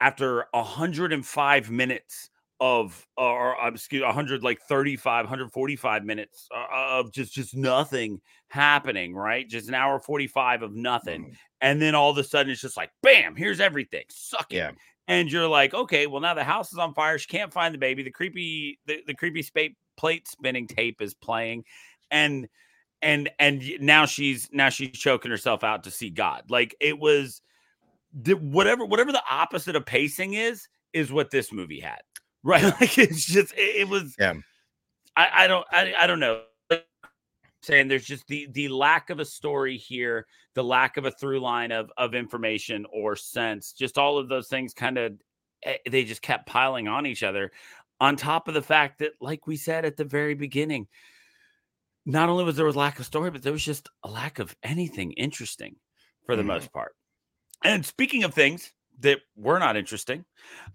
after 0.00 0.46
105 0.52 1.70
minutes 1.70 2.30
of 2.60 3.06
or 3.16 3.60
uh, 3.60 3.68
excuse 3.70 4.02
100 4.02 4.42
like 4.42 4.60
35 4.62 5.24
145 5.24 6.04
minutes 6.04 6.48
uh, 6.54 6.66
of 6.70 7.12
just 7.12 7.32
just 7.34 7.54
nothing 7.56 8.20
happening 8.48 9.14
right 9.14 9.48
just 9.48 9.68
an 9.68 9.74
hour 9.74 9.98
45 9.98 10.62
of 10.62 10.72
nothing 10.72 11.26
Mhm. 11.26 11.36
and 11.60 11.82
then 11.82 11.94
all 11.96 12.10
of 12.10 12.18
a 12.18 12.24
sudden 12.24 12.52
it's 12.52 12.60
just 12.60 12.76
like 12.76 12.90
bam 13.02 13.34
here's 13.34 13.60
everything 13.60 14.04
suck 14.08 14.54
it 14.54 14.66
Yeah. 14.66 14.72
and 15.08 15.32
you're 15.32 15.48
like 15.48 15.74
okay 15.74 16.06
well 16.06 16.20
now 16.20 16.34
the 16.34 16.44
house 16.44 16.72
is 16.72 16.78
on 16.78 16.94
fire 16.94 17.18
she 17.18 17.26
can't 17.26 17.52
find 17.52 17.74
the 17.74 17.78
baby 17.78 18.02
the 18.04 18.10
creepy 18.10 18.78
the, 18.86 19.02
the 19.06 19.14
creepy 19.14 19.42
spa- 19.42 19.74
plate 19.96 20.28
spinning 20.28 20.66
tape 20.68 21.02
is 21.02 21.12
playing 21.14 21.64
and 22.10 22.48
and 23.02 23.30
and 23.38 23.62
now 23.80 24.06
she's 24.06 24.48
now 24.52 24.70
she's 24.70 24.90
choking 24.90 25.30
herself 25.30 25.62
out 25.62 25.84
to 25.84 25.90
see 25.90 26.10
god. 26.10 26.44
Like 26.48 26.74
it 26.80 26.98
was 26.98 27.42
the, 28.12 28.34
whatever 28.34 28.84
whatever 28.84 29.12
the 29.12 29.22
opposite 29.30 29.76
of 29.76 29.84
pacing 29.84 30.34
is 30.34 30.68
is 30.92 31.12
what 31.12 31.30
this 31.30 31.52
movie 31.52 31.80
had. 31.80 32.00
Right? 32.46 32.62
Like 32.62 32.98
it's 32.98 33.24
just 33.24 33.54
it, 33.54 33.76
it 33.76 33.88
was 33.88 34.14
Yeah. 34.18 34.34
I, 35.16 35.30
I 35.32 35.46
don't 35.46 35.66
I, 35.72 35.94
I 36.00 36.06
don't 36.06 36.20
know. 36.20 36.42
Saying 37.62 37.88
there's 37.88 38.04
just 38.04 38.26
the 38.26 38.48
the 38.52 38.68
lack 38.68 39.08
of 39.08 39.18
a 39.18 39.24
story 39.24 39.78
here 39.78 40.26
the 40.54 40.62
lack 40.62 40.98
of 40.98 41.06
a 41.06 41.10
through 41.10 41.40
line 41.40 41.72
of 41.72 41.90
of 41.96 42.14
information 42.14 42.84
or 42.92 43.16
sense 43.16 43.72
just 43.72 43.96
all 43.96 44.18
of 44.18 44.28
those 44.28 44.48
things 44.48 44.74
kind 44.74 44.98
of 44.98 45.14
eh, 45.62 45.78
they 45.90 46.04
just 46.04 46.20
kept 46.20 46.46
piling 46.46 46.86
on 46.86 47.06
each 47.06 47.22
other 47.22 47.50
on 48.00 48.16
top 48.16 48.48
of 48.48 48.52
the 48.52 48.60
fact 48.60 48.98
that 48.98 49.12
like 49.20 49.46
we 49.46 49.56
said 49.56 49.86
at 49.86 49.96
the 49.96 50.04
very 50.04 50.34
beginning 50.34 50.86
not 52.06 52.28
only 52.28 52.44
was 52.44 52.56
there 52.56 52.66
a 52.66 52.72
lack 52.72 52.98
of 52.98 53.06
story 53.06 53.30
but 53.30 53.42
there 53.42 53.52
was 53.52 53.64
just 53.64 53.88
a 54.04 54.10
lack 54.10 54.38
of 54.38 54.54
anything 54.62 55.12
interesting 55.12 55.76
for 56.26 56.36
the 56.36 56.42
Mhm. 56.42 56.46
most 56.46 56.72
part 56.72 56.94
and 57.64 57.84
speaking 57.86 58.24
of 58.24 58.34
things 58.34 58.72
that 59.00 59.18
were 59.34 59.58
not 59.58 59.76
interesting, 59.76 60.24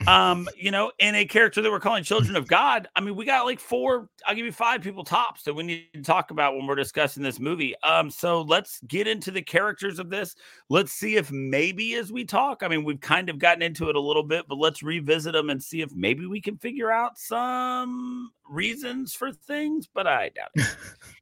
um, 0.08 0.50
you 0.58 0.72
know, 0.72 0.92
in 1.00 1.16
a 1.16 1.24
character 1.26 1.62
that 1.62 1.72
we're 1.72 1.80
calling 1.80 2.04
Children 2.04 2.36
of 2.36 2.48
God, 2.48 2.88
I 2.96 3.02
mean, 3.02 3.16
we 3.16 3.24
got 3.26 3.46
like 3.46 3.62
four, 3.62 4.10
I'll 4.26 4.36
give 4.36 4.46
you 4.46 4.52
five 4.52 4.82
people 4.82 5.06
tops 5.06 5.44
that 5.44 5.54
we 5.54 5.64
need 5.64 5.90
to 5.94 6.02
talk 6.02 6.32
about 6.32 6.56
when 6.56 6.68
we're 6.68 6.76
discussing 6.76 7.24
this 7.24 7.40
movie. 7.40 7.76
Um, 7.84 8.10
so 8.12 8.42
let's 8.42 8.82
get 8.82 9.08
into 9.08 9.32
the 9.32 9.42
characters 9.42 10.00
of 10.00 10.10
this. 10.10 10.36
Let's 10.70 10.92
see 10.92 11.16
if 11.16 11.32
maybe 11.32 11.96
as 11.96 12.12
we 12.12 12.26
talk, 12.26 12.62
I 12.64 12.68
mean, 12.68 12.84
we've 12.84 13.00
kind 13.00 13.30
of 13.30 13.40
gotten 13.40 13.62
into 13.62 13.90
it 13.90 13.96
a 13.96 14.02
little 14.02 14.24
bit, 14.24 14.48
but 14.50 14.58
let's 14.58 14.84
revisit 14.84 15.34
them 15.34 15.50
and 15.50 15.64
see 15.64 15.82
if 15.82 15.94
maybe 15.96 16.26
we 16.26 16.42
can 16.42 16.58
figure 16.58 16.92
out 16.92 17.18
some 17.18 18.32
reasons 18.50 19.14
for 19.14 19.32
things, 19.32 19.88
but 19.88 20.08
I 20.08 20.30
doubt 20.30 20.50
it. 20.56 20.66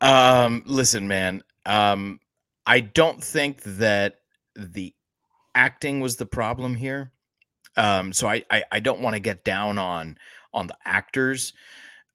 Um, 0.00 0.62
listen, 0.66 1.08
man. 1.08 1.42
Um, 1.66 2.20
I 2.66 2.80
don't 2.80 3.22
think 3.22 3.62
that 3.62 4.20
the 4.54 4.94
acting 5.54 6.00
was 6.00 6.16
the 6.16 6.26
problem 6.26 6.74
here. 6.74 7.12
Um, 7.76 8.12
so 8.12 8.28
I 8.28 8.44
I, 8.50 8.64
I 8.72 8.80
don't 8.80 9.00
want 9.00 9.14
to 9.14 9.20
get 9.20 9.44
down 9.44 9.78
on 9.78 10.18
on 10.52 10.66
the 10.66 10.76
actors. 10.84 11.52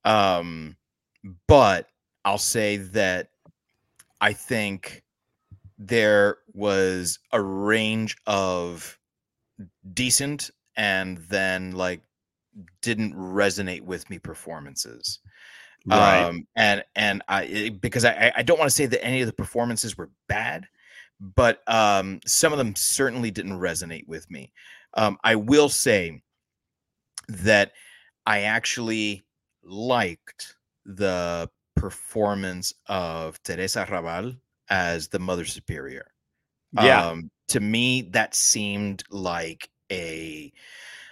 Um, 0.06 0.76
but 1.48 1.88
I'll 2.26 2.38
say 2.38 2.78
that 2.78 3.30
I 4.22 4.34
think 4.34 5.04
there 5.78 6.38
was 6.54 7.20
a 7.32 7.42
range 7.42 8.16
of 8.26 8.98
decent 9.94 10.50
and 10.76 11.18
then 11.30 11.72
like 11.72 12.02
didn't 12.82 13.14
resonate 13.14 13.82
with 13.82 14.10
me 14.10 14.20
performances 14.20 15.20
um 16.28 16.48
and 16.56 16.84
and 16.96 17.22
i 17.28 17.76
because 17.82 18.06
i 18.06 18.12
I- 18.14 18.34
i 18.38 18.42
don't 18.44 18.58
want 18.58 18.70
to 18.70 18.76
say 18.76 18.86
that 18.86 19.04
any 19.04 19.22
of 19.22 19.28
the 19.28 19.34
performances 19.34 19.98
were 19.98 20.10
bad 20.30 20.66
but 21.20 21.62
um 21.68 22.20
some 22.26 22.52
of 22.54 22.58
them 22.58 22.76
certainly 22.76 23.32
didn't 23.32 23.60
resonate 23.60 24.08
with 24.08 24.30
me. 24.32 24.52
Um 24.96 25.18
i 25.24 25.36
will 25.36 25.70
say 25.70 26.22
that 27.28 27.72
i 28.26 28.42
actually 28.42 29.24
liked 29.64 30.56
the 30.86 31.50
performance 31.76 32.74
of 32.88 33.42
Teresa 33.44 33.86
Rabal 33.90 34.38
as 34.70 35.08
the 35.10 35.20
mother 35.20 35.46
superior. 35.46 36.06
Yeah. 36.74 37.08
um, 37.10 37.30
to 37.50 37.60
me 37.60 38.04
that 38.14 38.34
seemed 38.36 39.04
like 39.10 39.70
a 39.92 40.52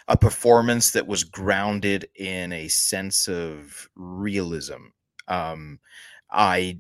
a 0.08 0.18
performance 0.18 0.92
that 0.92 1.08
was 1.08 1.24
grounded 1.24 2.08
in 2.16 2.52
a 2.54 2.68
sense 2.68 3.28
of 3.28 3.90
realism. 3.96 4.88
Um 5.28 5.80
i 6.34 6.80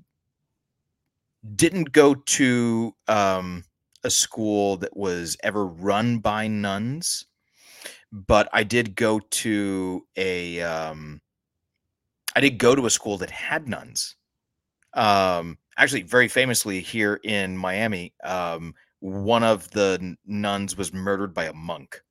didn't 1.55 1.91
go 1.91 2.13
to 2.15 2.95
um 3.07 3.63
a 4.03 4.09
school 4.09 4.77
that 4.77 4.95
was 4.95 5.37
ever 5.43 5.65
run 5.65 6.19
by 6.19 6.47
nuns 6.47 7.25
but 8.11 8.47
i 8.53 8.63
did 8.63 8.95
go 8.95 9.19
to 9.19 10.05
a 10.17 10.61
um 10.61 11.21
i 12.35 12.39
did 12.41 12.57
go 12.57 12.75
to 12.75 12.85
a 12.85 12.89
school 12.89 13.17
that 13.17 13.31
had 13.31 13.67
nuns. 13.67 14.15
Um 14.93 15.57
actually 15.77 16.03
very 16.03 16.27
famously 16.27 16.81
here 16.81 17.19
in 17.23 17.57
miami 17.57 18.13
um 18.23 18.73
one 18.99 19.43
of 19.43 19.69
the 19.71 20.15
nuns 20.25 20.75
was 20.77 20.93
murdered 20.93 21.33
by 21.33 21.45
a 21.45 21.53
monk 21.53 22.01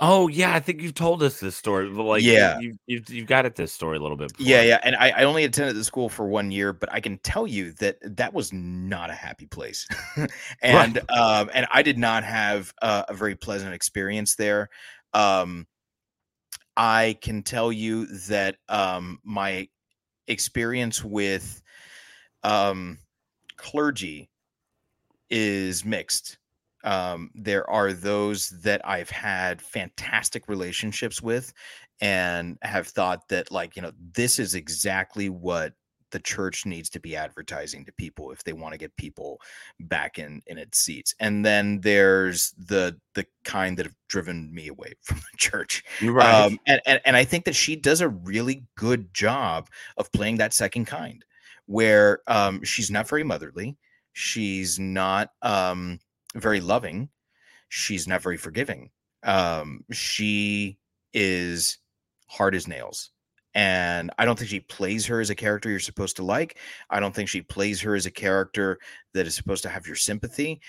Oh 0.00 0.28
yeah, 0.28 0.54
I 0.54 0.60
think 0.60 0.82
you've 0.82 0.94
told 0.94 1.22
us 1.22 1.40
this 1.40 1.56
story. 1.56 1.88
but, 1.88 2.02
Like, 2.02 2.22
Yeah. 2.22 2.58
you, 2.58 2.76
you've 2.86 3.08
you've 3.08 3.26
got 3.26 3.46
it 3.46 3.54
this 3.56 3.72
story 3.72 3.96
a 3.96 4.00
little 4.00 4.16
bit. 4.16 4.32
yeah 4.38 4.58
before. 4.58 4.68
yeah 4.68 4.80
and 4.82 4.96
I, 4.96 5.10
I 5.10 5.24
only 5.24 5.44
attended 5.44 5.76
the 5.76 5.84
school 5.84 6.08
for 6.08 6.26
one 6.28 6.50
year 6.50 6.72
but 6.72 6.92
i 6.92 7.00
can 7.00 7.18
tell 7.18 7.46
you 7.46 7.72
that 7.72 7.96
that 8.16 8.32
was 8.34 8.52
not 8.52 9.08
a 9.10 9.14
happy 9.14 9.46
place 9.46 9.86
and 10.62 10.98
um 11.10 11.50
and 11.54 11.66
i 11.72 11.82
did 11.82 11.96
not 11.98 12.24
have 12.24 12.72
uh, 12.82 13.04
a 13.08 13.14
very 13.14 13.34
pleasant 13.34 13.72
experience 13.72 14.34
there 14.36 14.68
um 15.14 15.66
i 16.76 17.16
can 17.22 17.42
tell 17.42 17.72
you 17.72 18.06
that 18.28 18.56
um 18.68 19.18
my 19.24 19.66
experience 20.28 21.02
with 21.02 21.62
um 22.42 22.98
clergy 23.56 24.28
is 25.30 25.84
mixed 25.84 26.38
um 26.86 27.30
there 27.34 27.68
are 27.68 27.92
those 27.92 28.50
that 28.62 28.80
i've 28.86 29.10
had 29.10 29.60
fantastic 29.60 30.48
relationships 30.48 31.20
with 31.20 31.52
and 32.00 32.58
have 32.62 32.86
thought 32.86 33.28
that 33.28 33.50
like 33.50 33.76
you 33.76 33.82
know 33.82 33.92
this 34.14 34.38
is 34.38 34.54
exactly 34.54 35.28
what 35.28 35.74
the 36.12 36.20
church 36.20 36.64
needs 36.64 36.88
to 36.88 37.00
be 37.00 37.16
advertising 37.16 37.84
to 37.84 37.92
people 37.92 38.30
if 38.30 38.42
they 38.44 38.52
want 38.52 38.72
to 38.72 38.78
get 38.78 38.96
people 38.96 39.40
back 39.80 40.18
in 40.18 40.40
in 40.46 40.56
its 40.56 40.78
seats. 40.78 41.14
And 41.20 41.44
then 41.44 41.80
there's 41.80 42.54
the 42.58 42.98
the 43.14 43.26
kind 43.44 43.76
that 43.76 43.86
have 43.86 43.94
driven 44.08 44.54
me 44.54 44.68
away 44.68 44.94
from 45.02 45.18
the 45.18 45.36
church. 45.36 45.84
Right. 46.02 46.44
um 46.46 46.58
and, 46.66 46.80
and 46.86 47.00
and 47.04 47.16
i 47.16 47.24
think 47.24 47.44
that 47.44 47.56
she 47.56 47.76
does 47.76 48.00
a 48.00 48.08
really 48.08 48.64
good 48.76 49.12
job 49.12 49.68
of 49.96 50.10
playing 50.12 50.36
that 50.38 50.54
second 50.54 50.86
kind 50.86 51.24
where 51.66 52.20
um 52.28 52.62
she's 52.62 52.90
not 52.90 53.08
very 53.08 53.24
motherly. 53.24 53.76
She's 54.12 54.78
not 54.78 55.30
um 55.42 55.98
very 56.40 56.60
loving. 56.60 57.08
She's 57.68 58.06
not 58.06 58.22
very 58.22 58.36
forgiving. 58.36 58.90
Um 59.22 59.84
she 59.92 60.78
is 61.12 61.78
hard 62.28 62.54
as 62.54 62.68
nails. 62.68 63.10
And 63.54 64.10
i 64.18 64.24
don't 64.24 64.38
think 64.38 64.50
she 64.50 64.60
plays 64.60 65.06
her 65.06 65.20
as 65.20 65.30
a 65.30 65.34
character 65.34 65.70
you're 65.70 65.80
supposed 65.80 66.16
to 66.16 66.24
like. 66.24 66.58
I 66.90 67.00
don't 67.00 67.14
think 67.14 67.28
she 67.28 67.42
plays 67.42 67.80
her 67.82 67.94
as 67.94 68.06
a 68.06 68.10
character 68.10 68.78
that 69.14 69.26
is 69.26 69.34
supposed 69.34 69.62
to 69.64 69.68
have 69.68 69.86
your 69.86 69.96
sympathy. 69.96 70.60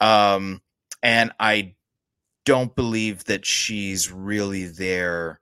Um 0.00 0.60
and 1.02 1.32
i 1.38 1.74
don't 2.44 2.74
believe 2.76 3.24
that 3.24 3.46
she's 3.46 4.12
really 4.12 4.66
there 4.66 5.40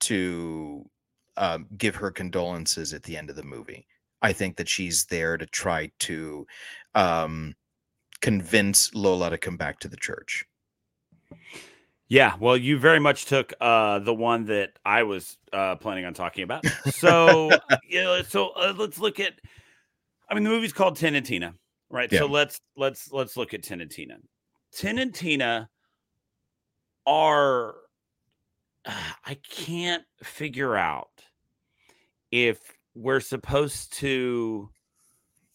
to 0.00 0.84
um, 1.36 1.66
give 1.76 1.96
her 1.96 2.10
condolences 2.10 2.92
at 2.92 3.04
the 3.04 3.16
end 3.16 3.30
of 3.30 3.36
the 3.36 3.44
movie. 3.44 3.86
I 4.20 4.32
think 4.32 4.56
that 4.56 4.68
she's 4.68 5.06
there 5.06 5.36
to 5.36 5.46
try 5.46 5.92
to 6.00 6.46
um, 6.94 7.54
convince 8.20 8.94
Lola 8.94 9.30
to 9.30 9.38
come 9.38 9.56
back 9.56 9.78
to 9.80 9.88
the 9.88 9.96
church. 9.96 10.44
Yeah, 12.08 12.34
well, 12.40 12.56
you 12.56 12.78
very 12.78 13.00
much 13.00 13.26
took 13.26 13.52
uh 13.60 13.98
the 13.98 14.14
one 14.14 14.46
that 14.46 14.78
I 14.84 15.02
was 15.02 15.36
uh 15.52 15.76
planning 15.76 16.04
on 16.04 16.14
talking 16.14 16.44
about. 16.44 16.64
So, 16.90 17.56
you 17.88 18.02
know, 18.02 18.22
so 18.22 18.48
uh, 18.50 18.74
let's 18.76 18.98
look 18.98 19.20
at 19.20 19.34
I 20.28 20.34
mean 20.34 20.42
the 20.42 20.50
movie's 20.50 20.72
called 20.72 20.96
Tin 20.96 21.14
and 21.14 21.24
Tina, 21.24 21.54
right? 21.90 22.10
So 22.10 22.26
let's 22.26 22.60
let's 22.76 23.12
let's 23.12 23.36
look 23.36 23.54
at 23.54 23.62
Tin 23.62 23.80
and 23.80 23.90
Tina. 23.90 24.16
Tin 24.72 24.98
and 24.98 25.14
Tina 25.14 25.68
are 27.06 27.74
I 29.24 29.36
can't 29.48 30.04
figure 30.22 30.76
out 30.76 31.10
if 32.30 32.58
we're 32.94 33.20
supposed 33.20 33.92
to 33.98 34.70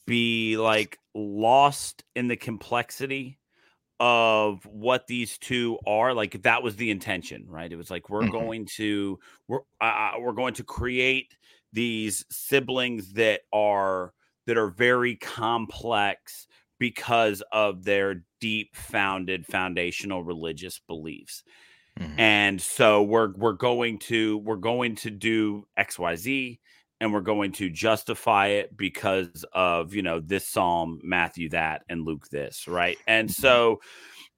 be 0.06 0.58
like 0.58 1.00
lost 1.16 2.04
in 2.16 2.28
the 2.28 2.36
complexity 2.38 3.40
of 4.00 4.66
what 4.66 5.08
these 5.08 5.38
two 5.38 5.80
are 5.86 6.14
like 6.14 6.42
that 6.44 6.64
was 6.64 6.76
the 6.76 6.90
intention 6.90 7.46
right 7.48 7.72
it 7.72 7.76
was 7.78 7.92
like 7.92 8.10
we're 8.10 8.26
Mhm. 8.26 8.32
going 8.32 8.66
to 8.66 9.20
we're 9.48 9.62
uh, 9.82 10.14
we're 10.20 10.34
going 10.34 10.54
to 10.56 10.64
create 10.64 11.38
these 11.72 12.26
siblings 12.32 13.14
that 13.14 13.42
are 13.54 14.14
that 14.48 14.58
are 14.58 14.70
very 14.72 15.16
complex 15.16 16.48
because 16.80 17.42
of 17.52 17.84
their 17.86 18.26
deep 18.42 18.76
founded 18.76 19.46
foundational 19.46 20.24
religious 20.24 20.80
beliefs 20.80 21.44
Mhm. 22.00 22.20
and 22.20 22.62
so 22.62 23.04
we're 23.04 23.34
we're 23.38 23.54
going 23.54 24.00
to 24.00 24.38
we're 24.40 24.56
going 24.56 24.96
to 24.96 25.12
do 25.12 25.66
xyz 25.78 26.60
and 27.00 27.14
we're 27.14 27.22
going 27.22 27.52
to 27.52 27.70
justify 27.70 28.48
it 28.48 28.76
because 28.76 29.46
of 29.54 29.94
you 29.94 30.02
know 30.02 30.20
this 30.20 30.48
psalm 30.48 31.00
matthew 31.04 31.50
that 31.50 31.82
and 31.90 32.06
luke 32.06 32.28
this 32.30 32.68
right 32.68 32.98
and 33.08 33.30
so 33.32 33.80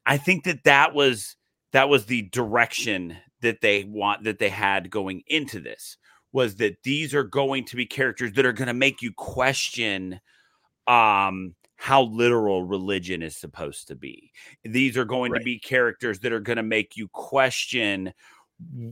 i 0.05 0.17
think 0.17 0.43
that 0.43 0.63
that 0.63 0.93
was 0.93 1.35
that 1.71 1.89
was 1.89 2.05
the 2.05 2.23
direction 2.23 3.17
that 3.41 3.61
they 3.61 3.83
want 3.83 4.23
that 4.23 4.39
they 4.39 4.49
had 4.49 4.89
going 4.89 5.21
into 5.27 5.59
this 5.59 5.97
was 6.31 6.55
that 6.55 6.75
these 6.83 7.13
are 7.13 7.23
going 7.23 7.65
to 7.65 7.75
be 7.75 7.85
characters 7.85 8.33
that 8.33 8.45
are 8.45 8.53
going 8.53 8.67
to 8.67 8.73
make 8.73 9.01
you 9.01 9.11
question 9.15 10.19
um 10.87 11.55
how 11.77 12.03
literal 12.03 12.63
religion 12.63 13.21
is 13.21 13.35
supposed 13.35 13.87
to 13.89 13.95
be. 13.95 14.31
These 14.63 14.97
are 14.97 15.05
going 15.05 15.33
Right. 15.33 15.39
to 15.39 15.45
be 15.45 15.59
characters 15.59 16.19
that 16.19 16.31
are 16.31 16.39
going 16.39 16.57
to 16.57 16.63
make 16.63 16.95
you 16.95 17.09
question 17.09 18.13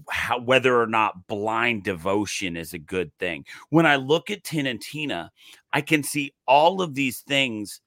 how, 0.09 0.39
whether 0.39 0.79
or 0.81 0.87
not 0.87 1.27
blind 1.27 1.83
devotion 1.83 2.57
is 2.57 2.73
a 2.73 2.79
good 2.79 3.11
thing. 3.19 3.45
When 3.69 3.85
I 3.85 3.95
look 3.95 4.29
at 4.29 4.43
Tin 4.43 4.67
and 4.67 4.81
Tina, 4.81 5.31
I 5.71 5.81
can 5.81 6.03
see 6.03 6.33
all 6.47 6.81
of 6.81 6.95
these 6.95 7.21
things 7.21 7.81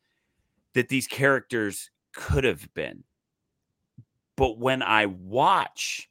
that 0.74 0.89
these 0.89 1.07
characters 1.07 1.91
could 2.12 2.45
have 2.45 2.72
been. 2.74 3.05
But 4.37 4.59
when 4.59 4.83
I 4.83 5.07
watch 5.07 6.09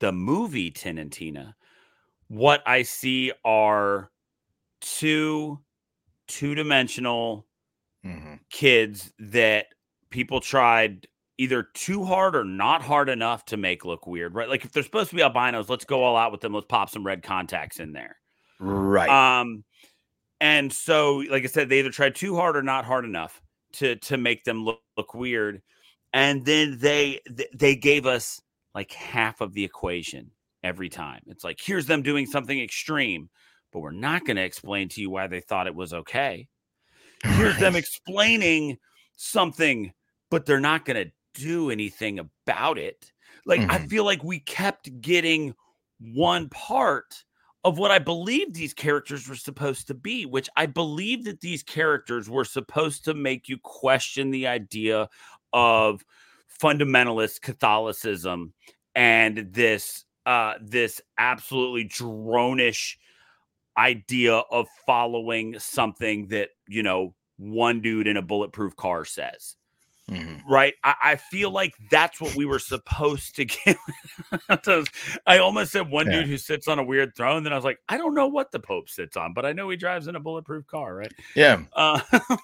the 0.00 0.12
movie 0.12 0.70
Tin 0.70 0.98
and 0.98 1.12
Tina, 1.12 1.56
what 2.28 2.62
I 2.66 2.82
see 2.82 3.32
are 3.44 4.10
two 4.80 5.60
two 6.26 6.54
dimensional 6.54 7.46
Mhm. 8.04 8.40
kids 8.50 9.12
that 9.18 9.66
people 10.10 10.40
tried 10.40 11.06
either 11.38 11.64
too 11.74 12.04
hard 12.04 12.36
or 12.36 12.44
not 12.44 12.82
hard 12.82 13.08
enough 13.08 13.44
to 13.46 13.56
make 13.56 13.84
look 13.84 14.06
weird, 14.06 14.34
right? 14.34 14.48
Like 14.48 14.64
if 14.64 14.72
they're 14.72 14.82
supposed 14.82 15.10
to 15.10 15.16
be 15.16 15.22
albinos, 15.22 15.68
let's 15.68 15.84
go 15.84 16.02
all 16.02 16.16
out 16.16 16.32
with 16.32 16.40
them. 16.40 16.52
Let's 16.54 16.66
pop 16.66 16.90
some 16.90 17.04
red 17.04 17.22
contacts 17.22 17.80
in 17.80 17.92
there. 17.92 18.16
Right. 18.60 19.08
Um, 19.40 19.64
and 20.40 20.72
so, 20.72 21.24
like 21.30 21.44
I 21.44 21.46
said, 21.46 21.68
they 21.68 21.80
either 21.80 21.90
tried 21.90 22.14
too 22.14 22.36
hard 22.36 22.56
or 22.56 22.62
not 22.62 22.84
hard 22.84 23.04
enough 23.04 23.40
to 23.74 23.96
to 23.96 24.16
make 24.16 24.44
them 24.44 24.64
look, 24.64 24.80
look 24.96 25.14
weird, 25.14 25.62
and 26.12 26.44
then 26.44 26.78
they 26.78 27.20
they 27.54 27.76
gave 27.76 28.06
us 28.06 28.40
like 28.74 28.92
half 28.92 29.40
of 29.40 29.54
the 29.54 29.64
equation 29.64 30.30
every 30.62 30.88
time. 30.88 31.20
It's 31.26 31.44
like 31.44 31.60
here's 31.60 31.86
them 31.86 32.02
doing 32.02 32.26
something 32.26 32.60
extreme, 32.60 33.28
but 33.72 33.80
we're 33.80 33.90
not 33.90 34.24
going 34.24 34.36
to 34.36 34.44
explain 34.44 34.88
to 34.90 35.00
you 35.00 35.10
why 35.10 35.26
they 35.26 35.40
thought 35.40 35.66
it 35.66 35.74
was 35.74 35.92
okay. 35.92 36.46
Here's 37.22 37.58
them 37.58 37.74
explaining 37.74 38.76
something, 39.16 39.92
but 40.30 40.46
they're 40.46 40.60
not 40.60 40.84
going 40.84 41.06
to 41.06 41.12
do 41.34 41.70
anything 41.70 42.18
about 42.18 42.78
it. 42.78 43.12
Like 43.46 43.64
I 43.68 43.78
Mhm. 43.78 43.88
feel 43.88 44.04
like 44.04 44.22
we 44.24 44.40
kept 44.40 45.00
getting 45.00 45.54
one 45.98 46.48
part 46.50 47.24
of 47.64 47.78
what 47.78 47.90
I 47.90 47.98
believe 47.98 48.52
these 48.52 48.74
characters 48.74 49.28
were 49.28 49.36
supposed 49.36 49.86
to 49.88 49.94
be, 49.94 50.26
which 50.26 50.48
I 50.56 50.66
believe 50.66 51.24
that 51.24 51.40
these 51.40 51.62
characters 51.62 52.28
were 52.28 52.44
supposed 52.44 53.04
to 53.06 53.14
make 53.14 53.48
you 53.48 53.58
question 53.58 54.30
the 54.30 54.46
idea 54.46 55.08
of 55.52 56.04
fundamentalist 56.60 57.40
Catholicism 57.40 58.54
and 58.94 59.38
this 59.52 60.04
uh 60.26 60.54
this 60.60 61.00
absolutely 61.18 61.84
dronish 61.84 62.96
idea 63.76 64.34
of 64.34 64.68
following 64.86 65.58
something 65.58 66.28
that 66.28 66.50
you 66.68 66.82
know 66.82 67.14
one 67.36 67.80
dude 67.80 68.06
in 68.06 68.16
a 68.16 68.22
bulletproof 68.22 68.76
car 68.76 69.04
says 69.04 69.56
Mhm. 70.10 70.42
right 70.46 70.74
i, 70.84 70.94
I 71.02 71.16
feel 71.16 71.50
like 71.50 71.72
that's 71.90 72.20
what 72.20 72.34
we 72.36 72.44
were 72.44 72.58
supposed 72.58 73.36
to 73.36 73.44
get 73.64 73.78
i 75.26 75.38
almost 75.38 75.72
said 75.72 75.88
one 75.90 76.06
Yeah. 76.06 76.20
dude 76.20 76.26
who 76.28 76.36
sits 76.36 76.68
on 76.68 76.78
a 76.78 76.84
weird 76.84 77.16
throne 77.16 77.42
then 77.42 77.54
i 77.54 77.56
was 77.56 77.64
like 77.64 77.78
i 77.88 77.96
don't 77.96 78.14
know 78.14 78.26
what 78.26 78.52
the 78.52 78.60
pope 78.60 78.90
sits 78.90 79.16
on 79.16 79.32
but 79.32 79.46
i 79.46 79.52
know 79.52 79.70
he 79.70 79.76
drives 79.78 80.06
in 80.06 80.14
a 80.16 80.20
bulletproof 80.20 80.66
car 80.66 80.94
right 80.94 81.12
Yeah. 81.34 81.62
uh, 81.72 82.00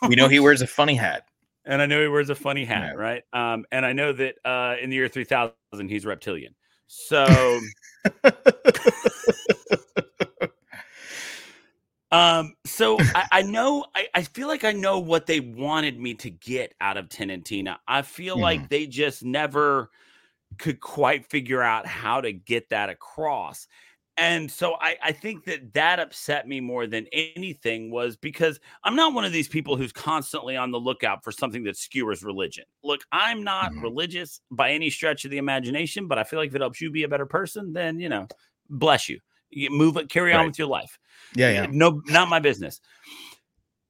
We 0.08 0.14
know 0.16 0.28
he 0.28 0.40
wears 0.46 0.62
a 0.62 0.66
funny 0.66 0.94
hat. 0.94 1.24
and 1.66 1.82
i 1.82 1.86
know 1.86 2.00
he 2.00 2.08
wears 2.08 2.30
a 2.30 2.34
funny 2.34 2.64
hat 2.64 2.94
Yeah. 2.94 3.00
right 3.02 3.22
um 3.34 3.66
and 3.70 3.84
i 3.84 3.92
know 3.92 4.12
that 4.14 4.36
uh 4.46 4.76
in 4.80 4.88
the 4.88 4.96
year 4.96 5.08
3000 5.08 5.54
he's 5.88 6.06
reptilian 6.06 6.54
so 6.86 7.26
Um, 12.12 12.54
so 12.66 13.08
I, 13.14 13.24
I 13.30 13.42
know 13.42 13.86
I, 13.94 14.08
I 14.14 14.22
feel 14.22 14.48
like 14.48 14.64
I 14.64 14.72
know 14.72 14.98
what 14.98 15.26
they 15.26 15.40
wanted 15.40 15.98
me 16.00 16.14
to 16.16 16.30
get 16.30 16.74
out 16.80 16.96
of 16.96 17.08
Tin 17.08 17.30
and 17.30 17.44
Tina. 17.44 17.80
I 17.86 18.02
feel 18.02 18.38
like 18.38 18.68
they 18.68 18.86
just 18.86 19.22
never 19.24 19.90
could 20.58 20.80
quite 20.80 21.26
figure 21.30 21.62
out 21.62 21.86
how 21.86 22.20
to 22.20 22.32
get 22.32 22.70
that 22.70 22.90
across. 22.90 23.68
And 24.18 24.50
so 24.50 24.76
I, 24.80 24.96
I 25.02 25.12
think 25.12 25.44
that 25.46 25.74
that 25.74 26.00
upset 26.00 26.48
me 26.48 26.60
more 26.60 26.86
than 26.86 27.06
anything 27.12 27.90
was 27.90 28.16
because 28.16 28.60
I'm 28.84 28.96
not 28.96 29.14
one 29.14 29.24
of 29.24 29.32
these 29.32 29.48
people 29.48 29.76
who's 29.76 29.92
constantly 29.92 30.56
on 30.56 30.72
the 30.72 30.80
lookout 30.80 31.24
for 31.24 31.32
something 31.32 31.64
that 31.64 31.76
skewers 31.76 32.22
religion. 32.24 32.64
Look, 32.84 33.02
I'm 33.12 33.44
not 33.44 33.72
Mhm. 33.72 33.80
religious 33.80 34.40
by 34.50 34.72
any 34.72 34.90
stretch 34.90 35.24
of 35.24 35.32
the 35.32 35.38
imagination, 35.38 36.08
but 36.08 36.18
I 36.18 36.24
feel 36.24 36.38
like 36.40 36.48
if 36.50 36.56
it 36.56 36.60
helps 36.62 36.80
you 36.80 36.90
be 36.90 37.04
a 37.04 37.08
better 37.08 37.26
person, 37.26 37.72
then 37.74 38.00
you 38.00 38.08
know, 38.10 38.30
bless 38.68 39.08
you. 39.08 39.20
You 39.50 39.70
move 39.70 39.96
it, 39.96 40.08
carry 40.08 40.32
on 40.32 40.40
Right. 40.40 40.46
with 40.46 40.58
your 40.58 40.68
life. 40.68 40.98
Yeah, 41.34 41.50
yeah. 41.50 41.66
No, 41.70 42.02
not 42.06 42.28
my 42.28 42.38
business. 42.40 42.80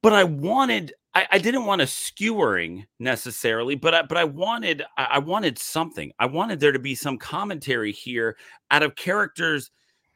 But 0.02 0.12
I 0.14 0.24
wanted, 0.24 0.94
I, 1.14 1.26
I 1.32 1.38
didn't 1.38 1.66
want 1.66 1.82
a 1.82 1.86
skewering 1.86 2.86
necessarily, 2.98 3.74
but 3.74 3.94
I, 3.94 4.02
but 4.02 4.16
I 4.16 4.24
wanted, 4.24 4.82
I, 4.96 5.04
I 5.04 5.18
wanted 5.18 5.58
something. 5.58 6.12
I 6.18 6.26
wanted 6.26 6.60
there 6.60 6.72
to 6.72 6.78
be 6.78 6.94
some 6.94 7.18
commentary 7.18 7.92
here 7.92 8.36
out 8.70 8.82
of 8.82 8.96
characters 8.96 9.70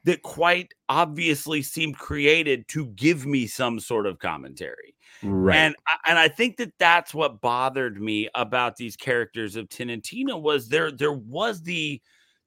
that 0.05 0.23
quite 0.23 0.73
obviously 0.89 1.63
seemed 1.63 1.99
created 1.99 2.67
to 2.69 2.87
give 2.89 3.27
me 3.27 3.47
some 3.47 3.81
sort 3.81 4.07
of 4.07 4.19
commentary. 4.19 4.95
Right. 5.23 5.57
And 5.57 5.77
and 6.07 6.19
I 6.19 6.29
think 6.29 6.59
that 6.59 6.73
that's 6.79 7.15
what 7.15 7.41
bothered 7.41 8.01
me 8.01 8.29
about 8.35 8.77
these 8.77 8.97
characters 8.97 9.57
of 9.57 9.69
Tin 9.71 9.89
and 9.89 10.05
Tina 10.05 10.37
was 10.37 10.69
there 10.69 10.91
there 10.91 11.13
was 11.15 11.63
the 11.63 12.03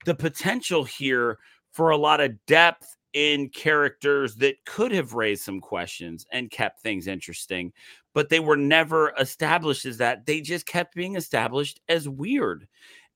the 0.05 0.13
potential 0.13 0.83
here 0.83 1.39
for 1.77 1.91
a 1.91 1.97
lot 1.97 2.19
of 2.19 2.43
depth 2.47 2.97
in 3.13 3.49
characters 3.49 4.33
that 4.33 4.55
could 4.65 4.91
have 4.91 5.13
raised 5.13 5.43
some 5.43 5.61
questions 5.61 6.25
and 6.31 6.49
kept 6.49 6.81
things 6.81 7.05
interesting, 7.05 7.71
but 8.15 8.29
they 8.29 8.39
were 8.39 8.57
never 8.57 9.13
established 9.19 9.85
as 9.85 9.97
that. 9.97 10.25
They 10.25 10.41
just 10.41 10.65
kept 10.65 10.95
being 10.95 11.15
established 11.15 11.79
as 11.87 12.09
weird. 12.09 12.67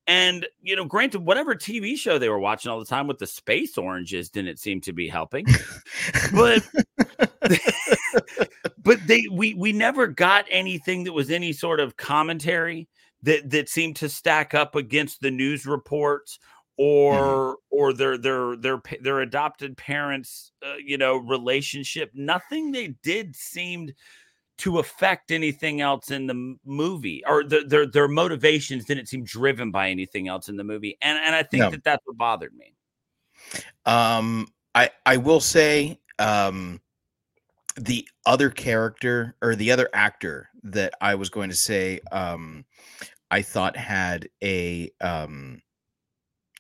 And 0.06 0.48
you 0.62 0.76
know, 0.76 0.86
granted, 0.86 1.26
whatever 1.26 1.56
TV 1.56 1.98
show 1.98 2.20
they 2.20 2.30
were 2.30 2.38
watching 2.38 2.72
all 2.72 2.78
the 2.78 2.86
time 2.86 3.08
with 3.08 3.18
the 3.18 3.26
space 3.26 3.80
oranges 3.80 4.30
didn't 4.30 4.60
seem 4.60 4.80
to 4.82 4.94
be 4.94 5.08
helping, 5.08 5.48
but 6.32 6.64
but 8.78 9.00
they 9.08 9.24
we 9.32 9.56
we 9.56 9.72
never 9.72 10.06
got 10.06 10.46
anything 10.52 11.04
that 11.06 11.14
was 11.14 11.32
any 11.32 11.52
sort 11.52 11.80
of 11.80 11.98
commentary 11.98 12.88
that 13.24 13.50
that 13.50 13.70
seemed 13.70 13.96
to 13.96 14.10
stack 14.10 14.54
up 14.54 14.76
against 14.76 15.22
the 15.22 15.32
news 15.32 15.66
reports 15.66 16.38
or 16.84 17.58
or 17.70 17.94
their 17.94 18.18
their 18.18 18.56
their 18.56 18.82
their 19.02 19.20
adopted 19.20 19.78
parents 19.78 20.52
uh, 20.66 20.74
you 20.84 20.98
know 20.98 21.18
relationship 21.18 22.10
nothing 22.16 22.72
they 22.72 22.88
did 23.04 23.36
seemed 23.36 23.94
to 24.58 24.80
affect 24.80 25.30
anything 25.30 25.80
else 25.80 26.10
in 26.10 26.26
the 26.26 26.58
movie 26.66 27.22
or 27.28 27.44
the, 27.44 27.62
their 27.68 27.86
their 27.86 28.08
motivations 28.08 28.84
didn't 28.84 29.06
seem 29.06 29.24
driven 29.24 29.70
by 29.70 29.92
anything 29.92 30.28
else 30.28 30.50
in 30.50 30.58
the 30.58 30.64
movie 30.64 30.98
and 31.04 31.20
and 31.20 31.36
I 31.36 31.44
think 31.44 31.62
No. 31.62 31.70
that 31.70 31.84
that's 31.84 32.02
what 32.08 32.18
bothered 32.18 32.56
me 32.56 32.74
Um, 33.86 34.48
I 34.74 34.90
I 35.06 35.18
will 35.18 35.40
say, 35.40 36.00
um, 36.18 36.82
the 37.76 38.08
other 38.26 38.50
character 38.50 39.36
or 39.44 39.56
the 39.56 39.72
other 39.72 39.88
actor 39.94 40.50
that 40.64 40.94
I 41.00 41.14
was 41.14 41.30
going 41.30 41.50
to 41.52 41.56
say, 41.56 42.00
um, 42.12 42.66
I 43.30 43.42
thought 43.44 43.78
had 43.78 44.30
a 44.44 44.92
um 45.00 45.62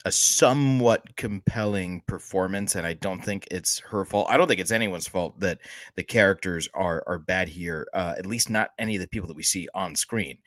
a 0.05 0.11
somewhat 0.11 1.15
compelling 1.15 2.01
performance, 2.07 2.75
and 2.75 2.87
I 2.87 2.93
don't 2.93 3.23
think 3.23 3.47
it's 3.51 3.79
her 3.79 4.05
fault. 4.05 4.27
I 4.29 4.37
don't 4.37 4.47
think 4.47 4.59
it's 4.59 4.71
anyone's 4.71 5.07
fault 5.07 5.39
that 5.39 5.59
the 5.95 6.03
characters 6.03 6.67
are 6.73 7.03
are 7.07 7.19
bad 7.19 7.47
here. 7.47 7.87
Uh, 7.93 8.15
at 8.17 8.25
least 8.25 8.49
not 8.49 8.71
any 8.79 8.95
of 8.95 9.01
the 9.01 9.07
people 9.07 9.27
that 9.27 9.37
we 9.37 9.43
see 9.43 9.67
on 9.75 9.95
screen. 9.95 10.37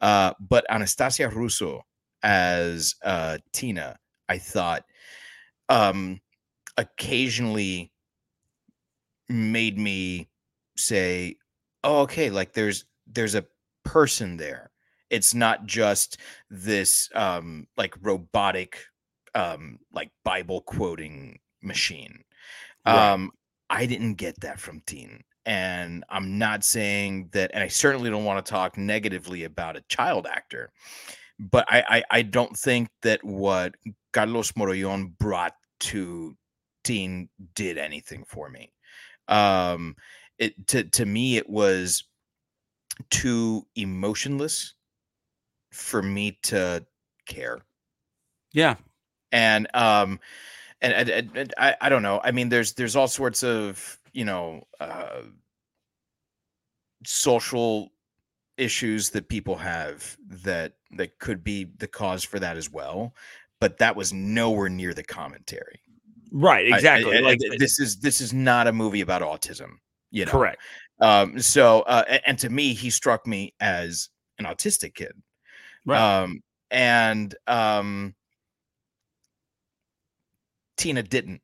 Uh, 0.00 0.32
but 0.40 0.64
Anastasia 0.70 1.28
Russo 1.28 1.82
as 2.22 2.94
uh, 3.04 3.38
Tina, 3.52 3.98
I 4.28 4.38
thought 4.38 4.84
um 5.68 6.20
occasionally 6.76 7.92
made 9.28 9.78
me 9.78 10.28
say 10.76 11.36
oh 11.84 12.00
okay 12.00 12.30
like 12.30 12.52
there's 12.52 12.84
there's 13.06 13.34
a 13.34 13.46
person 13.84 14.36
there 14.36 14.70
it's 15.10 15.34
not 15.34 15.66
just 15.66 16.18
this 16.50 17.08
um 17.14 17.66
like 17.76 17.94
robotic 18.02 18.78
um 19.34 19.78
like 19.92 20.10
bible 20.24 20.60
quoting 20.62 21.38
machine 21.62 22.22
Right. 22.86 23.12
um 23.12 23.30
i 23.70 23.86
didn't 23.86 24.14
get 24.14 24.40
that 24.40 24.58
from 24.60 24.80
Tin. 24.86 25.22
and 25.46 26.04
i'm 26.08 26.38
not 26.38 26.64
saying 26.64 27.28
that 27.32 27.50
and 27.54 27.62
i 27.62 27.68
certainly 27.68 28.10
don't 28.10 28.24
want 28.24 28.44
to 28.44 28.50
talk 28.50 28.76
negatively 28.76 29.44
about 29.44 29.76
a 29.76 29.84
child 29.88 30.26
actor 30.26 30.70
but 31.38 31.64
i 31.68 31.82
i, 31.88 32.18
I 32.18 32.22
don't 32.22 32.56
think 32.56 32.88
that 33.02 33.22
what 33.24 33.74
carlos 34.12 34.52
morollon 34.52 35.14
brought 35.18 35.54
to 35.80 36.36
Tin 36.84 37.28
did 37.54 37.78
anything 37.78 38.24
for 38.26 38.50
me 38.50 38.72
um 39.28 39.94
it 40.38 40.66
to 40.66 40.84
to 40.84 41.06
me 41.06 41.36
it 41.36 41.48
was 41.48 42.04
too 43.10 43.66
emotionless 43.76 44.74
for 45.72 46.02
me 46.02 46.38
to 46.42 46.84
care 47.26 47.60
yeah 48.52 48.74
and 49.32 49.66
um 49.74 50.20
and, 50.80 51.10
and, 51.10 51.36
and- 51.36 51.54
I, 51.58 51.76
I 51.80 51.88
don't 51.88 52.02
know 52.02 52.20
i 52.22 52.30
mean 52.30 52.48
there's 52.48 52.74
there's 52.74 52.94
all 52.96 53.08
sorts 53.08 53.42
of 53.42 53.98
you 54.12 54.24
know 54.24 54.62
uh 54.80 55.22
social 57.04 57.90
issues 58.56 59.10
that 59.10 59.28
people 59.28 59.56
have 59.56 60.16
that 60.44 60.74
that 60.92 61.18
could 61.18 61.42
be 61.42 61.64
the 61.78 61.86
cause 61.86 62.22
for 62.22 62.38
that 62.38 62.56
as 62.56 62.70
well, 62.70 63.14
but 63.60 63.78
that 63.78 63.96
was 63.96 64.12
nowhere 64.12 64.68
near 64.68 64.94
the 64.94 65.02
commentary. 65.02 65.80
Right, 66.30 66.66
I- 66.66 66.74
I- 66.74 66.76
exactly. 66.76 67.16
I- 67.16 67.20
like 67.20 67.38
this 67.58 67.80
is 67.80 67.98
this 67.98 68.20
is 68.20 68.32
not 68.32 68.66
a 68.66 68.72
movie 68.72 69.00
about 69.00 69.22
autism. 69.22 69.76
You 70.10 70.26
know, 70.26 70.30
correct. 70.32 70.60
Um, 71.00 71.40
so, 71.40 71.80
uh, 71.82 72.18
and 72.26 72.38
to 72.38 72.50
me, 72.50 72.74
he 72.74 72.90
struck 72.90 73.26
me 73.26 73.54
as 73.60 74.10
an 74.38 74.44
autistic 74.44 74.94
kid. 74.94 75.12
Right. 75.86 76.22
Um, 76.22 76.42
and 76.70 77.34
um, 77.46 78.14
Tina 80.82 81.02
didn't. 81.02 81.40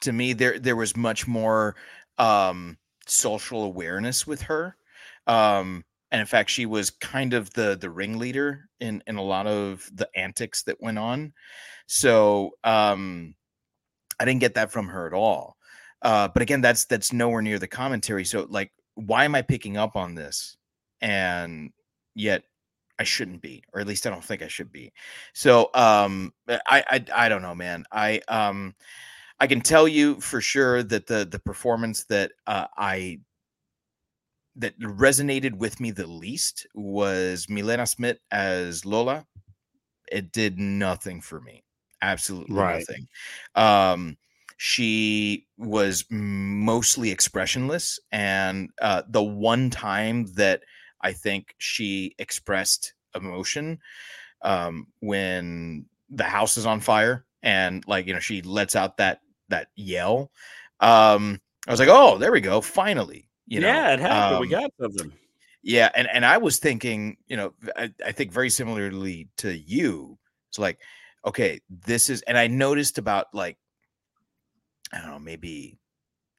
To 0.00 0.12
me, 0.12 0.32
there 0.32 0.58
there 0.58 0.76
was 0.76 0.96
much 0.96 1.26
more 1.26 1.76
um, 2.18 2.76
social 3.06 3.64
awareness 3.64 4.26
with 4.26 4.42
her. 4.42 4.76
Um, 5.26 5.84
and 6.10 6.20
in 6.20 6.26
fact, 6.26 6.50
she 6.50 6.66
was 6.66 6.90
kind 6.90 7.34
of 7.34 7.52
the 7.54 7.76
the 7.80 7.90
ringleader 7.90 8.68
in 8.80 9.02
in 9.06 9.16
a 9.16 9.22
lot 9.22 9.46
of 9.46 9.88
the 9.94 10.08
antics 10.16 10.62
that 10.64 10.80
went 10.80 10.98
on. 10.98 11.32
So 11.86 12.52
um, 12.64 13.34
I 14.18 14.24
didn't 14.24 14.40
get 14.40 14.54
that 14.54 14.72
from 14.72 14.88
her 14.88 15.06
at 15.06 15.12
all. 15.12 15.56
Uh, 16.02 16.28
but 16.28 16.42
again, 16.42 16.60
that's 16.60 16.84
that's 16.86 17.12
nowhere 17.12 17.42
near 17.42 17.58
the 17.58 17.66
commentary. 17.68 18.24
So 18.24 18.46
like, 18.48 18.72
why 18.94 19.24
am 19.24 19.34
I 19.34 19.42
picking 19.42 19.76
up 19.76 19.96
on 19.96 20.14
this? 20.14 20.56
And 21.00 21.70
yet 22.14 22.42
I 22.98 23.04
shouldn't 23.04 23.42
be, 23.42 23.62
or 23.72 23.80
at 23.80 23.86
least 23.86 24.06
I 24.06 24.10
don't 24.10 24.24
think 24.24 24.42
I 24.42 24.48
should 24.48 24.72
be. 24.72 24.92
So 25.34 25.70
um 25.74 26.32
I 26.48 26.84
I, 26.90 27.04
I 27.14 27.28
don't 27.28 27.42
know, 27.42 27.54
man. 27.54 27.84
I 27.92 28.20
um 28.28 28.74
I 29.40 29.46
can 29.46 29.60
tell 29.60 29.88
you 29.88 30.20
for 30.20 30.40
sure 30.40 30.82
that 30.84 31.06
the 31.06 31.24
the 31.24 31.38
performance 31.38 32.04
that 32.06 32.32
uh, 32.46 32.66
I 32.76 33.20
that 34.56 34.78
resonated 34.80 35.54
with 35.54 35.80
me 35.80 35.90
the 35.90 36.06
least 36.06 36.66
was 36.74 37.48
Milena 37.48 37.86
Smith 37.86 38.18
as 38.30 38.84
Lola. 38.84 39.26
It 40.10 40.32
did 40.32 40.58
nothing 40.58 41.20
for 41.20 41.40
me. 41.40 41.64
Absolutely 42.02 42.62
Right. 42.62 42.88
nothing. 42.88 43.08
Um 43.54 44.16
she 44.58 45.46
was 45.58 46.04
mostly 46.10 47.10
expressionless 47.10 48.00
and 48.12 48.70
uh 48.82 49.02
the 49.08 49.22
one 49.22 49.70
time 49.70 50.26
that 50.34 50.62
I 51.00 51.12
think 51.12 51.54
she 51.58 52.14
expressed 52.18 52.94
emotion 53.14 53.78
um 54.42 54.86
when 55.00 55.86
the 56.10 56.24
house 56.24 56.56
is 56.56 56.66
on 56.66 56.80
fire 56.80 57.24
and 57.42 57.84
like 57.88 58.06
you 58.06 58.14
know 58.14 58.20
she 58.20 58.42
lets 58.42 58.76
out 58.76 58.98
that 58.98 59.20
that 59.48 59.68
yell 59.74 60.30
um 60.80 61.40
I 61.66 61.70
was 61.70 61.80
like 61.80 61.88
oh 61.90 62.18
there 62.18 62.30
we 62.30 62.40
go 62.40 62.60
finally 62.60 63.28
you 63.48 63.60
know 63.60 63.68
yeah, 63.68 63.94
it 63.94 64.00
happened. 64.00 64.40
we 64.40 64.54
um, 64.54 64.60
got 64.60 64.70
something. 64.78 65.12
yeah, 65.62 65.90
and 65.94 66.06
and 66.12 66.24
I 66.24 66.36
was 66.36 66.58
thinking, 66.58 67.16
you 67.26 67.36
know, 67.36 67.54
I, 67.74 67.90
I 68.04 68.12
think 68.12 68.30
very 68.30 68.50
similarly 68.50 69.28
to 69.38 69.56
you. 69.56 70.18
It's 70.50 70.58
like, 70.58 70.78
okay, 71.26 71.60
this 71.68 72.10
is, 72.10 72.20
and 72.22 72.36
I 72.36 72.46
noticed 72.46 72.98
about 72.98 73.26
like, 73.32 73.56
I 74.92 74.98
don't 74.98 75.10
know, 75.10 75.18
maybe 75.18 75.78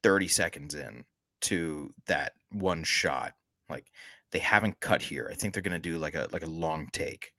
thirty 0.04 0.28
seconds 0.28 0.76
in 0.76 1.04
to 1.42 1.92
that 2.06 2.34
one 2.52 2.84
shot, 2.84 3.34
like 3.70 3.86
they 4.32 4.40
haven't 4.40 4.80
cut 4.80 5.02
here. 5.02 5.30
I 5.32 5.36
think 5.36 5.54
they're 5.54 5.64
gonna 5.64 5.80
do 5.80 5.98
like 5.98 6.16
a 6.16 6.28
like 6.32 6.44
a 6.44 6.50
long 6.50 6.90
take. 6.92 7.32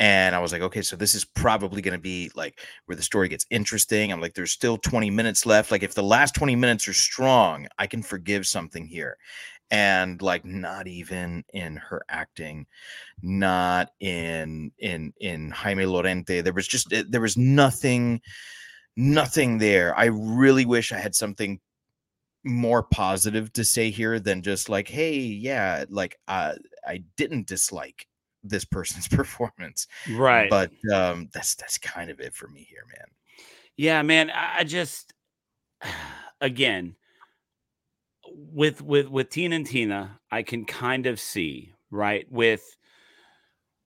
And 0.00 0.36
I 0.36 0.38
was 0.38 0.52
like, 0.52 0.62
okay, 0.62 0.82
so 0.82 0.94
this 0.94 1.16
is 1.16 1.24
probably 1.24 1.82
going 1.82 1.96
to 1.96 2.00
be 2.00 2.30
like 2.36 2.60
where 2.86 2.94
the 2.94 3.02
story 3.02 3.28
gets 3.28 3.44
interesting. 3.50 4.12
I'm 4.12 4.20
like, 4.20 4.34
there's 4.34 4.52
still 4.52 4.78
20 4.78 5.10
minutes 5.10 5.44
left. 5.44 5.72
Like, 5.72 5.82
if 5.82 5.94
the 5.94 6.04
last 6.04 6.36
20 6.36 6.54
minutes 6.54 6.86
are 6.86 6.92
strong, 6.92 7.66
I 7.80 7.88
can 7.88 8.04
forgive 8.04 8.46
something 8.46 8.86
here 8.86 9.18
and 9.70 10.22
like 10.22 10.44
not 10.44 10.86
even 10.86 11.44
in 11.52 11.76
her 11.76 12.02
acting 12.08 12.66
not 13.22 13.90
in 14.00 14.72
in 14.78 15.12
in 15.20 15.50
jaime 15.50 15.84
lorente 15.84 16.40
there 16.40 16.52
was 16.52 16.66
just 16.66 16.92
eh, 16.92 17.04
there 17.08 17.20
was 17.20 17.36
nothing 17.36 18.20
nothing 18.96 19.58
there 19.58 19.96
i 19.98 20.06
really 20.06 20.64
wish 20.64 20.92
i 20.92 20.98
had 20.98 21.14
something 21.14 21.60
more 22.44 22.82
positive 22.82 23.52
to 23.52 23.64
say 23.64 23.90
here 23.90 24.20
than 24.20 24.42
just 24.42 24.68
like 24.68 24.88
hey 24.88 25.18
yeah 25.18 25.84
like 25.90 26.18
uh, 26.28 26.54
i 26.86 26.98
didn't 27.16 27.46
dislike 27.46 28.06
this 28.44 28.64
person's 28.64 29.08
performance 29.20 29.86
Right. 30.10 30.48
but 30.48 30.70
um 30.94 31.28
that's 31.32 31.54
that's 31.56 31.78
kind 31.78 32.10
of 32.10 32.20
it 32.20 32.34
for 32.34 32.48
me 32.48 32.60
here 32.68 32.84
man 32.86 33.06
Yeah, 33.76 34.02
man. 34.02 34.30
I 34.30 34.64
just 34.64 35.12
again 36.40 36.96
with 38.26 38.82
with 38.82 39.08
with 39.08 39.30
Tina 39.30 39.56
and 39.56 39.66
Tina, 39.66 40.20
I 40.30 40.42
can 40.42 40.64
kind 40.64 41.06
of 41.06 41.20
see 41.20 41.72
right 41.90 42.26
with 42.30 42.64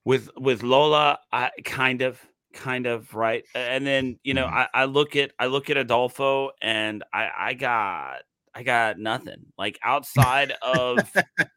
with 0.05 0.29
with 0.37 0.63
Lola, 0.63 1.19
I 1.31 1.51
kind 1.63 2.01
of 2.01 2.19
kind 2.53 2.85
of 2.85 3.13
right, 3.13 3.43
and 3.55 3.85
then 3.85 4.19
you 4.23 4.33
know 4.33 4.45
Mhm. 4.47 4.53
I, 4.53 4.67
I 4.73 4.85
look 4.85 5.15
at 5.15 5.31
I 5.39 5.47
look 5.47 5.69
at 5.69 5.77
Adolfo 5.77 6.51
and 6.61 7.03
I 7.13 7.29
I 7.37 7.53
got 7.53 8.23
I 8.55 8.63
got 8.63 8.99
nothing 8.99 9.45
like 9.57 9.79
outside 9.83 10.53
of 10.61 11.11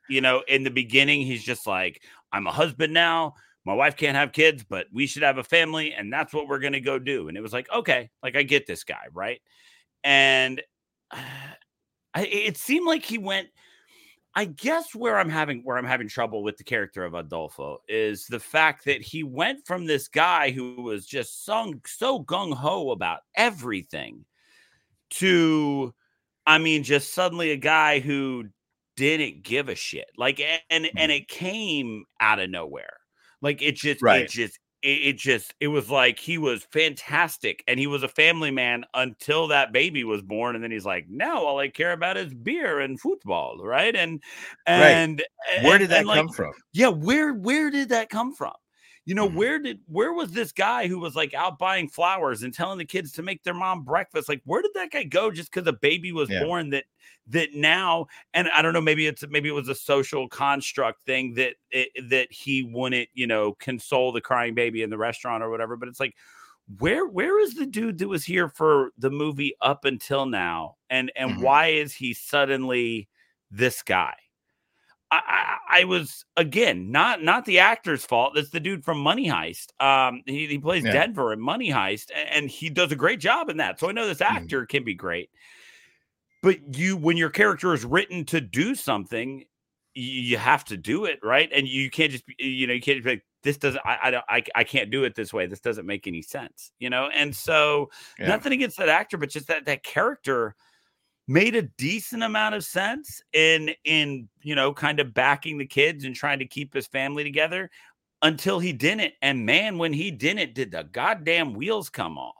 you 0.08 0.20
know 0.20 0.42
in 0.48 0.64
the 0.64 0.70
beginning 0.70 1.22
he's 1.22 1.44
just 1.44 1.66
like 1.66 2.02
I'm 2.32 2.46
a 2.46 2.52
husband 2.52 2.92
now 2.92 3.34
my 3.66 3.74
wife 3.74 3.96
can't 3.96 4.16
have 4.16 4.30
kids, 4.30 4.62
but 4.62 4.86
we 4.92 5.08
should 5.08 5.24
have 5.24 5.38
a 5.38 5.44
family, 5.44 5.92
and 5.92 6.12
that's 6.12 6.32
what 6.32 6.46
we're 6.46 6.60
gonna 6.60 6.80
go 6.80 7.00
do. 7.00 7.26
And 7.26 7.36
it 7.36 7.40
was 7.40 7.52
like, 7.52 7.68
okay, 7.74 8.10
like 8.22 8.36
I 8.36 8.44
get 8.44 8.64
this 8.64 8.84
guy, 8.84 9.06
right? 9.12 9.42
And 10.04 10.62
I, 11.10 12.24
it 12.24 12.56
seemed 12.56 12.86
like 12.86 13.04
he 13.04 13.18
went. 13.18 13.48
I 14.36 14.44
guess 14.44 14.94
where 14.94 15.18
I'm 15.18 15.30
having 15.30 15.62
where 15.64 15.78
I'm 15.78 15.86
having 15.86 16.08
trouble 16.08 16.42
with 16.42 16.58
the 16.58 16.64
character 16.64 17.04
of 17.04 17.14
Adolfo 17.14 17.78
is 17.88 18.26
the 18.26 18.38
fact 18.38 18.84
that 18.84 19.02
he 19.02 19.24
went 19.24 19.66
from 19.66 19.84
this 19.84 20.08
guy 20.08 20.50
who 20.50 20.82
was 20.82 21.06
just 21.06 21.44
sung 21.44 21.80
so 21.86 22.22
gung 22.22 22.54
ho 22.54 22.90
about 22.90 23.20
everything 23.34 24.24
to, 25.10 25.94
I 26.46 26.58
mean, 26.58 26.82
just 26.82 27.12
suddenly 27.12 27.50
a 27.50 27.56
guy 27.56 27.98
who 28.00 28.44
didn't 28.96 29.42
give 29.42 29.68
a 29.68 29.74
shit. 29.74 30.06
Like, 30.16 30.40
and 30.40 30.60
and 30.70 30.84
mm-hmm. 30.86 31.10
it 31.10 31.28
came 31.28 32.04
out 32.20 32.38
of 32.38 32.50
nowhere. 32.50 32.96
Like 33.42 33.62
it 33.62 33.76
just, 33.76 34.00
Right. 34.02 34.22
it 34.22 34.30
just, 34.30 34.58
it, 34.82 34.88
it 34.88 35.16
just, 35.18 35.54
it 35.60 35.68
was 35.68 35.90
like 35.90 36.18
he 36.18 36.38
was 36.38 36.66
fantastic 36.72 37.62
and 37.66 37.78
he 37.78 37.86
was 37.86 38.02
a 38.02 38.08
family 38.08 38.50
man 38.50 38.84
until 38.94 39.48
that 39.48 39.72
baby 39.72 40.04
was 40.04 40.22
born, 40.22 40.54
and 40.54 40.62
then 40.64 40.70
he's 40.70 40.86
like, 40.86 41.06
now 41.08 41.42
all 41.42 41.58
I 41.58 41.68
care 41.68 41.92
about 41.92 42.16
is 42.16 42.32
beer 42.32 42.80
and 42.80 42.98
football, 43.00 43.58
right? 43.62 43.94
And 43.94 44.22
Right. 44.68 44.90
and 44.90 45.22
where 45.62 45.78
did 45.78 45.90
that 45.90 46.00
and, 46.00 46.08
like, 46.08 46.16
come 46.18 46.28
from 46.28 46.52
yeah, 46.72 46.88
where 46.88 47.34
where 47.34 47.70
did 47.70 47.90
that 47.90 48.08
come 48.08 48.34
from? 48.34 48.54
You 49.06 49.14
know, 49.14 49.24
Mhm. 49.24 49.26
where 49.26 49.60
did 49.60 49.80
where 49.86 50.12
was 50.12 50.32
this 50.32 50.52
guy 50.52 50.88
who 50.88 50.98
was 50.98 51.14
like 51.14 51.32
out 51.32 51.58
buying 51.60 51.88
flowers 51.88 52.42
and 52.42 52.52
telling 52.52 52.78
the 52.78 52.84
kids 52.84 53.12
to 53.12 53.22
make 53.22 53.44
their 53.44 53.54
mom 53.54 53.84
breakfast? 53.84 54.28
Like, 54.28 54.42
where 54.44 54.62
did 54.62 54.72
that 54.74 54.90
guy 54.90 55.04
go 55.04 55.30
just 55.30 55.52
because 55.52 55.68
a 55.68 55.72
baby 55.72 56.10
was 56.12 56.28
Yeah. 56.28 56.40
born 56.40 56.70
that 56.70 56.86
that 57.28 57.54
now 57.54 58.08
and 58.34 58.48
I 58.48 58.62
don't 58.62 58.72
know, 58.72 58.80
maybe 58.80 59.06
it's 59.06 59.24
maybe 59.28 59.48
it 59.48 59.52
was 59.52 59.68
a 59.68 59.76
social 59.76 60.28
construct 60.28 61.04
thing 61.04 61.34
that 61.34 61.54
it, 61.70 61.90
that 62.10 62.32
he 62.32 62.64
wouldn't, 62.64 63.08
you 63.14 63.28
know, 63.28 63.54
console 63.54 64.10
the 64.12 64.20
crying 64.20 64.54
baby 64.54 64.82
in 64.82 64.90
the 64.90 64.98
restaurant 64.98 65.42
or 65.44 65.50
whatever. 65.50 65.76
But 65.76 65.88
it's 65.88 66.00
like, 66.00 66.16
where 66.78 67.06
where 67.06 67.38
is 67.40 67.54
the 67.54 67.66
dude 67.66 67.98
that 67.98 68.08
was 68.08 68.24
here 68.24 68.48
for 68.48 68.90
the 68.98 69.10
movie 69.10 69.54
up 69.60 69.84
until 69.84 70.26
now? 70.26 70.76
And 70.90 71.12
and 71.16 71.36
Mhm. 71.36 71.36
why 71.38 71.68
is 71.68 71.94
he 71.94 72.12
suddenly 72.14 73.08
this 73.50 73.82
guy? 73.82 74.16
I, 75.10 75.58
I, 75.70 75.80
I 75.80 75.84
was 75.84 76.24
again 76.36 76.90
not 76.90 77.22
not 77.22 77.44
the 77.44 77.58
actor's 77.60 78.04
fault. 78.04 78.32
That's 78.34 78.50
the 78.50 78.60
dude 78.60 78.84
from 78.84 78.98
Money 78.98 79.28
Heist. 79.28 79.68
Um, 79.80 80.22
he, 80.26 80.46
he 80.46 80.58
plays 80.58 80.84
Yeah. 80.84 80.92
Denver 80.92 81.32
in 81.32 81.40
Money 81.40 81.70
Heist, 81.70 82.10
and 82.14 82.50
he 82.50 82.70
does 82.70 82.92
a 82.92 82.96
great 82.96 83.20
job 83.20 83.48
in 83.48 83.58
that. 83.58 83.78
So 83.78 83.88
I 83.88 83.92
know 83.92 84.06
this 84.06 84.20
Mhm. 84.28 84.52
actor 84.52 84.66
can 84.66 84.84
be 84.84 84.94
great, 84.94 85.30
but 86.42 86.76
you 86.76 86.96
when 86.96 87.16
your 87.16 87.30
character 87.30 87.72
is 87.72 87.84
written 87.84 88.24
to 88.26 88.40
do 88.40 88.74
something, 88.74 89.44
you, 89.94 90.36
have 90.38 90.64
to 90.66 90.76
do 90.76 91.04
it 91.04 91.18
right, 91.22 91.50
and 91.52 91.66
you 91.68 91.90
can't 91.90 92.12
just 92.12 92.26
be, 92.26 92.34
you 92.38 92.66
know 92.66 92.74
you 92.74 92.80
can't 92.80 92.96
just 92.98 93.04
be 93.04 93.10
like 93.12 93.24
this 93.42 93.56
doesn't 93.58 93.80
I 93.84 93.98
I 94.04 94.10
don't 94.10 94.24
I, 94.28 94.42
I 94.54 94.64
can't 94.64 94.90
do 94.90 95.04
it 95.04 95.14
this 95.14 95.32
way. 95.32 95.46
This 95.46 95.60
doesn't 95.60 95.86
make 95.86 96.06
any 96.06 96.22
sense, 96.22 96.72
you 96.78 96.90
know. 96.90 97.08
And 97.08 97.34
so 97.34 97.90
Yeah. 98.18 98.26
nothing 98.28 98.52
against 98.52 98.76
that 98.78 98.88
actor, 98.88 99.16
but 99.18 99.30
just 99.30 99.48
that 99.48 99.66
that 99.66 99.82
character 99.84 100.54
made 101.28 101.56
a 101.56 101.62
decent 101.62 102.22
amount 102.22 102.54
of 102.54 102.64
sense 102.64 103.20
in 103.32 103.74
in 103.84 104.28
you 104.42 104.54
know 104.54 104.72
kind 104.72 105.00
of 105.00 105.12
backing 105.14 105.58
the 105.58 105.66
kids 105.66 106.04
and 106.04 106.14
trying 106.14 106.38
to 106.38 106.46
keep 106.46 106.72
his 106.72 106.86
family 106.86 107.24
together 107.24 107.70
until 108.22 108.58
he 108.58 108.72
didn't 108.72 109.12
and 109.22 109.44
man 109.44 109.78
when 109.78 109.92
he 109.92 110.10
didn't 110.10 110.54
did 110.54 110.70
the 110.70 110.84
goddamn 110.92 111.52
wheels 111.54 111.88
come 111.90 112.16
off 112.16 112.34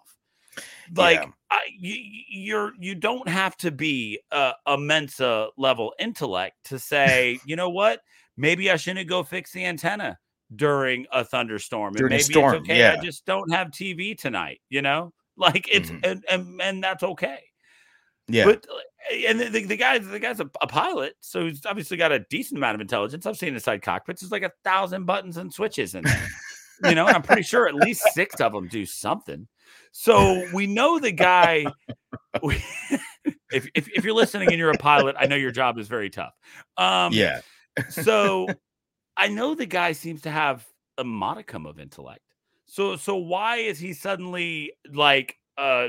like 0.94 1.20
Yeah. 1.20 1.28
I, 1.50 1.60
you, 1.78 1.94
you're 2.28 2.72
you 2.78 2.94
don't 2.94 3.28
have 3.28 3.56
to 3.58 3.70
be 3.70 4.20
a, 4.30 4.52
a 4.66 4.78
mensa 4.78 5.48
level 5.56 5.94
intellect 5.98 6.56
to 6.64 6.78
say 6.78 7.38
you 7.44 7.56
know 7.56 7.70
what 7.70 8.00
maybe 8.36 8.70
i 8.70 8.76
shouldn't 8.76 9.08
go 9.08 9.22
fix 9.22 9.52
the 9.52 9.64
antenna 9.64 10.18
during 10.54 11.06
a 11.12 11.24
thunderstorm 11.24 11.96
and 11.96 11.98
During 11.98 12.12
a 12.12 12.16
maybe 12.16 12.34
storm, 12.34 12.54
it's 12.54 12.62
okay 12.64 12.86
i 12.86 12.96
yeah. 12.96 13.02
just 13.02 13.26
don't 13.26 13.50
have 13.52 13.68
tv 13.68 14.16
tonight 14.16 14.60
you 14.70 14.80
know 14.80 15.12
like 15.36 15.68
it's 15.70 15.90
Mhm. 15.90 16.00
and, 16.04 16.24
and 16.30 16.62
and 16.62 16.82
that's 16.82 17.02
okay 17.02 17.40
Yeah. 18.28 18.44
But 18.46 18.66
uh, 18.68 19.14
and 19.28 19.40
the, 19.40 19.48
the, 19.48 19.64
the 19.64 19.76
guy 19.76 19.98
the 19.98 20.18
guy's 20.18 20.40
a, 20.40 20.50
a 20.60 20.66
pilot, 20.66 21.14
so 21.20 21.46
he's 21.46 21.64
obviously 21.64 21.96
got 21.96 22.12
a 22.12 22.20
decent 22.30 22.58
amount 22.58 22.74
of 22.74 22.80
intelligence. 22.80 23.26
I've 23.26 23.36
seen 23.36 23.54
inside 23.54 23.82
cockpits. 23.82 24.20
There's 24.20 24.32
like 24.32 24.42
a 24.42 24.52
thousand 24.64 25.04
buttons 25.04 25.36
and 25.36 25.52
switches 25.52 25.94
in 25.94 26.02
there. 26.04 26.28
you 26.84 26.94
know, 26.94 27.06
and 27.06 27.16
I'm 27.16 27.22
pretty 27.22 27.42
sure 27.42 27.68
at 27.68 27.74
least 27.74 28.02
six 28.12 28.40
of 28.40 28.52
them 28.52 28.68
do 28.68 28.84
something. 28.84 29.46
So 29.92 30.46
we 30.52 30.66
know 30.66 30.98
the 30.98 31.12
guy. 31.12 31.66
We, 32.42 32.62
if, 33.50 33.66
if 33.74 33.88
if 33.88 34.04
you're 34.04 34.14
listening 34.14 34.50
and 34.50 34.58
you're 34.58 34.70
a 34.70 34.76
pilot, 34.76 35.16
I 35.18 35.24
know 35.24 35.36
your 35.36 35.50
job 35.50 35.78
is 35.78 35.88
very 35.88 36.10
tough. 36.10 36.34
Um, 36.76 37.14
yeah. 37.14 37.40
so 37.88 38.46
I 39.16 39.28
know 39.28 39.54
the 39.54 39.64
guy 39.64 39.92
seems 39.92 40.20
to 40.22 40.30
have 40.30 40.66
a 40.98 41.04
modicum 41.04 41.64
of 41.64 41.78
intellect. 41.78 42.20
So 42.66 42.96
so 42.96 43.16
why 43.16 43.56
is 43.56 43.78
he 43.78 43.94
suddenly 43.94 44.72
like 44.92 45.38
uh, 45.56 45.88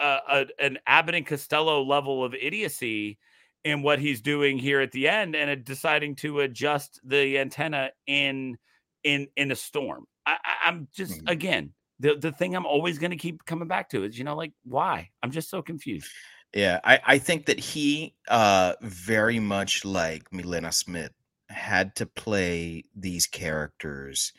uh, 0.00 0.18
uh 0.28 0.44
an 0.58 0.78
Abbott 0.86 1.14
and 1.14 1.26
Costello 1.26 1.82
level 1.82 2.24
of 2.24 2.34
idiocy 2.34 3.18
in 3.64 3.82
what 3.82 3.98
he's 3.98 4.20
doing 4.20 4.58
here 4.58 4.80
at 4.80 4.92
the 4.92 5.08
end 5.08 5.34
and 5.34 5.64
deciding 5.64 6.14
to 6.14 6.40
adjust 6.40 7.00
the 7.04 7.38
antenna 7.38 7.90
in 8.06 8.56
in 9.02 9.28
in 9.36 9.50
a 9.50 9.56
storm? 9.56 10.06
I, 10.24 10.36
I, 10.64 10.68
am 10.68 10.88
just 10.94 11.14
mm-hmm. 11.14 11.28
again 11.28 11.72
the 11.98 12.14
the 12.14 12.32
thing 12.32 12.54
I'm 12.54 12.66
always 12.66 12.98
going 12.98 13.10
to 13.10 13.16
keep 13.16 13.44
coming 13.44 13.68
back 13.68 13.90
to 13.90 14.04
is 14.04 14.18
you 14.18 14.24
know 14.24 14.36
like 14.36 14.52
why 14.64 15.10
I'm 15.22 15.30
just 15.30 15.50
so 15.50 15.62
confused. 15.62 16.08
Yeah, 16.54 16.80
I, 16.84 17.00
I 17.04 17.18
think 17.18 17.46
that 17.46 17.58
he 17.58 18.14
uh 18.28 18.74
very 18.82 19.40
much 19.40 19.84
like 19.84 20.32
Milena 20.32 20.72
Smith 20.72 21.12
had 21.48 21.94
to 21.96 22.06
play 22.06 22.84
these 22.94 23.26
characters 23.26 24.32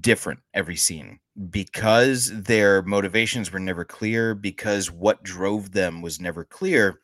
different 0.00 0.40
every 0.52 0.76
scene 0.76 1.18
because 1.50 2.30
their 2.42 2.82
motivations 2.82 3.52
were 3.52 3.60
never 3.60 3.84
clear 3.84 4.34
because 4.34 4.90
what 4.90 5.22
drove 5.22 5.70
them 5.72 6.02
was 6.02 6.20
never 6.20 6.44
clear 6.44 7.00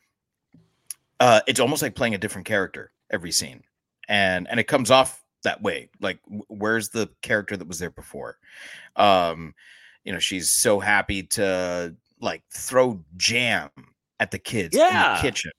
uh 1.21 1.39
it's 1.47 1.59
almost 1.59 1.81
like 1.81 1.95
playing 1.95 2.13
a 2.13 2.17
different 2.17 2.45
character 2.45 2.91
every 3.09 3.31
scene. 3.31 3.63
And 4.07 4.47
and 4.49 4.59
it 4.59 4.65
comes 4.65 4.91
off 4.91 5.23
that 5.43 5.61
way 5.61 5.89
like 6.01 6.19
where's 6.47 6.89
the 6.89 7.09
character 7.21 7.55
that 7.55 7.67
was 7.67 7.79
there 7.79 7.91
before? 7.91 8.37
Um 8.95 9.53
you 10.03 10.11
know 10.11 10.19
she's 10.19 10.51
so 10.51 10.79
happy 10.79 11.23
to 11.23 11.95
like 12.19 12.43
throw 12.51 13.03
jam 13.15 13.69
at 14.19 14.31
the 14.31 14.39
kids 14.39 14.75
yeah. 14.75 15.11
in 15.11 15.15
the 15.15 15.21
kitchen. 15.21 15.51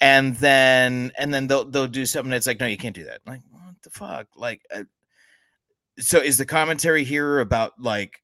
And 0.00 0.36
then 0.36 1.12
and 1.18 1.32
then 1.32 1.46
they'll 1.46 1.64
they'll 1.66 1.86
do 1.86 2.06
something 2.06 2.30
that's 2.30 2.46
like 2.46 2.60
no 2.60 2.66
you 2.66 2.78
can't 2.78 2.96
do 2.96 3.04
that. 3.04 3.20
Like 3.26 3.40
what 3.50 3.74
the 3.82 3.90
fuck? 3.90 4.28
Like 4.34 4.62
uh, 4.74 4.84
so 5.98 6.18
is 6.18 6.38
the 6.38 6.46
commentary 6.46 7.04
here 7.04 7.40
about 7.40 7.72
like 7.78 8.20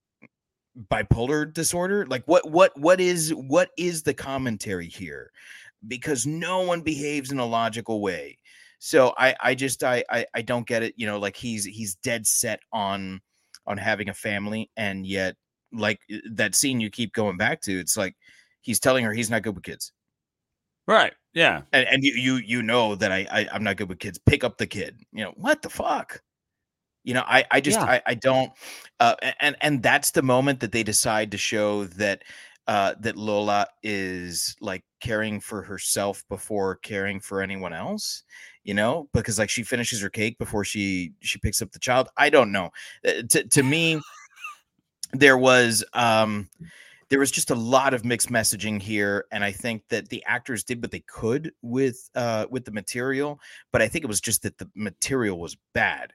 bipolar 0.90 1.52
disorder? 1.52 2.06
Like 2.06 2.24
what 2.26 2.50
what 2.50 2.78
what 2.78 3.00
is 3.00 3.30
what 3.34 3.70
is 3.76 4.02
the 4.02 4.14
commentary 4.14 4.88
here? 4.88 5.30
Because 5.86 6.26
no 6.26 6.60
one 6.60 6.82
behaves 6.82 7.32
in 7.32 7.38
a 7.38 7.46
logical 7.46 8.00
way. 8.00 8.38
So 8.78 9.14
i 9.18 9.34
i 9.42 9.54
just 9.54 9.84
i 9.84 10.02
i, 10.10 10.24
I 10.34 10.42
don't 10.42 10.66
get 10.66 10.82
it 10.82 10.94
you 10.96 11.06
know 11.06 11.18
like 11.18 11.36
he's 11.36 11.64
he's 11.66 11.96
dead 11.96 12.26
set 12.26 12.60
on 12.72 13.20
on 13.66 13.76
having 13.76 14.08
a 14.08 14.14
family 14.14 14.70
and 14.76 15.06
yet 15.06 15.36
like 15.70 16.00
that 16.32 16.54
scene 16.54 16.80
you 16.80 16.90
keep 16.90 17.12
going 17.12 17.36
back 17.36 17.60
to 17.62 17.78
it's 17.78 17.96
like 17.96 18.16
he's 18.62 18.80
telling 18.80 19.04
her 19.04 19.12
he's 19.12 19.30
not 19.30 19.42
good 19.42 19.54
with 19.54 19.64
kids. 19.64 19.92
Right 20.86 21.12
yeah. 21.34 21.62
And, 21.72 21.86
and 21.88 22.02
you 22.02 22.14
you 22.14 22.36
you 22.36 22.62
know 22.62 22.94
that 22.96 23.12
I, 23.12 23.26
I 23.30 23.48
i'm 23.52 23.62
not 23.62 23.76
good 23.76 23.88
with 23.88 23.98
kids. 23.98 24.18
Pick 24.18 24.44
up 24.44 24.58
the 24.58 24.66
kid. 24.66 25.00
You 25.12 25.24
know 25.24 25.32
what 25.36 25.62
the 25.62 25.70
fuck 25.70 26.20
you 27.04 27.14
know, 27.14 27.24
I 27.26 27.44
I 27.50 27.60
just 27.60 27.78
yeah. 27.78 27.84
I, 27.84 28.02
I 28.06 28.14
don't 28.14 28.52
uh 28.98 29.16
and 29.40 29.56
and 29.60 29.82
that's 29.82 30.10
the 30.10 30.22
moment 30.22 30.60
that 30.60 30.72
they 30.72 30.82
decide 30.82 31.30
to 31.32 31.38
show 31.38 31.84
that 31.84 32.22
uh 32.66 32.94
that 33.00 33.16
Lola 33.16 33.66
is 33.82 34.56
like 34.60 34.84
caring 35.00 35.40
for 35.40 35.62
herself 35.62 36.24
before 36.28 36.76
caring 36.76 37.20
for 37.20 37.40
anyone 37.40 37.72
else 37.72 38.22
you 38.64 38.74
know 38.74 39.08
because 39.14 39.38
like 39.38 39.50
she 39.50 39.62
finishes 39.62 40.00
her 40.00 40.10
cake 40.10 40.38
before 40.38 40.64
she 40.64 41.12
she 41.20 41.38
picks 41.38 41.62
up 41.62 41.72
the 41.72 41.78
child. 41.78 42.08
I 42.16 42.30
don't 42.30 42.52
know. 42.52 42.70
Uh, 43.06 43.22
to, 43.30 43.44
to 43.44 43.62
me 43.62 44.00
there 45.12 45.38
was 45.38 45.84
um 45.92 46.48
there 47.08 47.18
was 47.18 47.32
just 47.32 47.50
a 47.50 47.54
lot 47.56 47.92
of 47.92 48.04
mixed 48.04 48.30
messaging 48.30 48.80
here 48.80 49.26
and 49.32 49.42
i 49.42 49.50
think 49.50 49.82
that 49.88 50.08
the 50.08 50.22
actors 50.24 50.62
did 50.62 50.80
what 50.80 50.92
they 50.92 51.00
could 51.00 51.52
with 51.60 52.08
uh 52.14 52.46
with 52.50 52.64
the 52.64 52.70
material 52.70 53.40
but 53.72 53.82
i 53.82 53.88
think 53.88 54.04
it 54.04 54.08
was 54.08 54.20
just 54.20 54.42
that 54.42 54.56
the 54.58 54.70
material 54.76 55.38
was 55.38 55.56
bad 55.74 56.12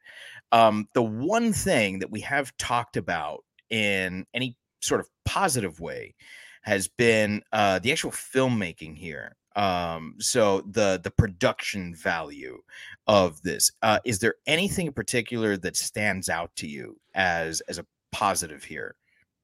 um, 0.51 0.87
the 0.93 1.03
one 1.03 1.53
thing 1.53 1.99
that 1.99 2.11
we 2.11 2.21
have 2.21 2.55
talked 2.57 2.97
about 2.97 3.43
in 3.69 4.25
any 4.33 4.57
sort 4.81 4.99
of 4.99 5.09
positive 5.25 5.79
way 5.79 6.15
has 6.61 6.87
been 6.87 7.41
uh, 7.51 7.79
the 7.79 7.91
actual 7.91 8.11
filmmaking 8.11 8.95
here. 8.97 9.35
Um, 9.55 10.15
so 10.19 10.61
the 10.69 10.99
the 11.01 11.11
production 11.11 11.95
value 11.95 12.61
of 13.07 13.41
this. 13.41 13.71
Uh, 13.81 13.99
is 14.03 14.19
there 14.19 14.35
anything 14.47 14.87
in 14.87 14.93
particular 14.93 15.55
that 15.57 15.77
stands 15.77 16.27
out 16.27 16.53
to 16.57 16.67
you 16.67 16.99
as 17.13 17.61
as 17.61 17.77
a 17.77 17.85
positive 18.11 18.63
here, 18.63 18.95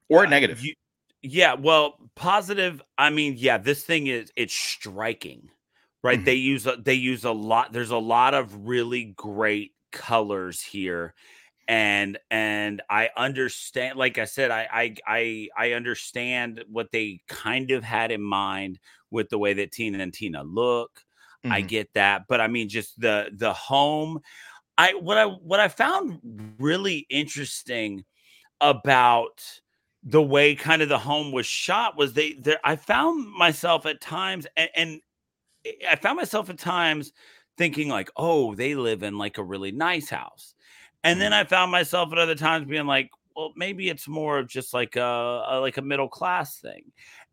or 0.10 0.26
uh, 0.26 0.30
negative? 0.30 0.64
You, 0.64 0.74
yeah, 1.22 1.54
well, 1.54 1.96
positive. 2.16 2.82
I 2.98 3.10
mean, 3.10 3.36
yeah, 3.38 3.58
this 3.58 3.84
thing 3.84 4.08
is 4.08 4.34
it's 4.36 4.54
striking, 4.54 5.50
right? 6.04 6.18
Mm-hmm. 6.18 6.26
They 6.26 6.36
use 6.36 6.68
a, 6.68 6.76
they 6.78 6.96
use 6.96 7.24
a 7.24 7.32
lot. 7.32 7.72
There's 7.72 7.92
a 7.92 7.98
lot 7.98 8.34
of 8.34 8.68
really 8.68 9.14
great 9.16 9.72
colors 9.92 10.62
here 10.62 11.14
and 11.68 12.18
and 12.30 12.82
i 12.90 13.10
understand 13.16 13.98
like 13.98 14.18
i 14.18 14.26
said 14.26 14.52
I, 14.52 14.68
I 14.72 14.96
i 15.08 15.48
i 15.58 15.72
understand 15.72 16.64
what 16.70 16.92
they 16.92 17.22
kind 17.28 17.72
of 17.72 17.84
had 17.84 18.12
in 18.12 18.22
mind 18.22 18.80
with 19.12 19.30
the 19.30 19.38
way 19.38 19.54
that 19.54 19.72
tina 19.72 20.00
and 20.00 20.14
tina 20.14 20.44
look 20.44 21.04
mm-hmm. 21.46 21.54
i 21.54 21.62
get 21.62 21.94
that 21.94 22.24
but 22.28 22.42
i 22.42 22.48
mean 22.48 22.68
just 22.68 23.00
the 23.00 23.30
the 23.34 23.54
home 23.54 24.20
i 24.78 24.94
what 24.96 25.18
i 25.18 25.26
what 25.26 25.60
i 25.60 25.68
found 25.68 26.20
really 26.60 27.06
interesting 27.10 28.04
about 28.60 29.42
the 30.04 30.22
way 30.22 30.56
kind 30.56 30.82
of 30.82 30.90
the 30.90 30.98
home 30.98 31.32
was 31.32 31.46
shot 31.46 31.96
was 31.96 32.14
they 32.14 32.34
there 32.34 32.60
i 32.64 32.76
found 32.76 33.32
myself 33.32 33.86
at 33.86 34.02
times 34.02 34.48
and, 34.58 34.70
and 34.76 35.02
i 35.90 35.96
found 35.96 36.18
myself 36.18 36.50
at 36.50 36.58
times 36.58 37.14
thinking 37.58 37.90
like, 37.90 38.10
oh, 38.16 38.56
they 38.56 38.76
live 38.76 39.04
in 39.04 39.18
like 39.18 39.38
a 39.38 39.44
really 39.44 39.72
nice 39.72 40.10
house. 40.10 40.54
And 41.04 41.20
then 41.20 41.32
mm-hmm. 41.32 41.42
I 41.42 41.50
found 41.50 41.72
myself 41.72 42.12
at 42.12 42.18
other 42.18 42.36
times 42.36 42.68
being 42.68 42.86
like, 42.86 43.10
well, 43.36 43.54
maybe 43.56 43.90
it's 43.90 44.08
more 44.08 44.40
of 44.40 44.48
just 44.48 44.74
like 44.74 44.96
a, 44.96 45.44
a 45.48 45.60
like 45.60 45.78
a 45.78 45.82
middle 45.82 46.10
class 46.10 46.60
thing. 46.60 46.84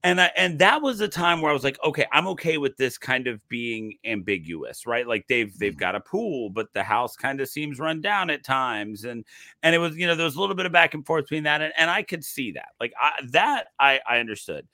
And 0.04 0.20
I 0.20 0.30
and 0.36 0.58
that 0.60 0.80
was 0.80 1.00
a 1.00 1.08
time 1.08 1.40
where 1.40 1.50
I 1.50 1.54
was 1.54 1.64
like, 1.64 1.78
okay, 1.84 2.06
I'm 2.12 2.28
okay 2.28 2.56
with 2.56 2.76
this 2.76 2.98
kind 2.98 3.26
of 3.26 3.46
being 3.48 3.94
ambiguous, 4.04 4.86
right? 4.86 5.06
Like 5.06 5.26
they've 5.28 5.56
they've 5.58 5.72
mm-hmm. 5.72 5.80
got 5.80 5.96
a 5.96 6.00
pool, 6.00 6.50
but 6.50 6.72
the 6.72 6.84
house 6.84 7.16
kind 7.16 7.40
of 7.40 7.48
seems 7.48 7.80
run 7.80 8.00
down 8.00 8.30
at 8.30 8.44
times. 8.44 9.04
And 9.04 9.24
and 9.62 9.74
it 9.74 9.78
was, 9.78 9.96
you 9.96 10.06
know, 10.06 10.14
there 10.14 10.24
was 10.24 10.36
a 10.36 10.40
little 10.40 10.54
bit 10.54 10.66
of 10.66 10.72
back 10.72 10.94
and 10.94 11.04
forth 11.04 11.24
between 11.24 11.44
that. 11.44 11.62
And, 11.62 11.72
and 11.76 11.90
I 11.90 12.02
could 12.02 12.24
see 12.24 12.52
that. 12.52 12.68
Like 12.80 12.92
I 13.00 13.10
that 13.30 13.68
I 13.80 14.00
I 14.08 14.18
understood. 14.18 14.68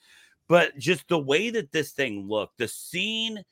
But 0.47 0.77
just 0.77 1.07
the 1.07 1.17
way 1.17 1.49
that 1.49 1.71
this 1.71 1.91
thing 1.91 2.27
looked, 2.27 2.59
the 2.59 2.67
scene 2.67 3.43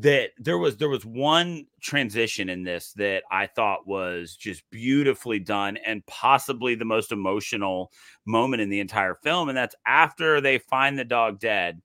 that 0.00 0.30
there 0.38 0.56
was 0.56 0.78
there 0.78 0.88
was 0.88 1.04
one 1.04 1.66
transition 1.80 2.48
in 2.48 2.62
this 2.62 2.92
that 2.94 3.22
I 3.30 3.46
thought 3.46 3.86
was 3.86 4.34
just 4.34 4.62
beautifully 4.70 5.38
done 5.38 5.76
and 5.78 6.04
possibly 6.06 6.74
the 6.74 6.86
most 6.86 7.12
emotional 7.12 7.92
moment 8.24 8.62
in 8.62 8.70
the 8.70 8.80
entire 8.80 9.14
film 9.14 9.48
and 9.48 9.58
that's 9.58 9.74
after 9.86 10.40
they 10.40 10.58
find 10.58 10.98
the 10.98 11.04
dog 11.04 11.38
dead 11.38 11.82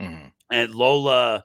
mm-hmm. 0.00 0.28
and 0.50 0.74
Lola 0.74 1.44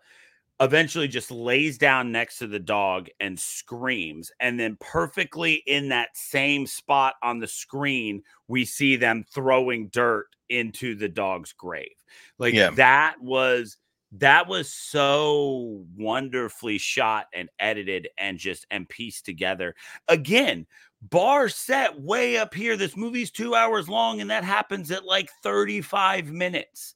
eventually 0.59 1.07
just 1.07 1.29
lays 1.29 1.77
down 1.77 2.11
next 2.11 2.39
to 2.39 2.47
the 2.47 2.59
dog 2.59 3.07
and 3.19 3.39
screams 3.39 4.31
and 4.39 4.59
then 4.59 4.77
perfectly 4.79 5.55
in 5.67 5.89
that 5.89 6.09
same 6.13 6.65
spot 6.65 7.13
on 7.21 7.37
the 7.37 7.47
screen 7.47 8.23
we 8.47 8.65
see 8.65 8.95
them 8.95 9.23
throwing 9.33 9.87
dirt 9.89 10.27
into 10.49 10.95
the 10.95 11.09
dog's 11.09 11.53
grave 11.53 11.95
like 12.39 12.53
yeah. 12.53 12.71
that 12.71 13.15
was 13.21 13.77
that 14.13 14.47
was 14.47 14.71
so 14.71 15.85
wonderfully 15.95 16.77
shot 16.77 17.27
and 17.33 17.49
edited 17.59 18.09
and 18.17 18.37
just 18.37 18.65
and 18.69 18.87
pieced 18.89 19.25
together. 19.25 19.75
Again 20.07 20.65
bar 21.01 21.49
set 21.49 21.99
way 21.99 22.37
up 22.37 22.53
here 22.53 22.77
this 22.77 22.95
movie's 22.95 23.31
two 23.31 23.55
hours 23.55 23.89
long 23.89 24.21
and 24.21 24.29
that 24.29 24.43
happens 24.43 24.91
at 24.91 25.05
like 25.05 25.29
35 25.43 26.27
minutes. 26.27 26.95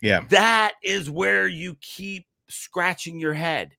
Yeah. 0.00 0.24
That 0.30 0.72
is 0.82 1.10
where 1.10 1.46
you 1.46 1.76
keep 1.80 2.26
scratching 2.48 3.18
your 3.18 3.34
head 3.34 3.72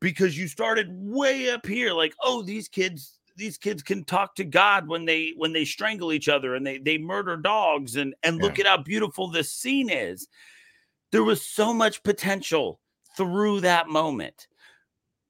because 0.00 0.38
you 0.38 0.48
started 0.48 0.88
way 0.90 1.50
up 1.50 1.66
here 1.66 1.92
like 1.92 2.14
oh 2.22 2.42
these 2.42 2.68
kids 2.68 3.18
these 3.36 3.56
kids 3.56 3.82
can 3.82 4.04
talk 4.04 4.34
to 4.34 4.44
god 4.44 4.88
when 4.88 5.04
they 5.04 5.32
when 5.36 5.52
they 5.52 5.64
strangle 5.64 6.12
each 6.12 6.28
other 6.28 6.56
and 6.56 6.66
they 6.66 6.78
they 6.78 6.98
murder 6.98 7.36
dogs 7.36 7.96
and 7.96 8.14
and 8.24 8.36
yeah. 8.36 8.42
look 8.42 8.58
at 8.58 8.66
how 8.66 8.76
beautiful 8.76 9.28
this 9.28 9.52
scene 9.52 9.88
is 9.88 10.26
there 11.12 11.24
was 11.24 11.42
so 11.42 11.72
much 11.72 12.02
potential 12.02 12.80
through 13.16 13.60
that 13.60 13.88
moment. 13.88 14.48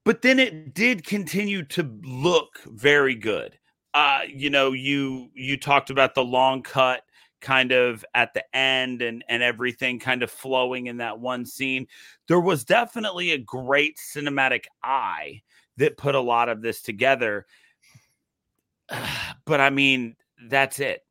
But 0.04 0.22
then 0.22 0.38
it 0.38 0.74
did 0.74 1.04
continue 1.04 1.64
to 1.64 1.98
look 2.02 2.60
very 2.66 3.14
good. 3.14 3.58
Uh, 3.94 4.20
you 4.28 4.50
know, 4.50 4.72
you 4.72 5.28
you 5.34 5.56
talked 5.56 5.90
about 5.90 6.14
the 6.14 6.24
long 6.24 6.62
cut 6.62 7.02
kind 7.40 7.72
of 7.72 8.04
at 8.14 8.34
the 8.34 8.44
end 8.56 9.02
and 9.02 9.24
and 9.28 9.42
everything 9.42 9.98
kind 9.98 10.22
of 10.22 10.30
flowing 10.30 10.86
in 10.86 10.96
that 10.96 11.18
one 11.18 11.46
scene 11.46 11.86
there 12.26 12.40
was 12.40 12.64
definitely 12.64 13.32
a 13.32 13.38
great 13.38 13.96
cinematic 13.96 14.64
eye 14.82 15.40
that 15.76 15.96
put 15.96 16.14
a 16.14 16.20
lot 16.20 16.48
of 16.48 16.62
this 16.62 16.82
together 16.82 17.46
but 19.44 19.60
i 19.60 19.70
mean 19.70 20.16
that's 20.48 20.80
it 20.80 21.04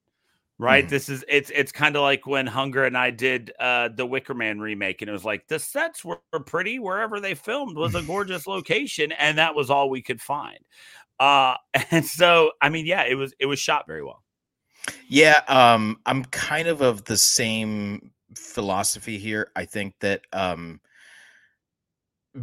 right 0.59 0.87
Mhm. 0.87 0.89
this 0.89 1.09
is 1.09 1.23
it's 1.27 1.51
it's 1.53 1.71
kind 1.71 1.95
of 1.95 2.01
like 2.01 2.25
when 2.25 2.47
hunger 2.47 2.85
and 2.85 2.97
i 2.97 3.11
did 3.11 3.51
uh 3.59 3.89
the 3.95 4.05
wicker 4.05 4.33
man 4.33 4.59
remake 4.59 5.01
and 5.01 5.09
it 5.09 5.13
was 5.13 5.25
like 5.25 5.47
the 5.47 5.59
sets 5.59 6.03
were 6.03 6.19
pretty 6.45 6.79
wherever 6.79 7.19
they 7.19 7.35
filmed 7.35 7.77
was 7.77 7.95
a 7.95 8.01
gorgeous 8.01 8.47
location 8.47 9.11
and 9.13 9.37
that 9.37 9.53
was 9.55 9.69
all 9.69 9.89
we 9.89 10.01
could 10.01 10.21
find 10.21 10.59
uh 11.19 11.55
and 11.91 12.05
so 12.05 12.51
i 12.61 12.69
mean 12.69 12.85
yeah 12.85 13.03
it 13.03 13.15
was 13.15 13.33
it 13.39 13.45
was 13.45 13.59
shot 13.59 13.85
very 13.87 14.03
well 14.03 14.23
Yeah, 15.07 15.41
um, 15.47 15.99
I'm 16.05 16.23
kind 16.25 16.67
of 16.67 16.81
of 16.81 17.05
the 17.05 17.17
same 17.17 18.11
philosophy 18.35 19.17
here. 19.17 19.51
I 19.55 19.65
think 19.65 19.95
that 19.99 20.21
um, 20.33 20.79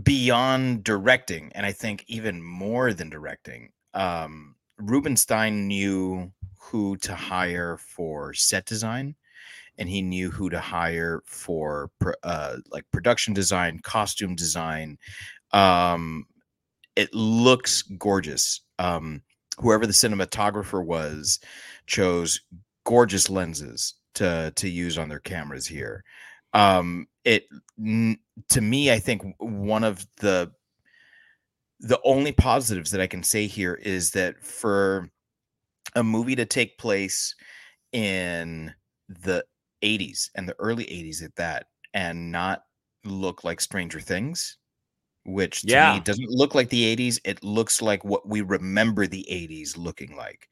beyond 0.03 0.85
directing, 0.85 1.53
and 1.55 1.65
I 1.65 1.73
think 1.73 2.05
even 2.09 2.43
more 2.43 2.93
than 2.93 3.11
directing, 3.11 3.73
um, 3.95 4.57
Rubin 4.79 5.17
Stein 5.17 5.69
knew 5.69 6.33
who 6.71 6.97
to 6.99 7.15
hire 7.15 7.77
for 7.77 8.33
set 8.33 8.67
design, 8.67 9.15
and 9.79 9.89
he 9.89 10.03
knew 10.03 10.31
who 10.31 10.49
to 10.51 10.61
hire 10.61 11.23
for 11.27 11.91
uh, 12.23 12.57
like 12.71 12.85
production 12.93 13.35
design, 13.35 13.81
costume 13.83 14.35
design. 14.35 14.99
Um, 15.53 16.27
it 16.97 17.13
looks 17.13 17.83
gorgeous. 17.83 18.63
Um, 18.79 19.23
whoever 19.59 19.87
the 19.87 19.93
cinematographer 19.93 20.85
was 20.85 21.39
chose 21.87 22.41
gorgeous 22.85 23.29
lenses 23.29 23.95
to 24.15 24.53
to 24.57 24.69
use 24.69 24.99
on 24.99 25.09
their 25.09 25.21
cameras 25.21 25.67
here. 25.67 26.05
Um, 26.53 27.07
it 27.25 27.47
to 27.79 28.61
me, 28.61 28.91
I 28.91 28.99
think 28.99 29.23
one 29.39 29.85
of 29.85 30.07
the 30.19 30.53
the 31.81 32.01
only 32.05 32.33
positives 32.33 32.91
that 32.93 33.01
I 33.01 33.07
can 33.07 33.23
say 33.23 33.47
here 33.47 33.75
is 33.75 34.13
that 34.13 34.41
for 34.43 35.11
a 35.95 36.03
movie 36.05 36.37
to 36.37 36.47
take 36.47 36.79
place 36.79 37.35
in 37.93 38.75
the 39.09 39.45
80s 39.83 40.31
and 40.35 40.49
the 40.49 40.57
early 40.59 40.85
80s 40.87 41.23
at 41.23 41.37
that 41.37 41.67
and 41.95 42.33
not 42.33 42.63
look 43.05 43.45
like 43.45 43.61
Stranger 43.61 44.01
Things, 44.01 44.59
which 45.25 45.67
to 45.67 45.69
Yeah. 45.71 45.95
me 45.95 46.01
doesn't 46.01 46.31
look 46.31 46.55
like 46.55 46.69
the 46.71 46.85
80s. 46.85 47.21
It 47.25 47.43
looks 47.45 47.83
like 47.83 48.05
what 48.05 48.29
we 48.29 48.41
remember 48.43 49.07
the 49.07 49.27
80s 49.31 49.77
looking 49.77 50.17
like. 50.17 50.49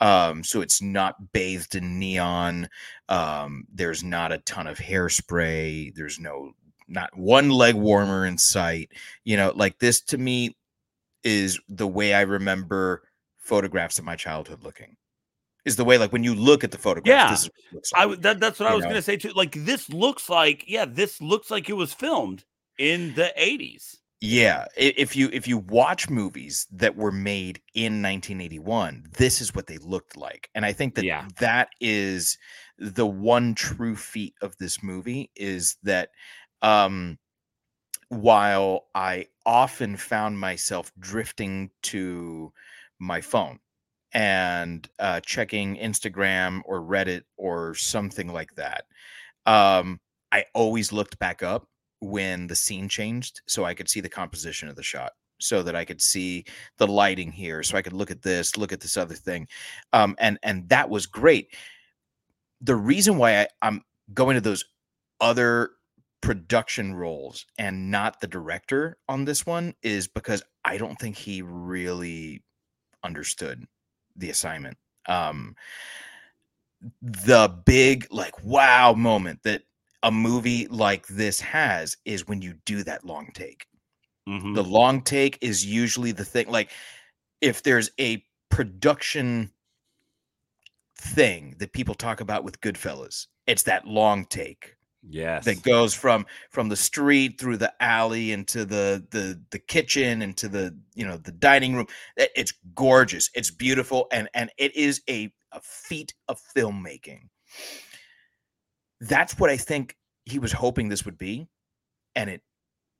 Um, 0.00 0.42
so 0.44 0.60
it's 0.60 0.82
not 0.82 1.32
bathed 1.32 1.74
in 1.76 1.98
neon. 1.98 2.68
Um, 3.08 3.64
there's 3.72 4.02
not 4.02 4.32
a 4.32 4.38
ton 4.38 4.66
of 4.66 4.78
hairspray. 4.78 5.94
There's 5.94 6.18
no 6.18 6.52
not 6.88 7.16
one 7.16 7.50
leg 7.50 7.76
warmer 7.76 8.26
in 8.26 8.36
sight. 8.38 8.90
You 9.24 9.36
know, 9.36 9.52
like 9.54 9.78
this 9.78 10.00
to 10.02 10.18
me 10.18 10.56
is 11.24 11.60
the 11.68 11.86
way 11.88 12.14
I 12.14 12.22
remember 12.22 13.04
photographs 13.42 13.98
of 13.98 14.04
my 14.04 14.16
childhood 14.16 14.62
looking. 14.64 14.96
Is 15.64 15.76
the 15.76 15.84
way 15.84 15.96
like 15.98 16.12
when 16.12 16.24
you 16.24 16.34
look 16.34 16.64
at 16.64 16.70
the 16.72 16.78
photographs, 16.78 17.06
Yeah. 17.24 17.30
this 17.30 17.40
is 17.42 17.46
what 17.50 17.64
it 17.70 17.74
looks 17.74 17.92
I 17.94 17.98
like. 17.98 18.02
w- 18.04 18.20
that, 18.22 18.40
that's 18.40 18.58
what 18.58 18.72
I 18.72 18.74
was 18.74 18.82
know? 18.84 18.90
gonna 18.90 19.02
say 19.02 19.16
too. 19.16 19.30
Like 19.30 19.52
this 19.64 19.88
looks 19.90 20.28
like, 20.28 20.64
yeah, 20.66 20.84
this 20.86 21.20
looks 21.20 21.50
like 21.50 21.68
it 21.68 21.74
was 21.74 21.92
filmed 21.92 22.44
in 22.78 23.14
the 23.14 23.32
80s. 23.38 23.96
Yeah, 24.20 24.66
if 24.76 25.14
you 25.16 25.28
if 25.32 25.46
you 25.48 25.58
watch 25.58 26.08
movies 26.08 26.66
that 26.72 26.94
were 26.96 27.10
made 27.12 27.60
in 27.74 28.00
1981, 28.02 29.06
this 29.18 29.40
is 29.40 29.54
what 29.54 29.66
they 29.66 29.78
looked 29.78 30.16
like. 30.16 30.48
And 30.54 30.64
I 30.64 30.72
think 30.72 30.94
that 30.96 31.04
Yeah. 31.04 31.26
that 31.38 31.68
is 31.80 32.38
the 32.78 33.06
one 33.06 33.54
true 33.54 33.94
feat 33.96 34.34
of 34.42 34.56
this 34.58 34.82
movie 34.82 35.30
is 35.36 35.76
that 35.84 36.10
um 36.62 37.18
while 38.08 38.86
I 38.94 39.26
often 39.46 39.96
found 39.96 40.38
myself 40.38 40.92
drifting 40.98 41.70
to 41.84 42.52
my 43.02 43.20
phone 43.20 43.58
and 44.12 44.88
uh, 44.98 45.20
checking 45.20 45.76
Instagram 45.76 46.60
or 46.64 46.80
Reddit 46.80 47.22
or 47.36 47.74
something 47.74 48.28
like 48.28 48.54
that, 48.54 48.84
um, 49.46 50.00
I 50.30 50.44
always 50.54 50.92
looked 50.92 51.18
back 51.18 51.42
up 51.42 51.66
when 52.00 52.46
the 52.46 52.56
scene 52.56 52.88
changed 52.88 53.42
so 53.46 53.64
I 53.64 53.74
could 53.74 53.88
see 53.88 54.00
the 54.00 54.08
composition 54.08 54.68
of 54.68 54.76
the 54.76 54.82
shot, 54.82 55.12
so 55.40 55.62
that 55.62 55.76
I 55.76 55.84
could 55.84 56.00
see 56.00 56.44
the 56.78 56.86
lighting 56.86 57.30
here, 57.32 57.62
so 57.62 57.76
I 57.76 57.82
could 57.82 57.92
look 57.92 58.10
at 58.10 58.22
this, 58.22 58.56
look 58.56 58.72
at 58.72 58.80
this 58.80 58.96
other 58.96 59.14
thing, 59.14 59.46
um, 59.92 60.14
and 60.18 60.38
and 60.42 60.68
that 60.68 60.88
was 60.88 61.06
great. 61.06 61.54
The 62.60 62.76
reason 62.76 63.18
why 63.18 63.40
I, 63.40 63.48
I'm 63.60 63.82
going 64.14 64.34
to 64.34 64.40
those 64.40 64.64
other 65.20 65.72
production 66.20 66.94
roles 66.94 67.46
and 67.58 67.90
not 67.90 68.20
the 68.20 68.26
director 68.26 68.96
on 69.08 69.24
this 69.24 69.44
one 69.44 69.74
is 69.82 70.06
because 70.06 70.42
I 70.64 70.78
don't 70.78 70.98
think 70.98 71.16
he 71.16 71.42
really 71.42 72.42
understood 73.04 73.66
the 74.16 74.30
assignment. 74.30 74.76
Um, 75.06 75.56
the 77.00 77.48
big 77.64 78.06
like 78.10 78.42
wow 78.44 78.92
moment 78.92 79.40
that 79.44 79.62
a 80.02 80.10
movie 80.10 80.66
like 80.68 81.06
this 81.06 81.40
has 81.40 81.96
is 82.04 82.26
when 82.26 82.42
you 82.42 82.54
do 82.64 82.82
that 82.82 83.04
long 83.04 83.30
take. 83.34 83.66
Mhm. 84.28 84.54
The 84.54 84.64
long 84.64 85.02
take 85.02 85.38
is 85.40 85.64
usually 85.64 86.12
the 86.12 86.24
thing 86.24 86.48
like 86.48 86.70
if 87.40 87.62
there's 87.62 87.90
a 88.00 88.24
production 88.50 89.52
thing 90.96 91.56
that 91.58 91.72
people 91.72 91.94
talk 91.94 92.20
about 92.20 92.44
with 92.44 92.60
Goodfellas, 92.60 93.26
it's 93.46 93.64
that 93.64 93.86
long 93.86 94.24
take 94.26 94.76
Yes. 95.08 95.44
that 95.46 95.62
goes 95.62 95.94
from 95.94 96.26
from 96.50 96.68
the 96.68 96.76
street 96.76 97.40
through 97.40 97.56
the 97.56 97.72
alley 97.82 98.32
into 98.32 98.64
the 98.64 99.04
the 99.10 99.40
the 99.50 99.58
kitchen 99.58 100.22
into 100.22 100.48
the 100.48 100.76
you 100.94 101.06
know 101.06 101.16
the 101.16 101.32
dining 101.32 101.74
room. 101.74 101.86
It's 102.16 102.52
gorgeous. 102.74 103.30
It's 103.34 103.50
beautiful 103.50 104.06
and 104.12 104.28
and 104.34 104.50
it 104.58 104.74
is 104.76 105.02
a 105.08 105.32
a 105.50 105.60
feat 105.60 106.14
of 106.28 106.40
filmmaking. 106.56 107.28
That's 109.00 109.38
what 109.38 109.50
i 109.50 109.56
think 109.56 109.96
he 110.24 110.38
was 110.38 110.52
hoping 110.52 110.88
this 110.88 111.04
would 111.04 111.18
be 111.18 111.48
and 112.14 112.30
it 112.30 112.42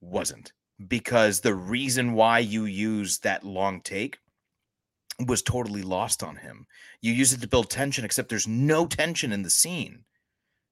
wasn't 0.00 0.52
because 0.88 1.40
the 1.40 1.54
reason 1.54 2.12
why 2.14 2.40
you 2.40 2.64
use 2.64 3.18
that 3.20 3.44
long 3.44 3.80
take 3.80 4.18
was 5.26 5.42
totally 5.42 5.82
lost 5.82 6.22
on 6.22 6.36
him. 6.36 6.66
You 7.00 7.12
use 7.12 7.32
it 7.32 7.40
to 7.42 7.48
build 7.48 7.70
tension 7.70 8.04
except 8.04 8.28
there's 8.28 8.48
no 8.48 8.86
tension 8.86 9.32
in 9.32 9.42
the 9.42 9.50
scene 9.50 10.04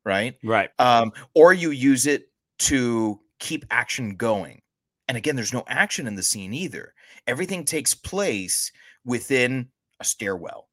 right 0.04 0.36
right. 0.42 0.70
um, 0.78 1.12
or 1.34 1.52
you 1.52 1.70
use 1.70 2.06
it 2.06 2.28
to 2.58 3.20
keep 3.38 3.64
action 3.70 4.16
going. 4.16 4.60
And 5.08 5.16
again, 5.16 5.34
there's 5.34 5.52
no 5.52 5.64
action 5.66 6.06
in 6.06 6.14
the 6.14 6.22
scene 6.22 6.52
either. 6.54 6.94
Everything 7.26 7.64
takes 7.64 7.94
place 7.94 8.70
within 9.04 9.68
a 9.98 10.04
stairwell. 10.04 10.68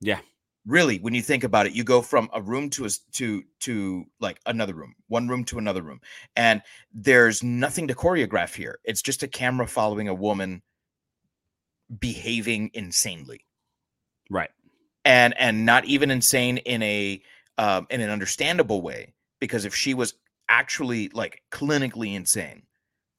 Yeah. 0.00 0.20
Really, 0.64 0.98
when 0.98 1.12
you 1.12 1.22
think 1.22 1.42
about 1.42 1.66
it, 1.66 1.72
you 1.72 1.82
go 1.82 2.02
from 2.02 2.30
a 2.32 2.40
room 2.40 2.70
to 2.70 2.84
a 2.84 2.90
to 3.14 3.42
to 3.60 4.04
like 4.20 4.38
another 4.46 4.74
room, 4.74 4.94
one 5.08 5.26
room 5.26 5.44
to 5.46 5.58
another 5.58 5.82
room, 5.82 6.00
and 6.36 6.62
there's 6.94 7.42
nothing 7.42 7.88
to 7.88 7.94
choreograph 7.94 8.54
here. 8.54 8.78
It's 8.84 9.02
just 9.02 9.24
a 9.24 9.28
camera 9.28 9.66
following 9.66 10.06
a 10.06 10.14
woman 10.14 10.62
behaving 11.98 12.70
insanely 12.74 13.44
Right. 14.30 14.50
and 15.04 15.34
and 15.38 15.66
not 15.66 15.84
even 15.84 16.10
insane 16.10 16.58
in 16.58 16.82
a 16.82 17.22
um, 17.58 17.86
in 17.90 18.00
an 18.00 18.10
understandable 18.10 18.82
way 18.82 19.12
because 19.40 19.64
if 19.64 19.74
she 19.74 19.94
was 19.94 20.14
actually 20.48 21.08
like 21.10 21.42
clinically 21.50 22.14
insane 22.14 22.62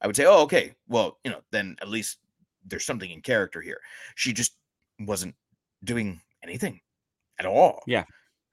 i 0.00 0.06
would 0.06 0.14
say 0.16 0.24
oh 0.26 0.42
okay 0.42 0.74
well 0.88 1.18
you 1.24 1.30
know 1.30 1.40
then 1.52 1.76
at 1.80 1.88
least 1.88 2.18
there's 2.66 2.84
something 2.84 3.10
in 3.10 3.20
character 3.20 3.60
here 3.60 3.78
she 4.14 4.32
just 4.32 4.56
wasn't 5.00 5.34
doing 5.84 6.20
anything 6.42 6.80
at 7.38 7.46
all 7.46 7.82
Yeah. 7.86 8.04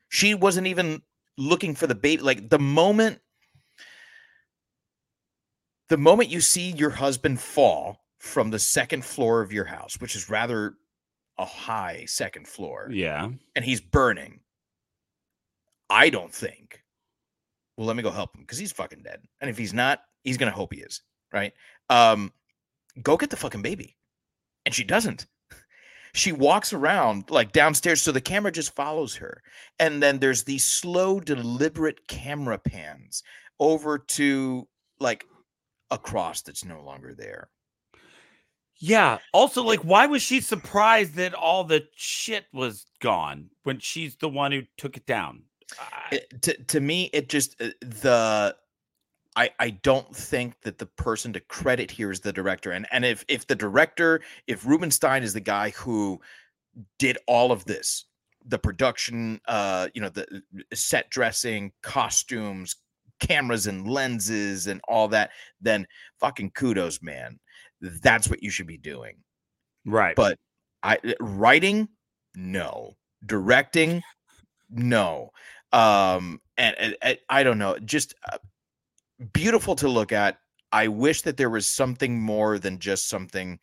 she 0.09 0.33
wasn't 0.33 0.67
even 0.67 1.01
looking 1.37 1.75
for 1.75 1.87
the 1.87 1.95
baby 1.95 2.21
like 2.21 2.49
the 2.49 2.59
moment 2.59 3.19
the 5.89 5.97
moment 5.97 6.29
you 6.29 6.41
see 6.41 6.71
your 6.71 6.89
husband 6.89 7.39
fall 7.39 7.97
from 8.19 8.49
the 8.49 8.59
second 8.59 9.03
floor 9.03 9.41
of 9.41 9.51
your 9.51 9.65
house 9.65 9.99
which 9.99 10.15
is 10.15 10.29
rather 10.29 10.75
a 11.37 11.45
high 11.45 12.05
second 12.07 12.47
floor 12.47 12.87
Yeah. 12.91 13.29
and 13.55 13.65
he's 13.65 13.81
burning, 13.81 14.40
I 15.91 16.09
don't 16.09 16.33
think. 16.33 16.81
Well, 17.75 17.85
let 17.85 17.97
me 17.97 18.03
go 18.03 18.11
help 18.11 18.35
him 18.35 18.41
because 18.41 18.57
he's 18.57 18.71
fucking 18.71 19.03
dead. 19.03 19.21
And 19.41 19.49
if 19.49 19.57
he's 19.57 19.73
not, 19.73 19.99
he's 20.23 20.37
gonna 20.37 20.51
hope 20.51 20.73
he 20.73 20.79
is, 20.79 21.01
right? 21.33 21.51
Um, 21.89 22.31
go 23.03 23.17
get 23.17 23.29
the 23.29 23.37
fucking 23.37 23.61
baby. 23.61 23.97
And 24.65 24.73
she 24.73 24.83
doesn't. 24.83 25.27
She 26.13 26.31
walks 26.31 26.73
around 26.73 27.29
like 27.29 27.51
downstairs, 27.51 28.01
so 28.01 28.11
the 28.11 28.21
camera 28.21 28.51
just 28.51 28.75
follows 28.75 29.15
her. 29.15 29.41
And 29.79 30.01
then 30.01 30.19
there's 30.19 30.43
these 30.43 30.65
slow, 30.65 31.19
deliberate 31.19 32.07
camera 32.07 32.57
pans 32.57 33.23
over 33.59 33.97
to 33.97 34.67
like 34.99 35.25
a 35.89 35.97
cross 35.97 36.41
that's 36.41 36.65
no 36.65 36.81
longer 36.83 37.13
there. 37.13 37.49
Yeah. 38.77 39.19
Also, 39.31 39.63
like, 39.63 39.81
why 39.81 40.07
was 40.07 40.21
she 40.21 40.41
surprised 40.41 41.15
that 41.15 41.33
all 41.33 41.63
the 41.63 41.85
shit 41.95 42.45
was 42.51 42.85
gone 42.99 43.49
when 43.63 43.79
she's 43.79 44.15
the 44.15 44.29
one 44.29 44.51
who 44.51 44.63
took 44.77 44.97
it 44.97 45.05
down? 45.05 45.43
It, 46.11 46.41
to 46.43 46.63
to 46.63 46.79
me, 46.79 47.09
it 47.13 47.29
just 47.29 47.59
uh, 47.61 47.69
the 47.81 48.55
I 49.35 49.49
I 49.59 49.69
don't 49.69 50.13
think 50.15 50.61
that 50.61 50.77
the 50.77 50.85
person 50.85 51.33
to 51.33 51.39
credit 51.39 51.91
here 51.91 52.11
is 52.11 52.19
the 52.19 52.33
director. 52.33 52.71
And 52.71 52.87
and 52.91 53.05
if 53.05 53.23
if 53.27 53.47
the 53.47 53.55
director, 53.55 54.21
if 54.47 54.65
Rubin 54.65 54.91
Stein 54.91 55.23
is 55.23 55.33
the 55.33 55.39
guy 55.39 55.71
who 55.71 56.19
did 56.99 57.17
all 57.27 57.51
of 57.51 57.65
this, 57.65 58.05
the 58.45 58.59
production, 58.59 59.39
uh, 59.47 59.87
you 59.93 60.01
know, 60.01 60.09
the 60.09 60.23
uh, 60.23 60.61
set 60.73 61.09
dressing, 61.09 61.71
costumes, 61.81 62.75
cameras 63.19 63.67
and 63.67 63.87
lenses 63.87 64.67
and 64.67 64.81
all 64.87 65.07
that, 65.09 65.31
then 65.61 65.87
fucking 66.19 66.51
kudos, 66.51 67.01
man. 67.01 67.39
That's 67.79 68.29
what 68.29 68.43
you 68.43 68.49
should 68.49 68.67
be 68.67 68.77
doing. 68.77 69.17
Right. 69.85 70.15
But 70.15 70.37
I 70.83 70.97
uh, 70.97 71.13
writing, 71.19 71.87
no. 72.35 72.95
Directing, 73.25 74.01
no. 74.69 75.29
Um, 75.71 76.41
and, 76.57 76.75
and, 76.77 76.97
and 77.01 77.17
I 77.29 77.43
don't 77.43 77.57
know, 77.57 77.77
just 77.79 78.13
uh, 78.31 78.37
beautiful 79.33 79.75
to 79.77 79.87
look 79.87 80.11
at. 80.11 80.37
I 80.71 80.87
wish 80.87 81.23
that 81.23 81.37
there 81.37 81.49
was 81.49 81.67
something 81.67 82.19
more 82.21 82.57
than 82.59 82.79
just 82.79 83.09
something 83.09 83.59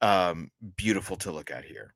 um 0.00 0.50
beautiful 0.76 1.16
to 1.16 1.32
look 1.32 1.50
at 1.50 1.64
here. 1.64 1.94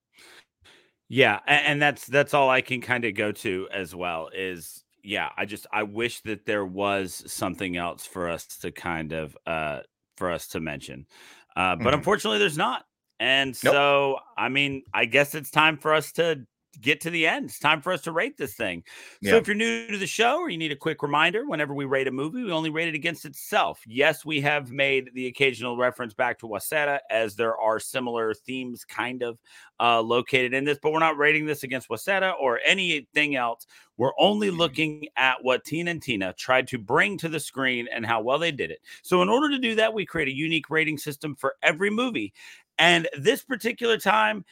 Yeah, 1.08 1.40
and, 1.46 1.66
and 1.66 1.82
that's 1.82 2.06
that's 2.06 2.34
all 2.34 2.48
I 2.48 2.62
can 2.62 2.80
kind 2.80 3.04
of 3.04 3.14
go 3.14 3.32
to 3.32 3.68
as 3.72 3.94
well 3.94 4.30
is 4.34 4.84
yeah, 5.04 5.30
I 5.36 5.44
just 5.44 5.66
I 5.72 5.82
wish 5.82 6.20
that 6.22 6.46
there 6.46 6.64
was 6.64 7.22
something 7.30 7.76
else 7.76 8.06
for 8.06 8.28
us 8.28 8.46
to 8.58 8.72
kind 8.72 9.12
of 9.12 9.36
uh 9.46 9.80
for 10.16 10.30
us 10.30 10.48
to 10.48 10.60
mention. 10.60 11.06
Uh 11.54 11.76
but 11.76 11.92
Mhm. 11.92 11.94
unfortunately 11.94 12.38
there's 12.38 12.58
not. 12.58 12.84
And 13.20 13.54
Nope. 13.62 13.74
so 13.74 14.18
I 14.36 14.48
mean, 14.48 14.84
I 14.94 15.04
guess 15.04 15.34
it's 15.34 15.50
time 15.50 15.76
for 15.76 15.92
us 15.94 16.12
to 16.12 16.46
get 16.80 17.00
to 17.02 17.10
the 17.10 17.26
end. 17.26 17.46
It's 17.46 17.58
time 17.58 17.80
for 17.80 17.92
us 17.92 18.02
to 18.02 18.12
rate 18.12 18.36
this 18.36 18.54
thing. 18.54 18.84
So 19.22 19.36
if 19.36 19.46
you're 19.46 19.54
new 19.54 19.88
to 19.88 19.98
the 19.98 20.06
show 20.06 20.38
or 20.38 20.48
you 20.48 20.58
need 20.58 20.72
a 20.72 20.76
quick 20.76 21.02
reminder, 21.02 21.46
whenever 21.46 21.74
we 21.74 21.84
rate 21.84 22.08
a 22.08 22.10
movie, 22.10 22.42
we 22.42 22.52
only 22.52 22.70
rate 22.70 22.88
it 22.88 22.94
against 22.94 23.24
itself. 23.24 23.80
Yes, 23.86 24.24
we 24.24 24.40
have 24.40 24.70
made 24.70 25.10
the 25.14 25.26
occasional 25.26 25.76
reference 25.76 26.14
back 26.14 26.38
to 26.38 26.48
Huesera 26.48 27.00
as 27.10 27.36
there 27.36 27.56
are 27.56 27.78
similar 27.78 28.34
themes 28.34 28.84
kind 28.84 29.22
of 29.22 29.38
uh, 29.80 30.00
located 30.00 30.54
in 30.54 30.64
this, 30.64 30.78
but 30.82 30.92
we're 30.92 30.98
not 30.98 31.18
rating 31.18 31.46
this 31.46 31.62
against 31.62 31.88
Huesera 31.88 32.34
or 32.40 32.60
anything 32.64 33.36
else. 33.36 33.66
We're 33.96 34.18
only 34.18 34.50
looking 34.50 35.06
at 35.16 35.36
what 35.42 35.64
Tin 35.64 35.88
and 35.88 36.02
Tina 36.02 36.32
tried 36.32 36.66
to 36.68 36.78
bring 36.78 37.18
to 37.18 37.28
the 37.28 37.40
screen 37.40 37.88
and 37.92 38.06
how 38.06 38.22
well 38.22 38.38
they 38.38 38.52
did 38.52 38.70
it. 38.70 38.80
So 39.02 39.22
in 39.22 39.28
order 39.28 39.50
to 39.50 39.58
do 39.58 39.74
that, 39.76 39.94
we 39.94 40.06
create 40.06 40.28
a 40.28 40.34
unique 40.34 40.70
rating 40.70 40.98
system 40.98 41.36
for 41.36 41.56
every 41.62 41.90
movie. 41.90 42.32
And 42.78 43.08
this 43.18 43.42
particular 43.44 43.98
time, 43.98 44.44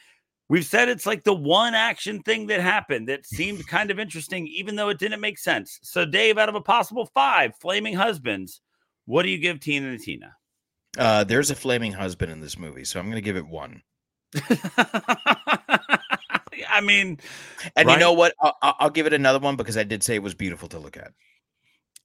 We've 0.51 0.65
said 0.65 0.89
it's 0.89 1.05
like 1.05 1.23
the 1.23 1.33
one 1.33 1.73
action 1.75 2.21
thing 2.23 2.47
that 2.47 2.59
happened 2.59 3.07
that 3.07 3.25
seemed 3.25 3.65
kind 3.67 3.89
of 3.89 3.99
interesting, 3.99 4.47
even 4.47 4.75
though 4.75 4.89
it 4.89 4.99
didn't 4.99 5.21
make 5.21 5.39
sense. 5.39 5.79
So, 5.81 6.03
Dave, 6.05 6.37
out 6.37 6.49
of 6.49 6.55
a 6.55 6.61
possible 6.61 7.09
five 7.13 7.53
flaming 7.61 7.93
husbands, 7.93 8.59
what 9.05 9.23
do 9.23 9.29
you 9.29 9.37
give 9.37 9.61
Tin 9.61 9.85
and 9.85 9.97
Tina? 9.97 10.35
Uh, 10.97 11.23
there's 11.23 11.51
a 11.51 11.55
flaming 11.55 11.93
husband 11.93 12.33
in 12.33 12.41
this 12.41 12.59
movie, 12.59 12.83
so 12.83 12.99
I'm 12.99 13.05
going 13.05 13.15
to 13.15 13.21
give 13.21 13.37
it 13.37 13.47
one. 13.47 13.81
I 16.69 16.81
mean, 16.83 17.17
And 17.77 17.89
you 17.89 17.97
know 17.97 18.11
what? 18.11 18.33
I'll- 18.41 18.57
I'll 18.61 18.89
give 18.89 19.05
it 19.05 19.13
another 19.13 19.39
one 19.39 19.55
because 19.55 19.77
I 19.77 19.83
did 19.83 20.03
say 20.03 20.15
it 20.15 20.23
was 20.23 20.33
beautiful 20.35 20.67
to 20.67 20.79
look 20.79 20.97
at. 20.97 21.13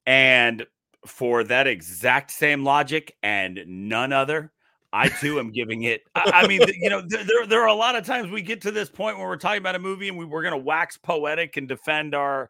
and 0.06 0.64
for 1.04 1.42
that 1.44 1.66
exact 1.66 2.30
same 2.30 2.62
logic 2.64 3.16
and 3.24 3.60
none 3.66 4.12
other, 4.12 4.52
I 4.92 5.08
too 5.08 5.38
am 5.38 5.50
giving 5.50 5.82
it. 5.82 6.02
I, 6.14 6.30
I 6.34 6.46
mean, 6.46 6.60
you 6.80 6.90
know, 6.90 7.02
there, 7.02 7.46
there 7.46 7.62
are 7.62 7.68
a 7.68 7.74
lot 7.74 7.96
of 7.96 8.04
times 8.04 8.30
we 8.30 8.42
get 8.42 8.62
to 8.62 8.70
this 8.70 8.88
point 8.88 9.18
where 9.18 9.26
we're 9.26 9.36
talking 9.36 9.58
about 9.58 9.74
a 9.74 9.78
movie 9.78 10.08
and 10.08 10.16
we, 10.16 10.24
we're 10.24 10.42
going 10.42 10.52
to 10.52 10.58
wax 10.58 10.96
poetic 10.96 11.56
and 11.56 11.68
defend 11.68 12.14
our 12.14 12.48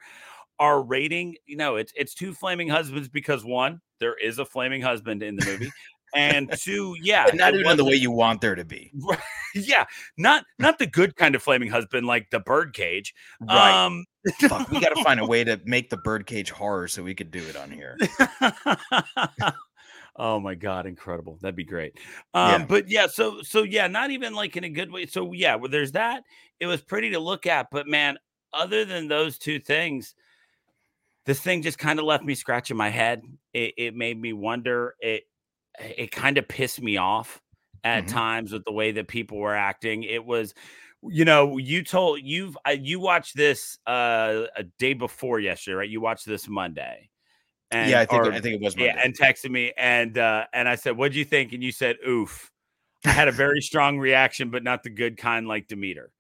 our 0.59 0.83
rating. 0.83 1.37
You 1.47 1.57
know, 1.57 1.77
it's 1.77 1.93
it's 1.97 2.15
two 2.15 2.33
flaming 2.33 2.69
husbands 2.69 3.09
because 3.09 3.45
one, 3.45 3.81
there 4.01 4.15
is 4.17 4.39
a 4.39 4.45
flaming 4.45 4.83
husband 4.83 5.23
in 5.23 5.37
the 5.37 5.47
movie, 5.47 5.71
and 6.15 6.51
two, 6.59 6.97
yeah, 7.03 7.27
And 7.29 7.39
not 7.39 7.55
even 7.55 7.77
the 7.77 7.85
way 7.85 7.95
you 7.95 8.11
want 8.11 8.41
there 8.41 8.55
to 8.55 8.65
be. 8.65 8.93
yeah, 9.55 9.85
not 10.17 10.45
not 10.59 10.79
the 10.79 10.87
good 10.87 11.17
kind 11.17 11.35
of 11.35 11.43
flaming 11.43 11.71
husband 11.71 12.07
like 12.07 12.31
the 12.31 12.41
birdcage. 12.41 13.15
Right. 13.41 13.85
Um, 13.85 14.05
Fuck, 14.41 14.71
we 14.71 14.81
got 14.81 14.95
to 14.95 15.03
find 15.05 15.21
a 15.21 15.27
way 15.27 15.45
to 15.45 15.61
make 15.65 15.91
the 15.91 15.97
birdcage 15.97 16.51
horror 16.51 16.89
so 16.89 17.03
we 17.03 17.15
could 17.15 17.31
do 17.31 17.43
it 17.43 17.57
on 17.57 17.71
here. 17.71 17.97
oh 20.19 20.41
my 20.41 20.55
god 20.55 20.87
incredible 20.87 21.39
that'd 21.41 21.57
be 21.57 21.65
great 21.65 21.99
um 22.35 22.63
Yeah. 22.63 22.67
but 22.67 22.89
yeah 22.89 23.07
so 23.07 23.43
so 23.43 23.63
yeah 23.63 23.87
not 23.87 24.11
even 24.11 24.35
like 24.35 24.57
in 24.57 24.65
a 24.65 24.69
good 24.69 24.91
way 24.91 25.07
so 25.07 25.33
yeah 25.33 25.55
well 25.55 25.71
there's 25.71 25.93
that 25.93 26.23
it 26.61 26.67
was 26.67 26.81
pretty 26.81 27.11
to 27.11 27.19
look 27.21 27.47
at 27.47 27.69
but 27.71 27.87
man 27.87 28.19
other 28.53 28.85
than 28.85 29.09
those 29.09 29.39
two 29.39 29.59
things 29.59 30.15
this 31.27 31.41
thing 31.41 31.63
just 31.63 31.79
kind 31.79 31.99
of 31.99 32.05
left 32.05 32.25
me 32.25 32.35
scratching 32.35 32.77
my 32.77 32.89
head 32.89 33.23
it, 33.53 33.75
it 33.77 33.95
made 33.95 34.21
me 34.21 34.33
wonder 34.33 34.95
it 35.01 35.25
it 35.79 36.11
kind 36.11 36.39
of 36.39 36.49
pissed 36.49 36.81
me 36.81 36.97
off 36.97 37.41
at 37.85 38.05
Mhm. 38.05 38.09
times 38.09 38.53
with 38.53 38.65
the 38.65 38.73
way 38.73 38.93
that 38.93 39.09
people 39.09 39.39
were 39.39 39.55
acting 39.55 40.03
it 40.03 40.25
was 40.25 40.55
you 41.03 41.25
know 41.25 41.59
you 41.59 41.85
told 41.85 42.21
you've 42.23 42.57
uh, 42.67 42.71
you 42.71 42.99
watched 42.99 43.37
this 43.37 43.79
uh 43.87 44.45
a 44.57 44.63
day 44.79 44.95
before 44.95 45.39
yesterday 45.39 45.75
right 45.75 45.91
you 45.91 46.01
watched 46.01 46.27
this 46.27 46.49
monday 46.49 47.09
yeah, 47.73 48.01
I 48.01 48.07
think 48.07 48.25
or- 48.27 48.33
I 48.33 48.41
think 48.41 48.55
it 48.57 48.65
was 48.65 48.77
yeah, 48.77 49.01
and 49.03 49.17
texted 49.19 49.51
me 49.51 49.73
and 49.77 50.17
uh 50.19 50.47
and 50.53 50.69
I 50.69 50.77
said, 50.77 50.97
"What'd 50.97 51.15
you 51.17 51.25
think?" 51.25 51.53
And 51.53 51.63
you 51.63 51.73
said, 51.73 51.97
"Oof." 52.07 52.51
I 53.05 53.11
had 53.11 53.29
a 53.29 53.33
very 53.33 53.61
strong 53.61 53.99
reaction, 53.99 54.51
but 54.51 54.65
not 54.65 54.83
the 54.83 54.91
good 54.91 55.17
kind 55.17 55.47
like 55.47 55.69
Demeter. 55.69 56.11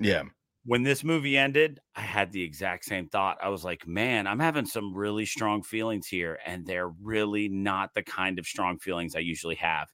yeah. 0.00 0.24
When 0.64 0.82
this 0.82 1.04
movie 1.04 1.38
ended, 1.38 1.78
I 1.94 2.00
had 2.00 2.32
the 2.32 2.42
exact 2.42 2.84
same 2.84 3.08
thought. 3.08 3.38
I 3.40 3.48
was 3.50 3.64
like, 3.64 3.86
"Man, 3.86 4.26
I'm 4.26 4.40
having 4.40 4.66
some 4.66 4.94
really 4.94 5.24
strong 5.24 5.62
feelings 5.62 6.08
here, 6.08 6.38
and 6.44 6.66
they're 6.66 6.88
really 6.88 7.48
not 7.48 7.94
the 7.94 8.02
kind 8.02 8.38
of 8.40 8.46
strong 8.46 8.78
feelings 8.78 9.14
I 9.14 9.20
usually 9.20 9.54
have." 9.56 9.88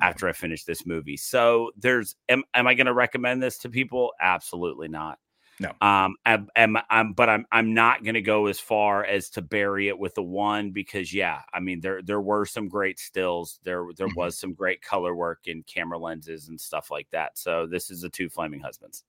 After 0.00 0.28
I 0.28 0.32
finish 0.32 0.64
this 0.64 0.84
movie, 0.86 1.16
so 1.16 1.70
there's 1.76 2.16
am, 2.28 2.42
am 2.54 2.66
I 2.66 2.74
going 2.74 2.86
to 2.86 2.94
recommend 2.94 3.42
this 3.42 3.58
to 3.58 3.70
people? 3.70 4.12
Absolutely 4.20 4.88
not. 4.88 5.18
No. 5.62 5.70
Um, 5.80 6.16
I, 6.26 6.42
am 6.56 6.76
I'm, 6.90 7.12
but 7.12 7.28
I'm, 7.28 7.46
I'm 7.52 7.72
not 7.72 8.02
going 8.02 8.14
to 8.14 8.22
go 8.22 8.46
as 8.46 8.58
far 8.58 9.04
as 9.04 9.30
to 9.30 9.42
bury 9.42 9.86
it 9.88 9.98
with 9.98 10.18
a 10.18 10.22
one 10.22 10.72
because, 10.72 11.14
yeah, 11.14 11.42
I 11.54 11.60
mean, 11.60 11.80
there, 11.80 12.02
there 12.02 12.20
were 12.20 12.44
some 12.44 12.68
great 12.68 12.98
stills. 12.98 13.60
There, 13.62 13.86
there 13.96 14.08
Mhm. 14.08 14.16
was 14.16 14.36
some 14.38 14.54
great 14.54 14.82
color 14.82 15.14
work 15.14 15.46
and 15.46 15.64
camera 15.66 15.98
lenses 15.98 16.48
and 16.48 16.60
stuff 16.60 16.90
like 16.90 17.08
that. 17.10 17.38
So 17.38 17.66
this 17.66 17.90
is 17.90 18.00
the 18.02 18.10
two 18.10 18.28
flaming 18.28 18.60
husbands. 18.60 19.04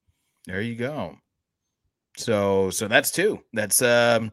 There 0.45 0.61
you 0.61 0.75
go. 0.75 1.17
So 2.15 2.69
so 2.69 2.87
that's 2.87 3.09
two. 3.09 3.43
That's 3.53 3.81
um 3.81 4.31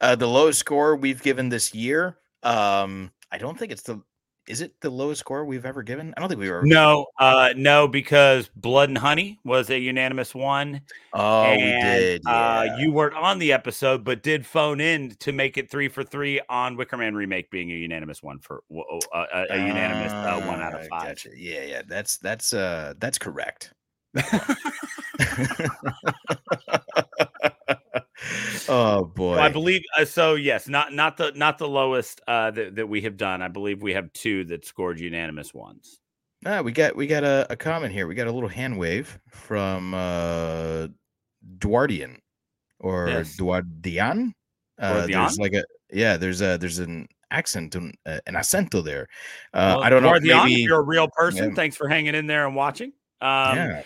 uh 0.00 0.14
the 0.16 0.28
lowest 0.28 0.58
score 0.58 0.96
we've 0.96 1.22
given 1.22 1.48
this 1.48 1.74
year. 1.74 2.18
Um 2.42 3.10
I 3.30 3.38
don't 3.38 3.58
think 3.58 3.72
it's 3.72 3.82
the 3.82 4.02
is 4.46 4.60
it 4.60 4.80
the 4.80 4.90
lowest 4.90 5.20
score 5.20 5.44
we've 5.44 5.64
ever 5.64 5.82
given? 5.82 6.12
I 6.16 6.20
don't 6.20 6.28
think 6.28 6.40
we've 6.40 6.50
ever 6.50 6.64
No, 6.64 7.06
uh, 7.18 7.54
no, 7.56 7.88
because 7.88 8.50
Blood 8.56 8.90
and 8.90 8.98
Honey 8.98 9.38
was 9.44 9.70
a 9.70 9.78
unanimous 9.78 10.34
one. 10.34 10.82
Oh, 11.12 11.42
we 11.50 11.62
and, 11.62 11.82
did. 11.82 12.22
Uh, 12.26 12.76
you 12.78 12.92
weren't 12.92 13.14
on 13.14 13.38
the 13.38 13.52
episode, 13.52 14.04
but 14.04 14.22
did 14.22 14.44
phone 14.44 14.80
in 14.80 15.14
to 15.20 15.32
make 15.32 15.56
it 15.56 15.70
three 15.70 15.88
for 15.88 16.04
three 16.04 16.40
on 16.48 16.76
Wicker 16.76 16.96
Man 16.96 17.14
remake 17.14 17.50
being 17.50 17.70
a 17.70 17.74
unanimous 17.74 18.22
one 18.22 18.38
for 18.38 18.62
uh, 18.70 19.24
a, 19.32 19.46
a 19.50 19.56
unanimous 19.56 20.12
uh, 20.12 20.40
one 20.42 20.60
out 20.60 20.74
of 20.74 20.86
Ah, 20.92 20.98
five. 20.98 21.08
Gotcha. 21.08 21.30
Yeah, 21.36 21.64
yeah. 21.64 21.82
That's 21.86 22.18
that's 22.18 22.52
uh 22.52 22.94
that's 22.98 23.18
correct. 23.18 23.72
oh 28.68 29.04
boy. 29.04 29.36
So 29.36 29.40
I 29.40 29.48
believe 29.48 29.82
uh, 29.98 30.04
so. 30.04 30.34
Yes, 30.34 30.68
not 30.68 30.92
not 30.92 31.16
the 31.16 31.32
not 31.34 31.58
the 31.58 31.68
lowest 31.68 32.20
uh, 32.26 32.50
that 32.52 32.76
that 32.76 32.88
we 32.88 33.00
have 33.02 33.16
done. 33.16 33.42
I 33.42 33.48
believe 33.48 33.82
we 33.82 33.94
have 33.94 34.12
two 34.12 34.44
that 34.44 34.64
scored 34.64 34.98
unanimous 35.00 35.52
ones. 35.54 36.00
Ah, 36.46 36.60
we 36.60 36.72
got 36.72 36.94
we 36.94 37.06
got 37.06 37.24
a, 37.24 37.46
a 37.50 37.56
comment 37.56 37.92
here. 37.92 38.06
We 38.06 38.14
got 38.14 38.26
a 38.26 38.32
little 38.32 38.48
hand 38.48 38.78
wave 38.78 39.18
from 39.28 39.94
uh 39.94 40.88
Duardian 41.58 42.18
or 42.80 43.08
Yes. 43.08 43.36
Duardian. 43.36 44.32
Uh, 44.78 45.06
there's 45.06 45.38
like 45.38 45.54
a 45.54 45.64
yeah. 45.90 46.16
There's 46.16 46.42
a 46.42 46.58
there's 46.58 46.80
an 46.80 47.06
accent 47.30 47.74
and 47.74 47.94
uh, 48.06 48.18
an 48.26 48.34
acento 48.34 48.84
there. 48.84 49.08
Uh, 49.52 49.74
Well, 49.76 49.84
I 49.84 49.90
don't 49.90 50.02
know. 50.02 50.14
if 50.14 50.22
Maybe 50.22 50.54
if 50.54 50.68
you're 50.68 50.80
a 50.80 50.84
real 50.84 51.08
person. 51.08 51.50
Yeah. 51.50 51.54
Thanks 51.54 51.76
for 51.76 51.88
hanging 51.88 52.14
in 52.14 52.26
there 52.26 52.46
and 52.46 52.54
watching. 52.54 52.92
Um, 53.20 53.56
yeah. 53.56 53.82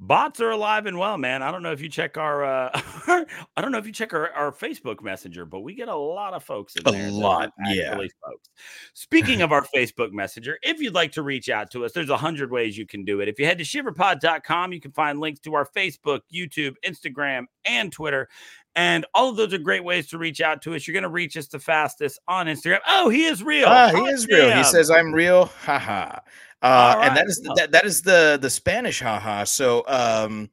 Bots 0.00 0.40
are 0.40 0.50
alive 0.50 0.86
and 0.86 0.98
well, 0.98 1.18
man. 1.18 1.42
I 1.42 1.52
don't 1.52 1.62
know 1.62 1.72
if 1.72 1.80
you 1.80 1.88
check 1.88 2.16
our, 2.16 2.44
uh, 2.44 2.70
I 3.54 3.60
don't 3.60 3.70
know 3.70 3.78
if 3.78 3.86
you 3.86 3.92
check 3.92 4.14
our, 4.14 4.30
our 4.32 4.50
Facebook 4.50 5.02
Messenger, 5.02 5.44
but 5.44 5.60
we 5.60 5.74
get 5.74 5.88
a 5.88 5.94
lot 5.94 6.32
of 6.32 6.42
folks 6.42 6.74
in 6.74 6.82
A 6.86 6.90
there. 6.90 7.08
are 7.08 7.10
lot, 7.10 7.52
yeah. 7.66 7.94
folks. 7.94 8.48
Speaking 8.94 9.42
of 9.42 9.52
our 9.52 9.66
Facebook 9.74 10.12
Messenger, 10.12 10.58
if 10.62 10.80
you'd 10.80 10.94
like 10.94 11.12
to 11.12 11.22
reach 11.22 11.50
out 11.50 11.70
to 11.72 11.84
us, 11.84 11.92
there's 11.92 12.10
a 12.10 12.16
hundred 12.16 12.50
ways 12.50 12.78
you 12.78 12.86
can 12.86 13.04
do 13.04 13.20
it. 13.20 13.28
If 13.28 13.38
you 13.38 13.44
head 13.44 13.58
to 13.58 13.64
shiverpod.com, 13.64 14.72
you 14.72 14.80
can 14.80 14.92
find 14.92 15.20
links 15.20 15.40
to 15.40 15.54
our 15.54 15.66
Facebook, 15.66 16.20
YouTube, 16.32 16.74
Instagram, 16.84 17.44
and 17.64 17.92
Twitter. 17.92 18.28
And 18.76 19.04
all 19.14 19.28
of 19.30 19.36
those 19.36 19.52
are 19.52 19.58
great 19.58 19.82
ways 19.82 20.08
to 20.08 20.18
reach 20.18 20.40
out 20.40 20.62
to 20.62 20.74
us. 20.74 20.86
You're 20.86 20.92
going 20.92 21.02
to 21.02 21.08
reach 21.08 21.36
us 21.36 21.48
the 21.48 21.58
fastest 21.58 22.20
on 22.28 22.46
Instagram. 22.46 22.78
Oh, 22.86 23.08
he 23.08 23.24
is 23.24 23.42
real. 23.42 23.66
Ah, 23.68 23.90
he 23.92 24.02
is 24.02 24.26
real. 24.28 24.56
He 24.56 24.64
says, 24.64 24.90
"I'm 24.90 25.12
real." 25.12 25.46
Haha. 25.46 26.20
Uh, 26.62 26.94
All 26.96 27.02
and 27.02 27.16
that 27.16 27.26
right. 27.26 27.56
that, 27.56 27.72
that 27.72 27.84
is 27.84 28.02
the 28.02 28.38
the 28.40 28.50
Spanish 28.50 29.00
haha. 29.00 29.44
So, 29.44 29.82
um, 29.88 30.50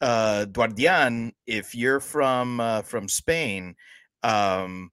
uh, 0.00 0.46
Duardian, 0.50 1.32
if 1.46 1.74
you're 1.74 2.00
from 2.00 2.60
uh, 2.60 2.82
from 2.82 3.08
Spain, 3.08 3.76
Um, 4.24 4.90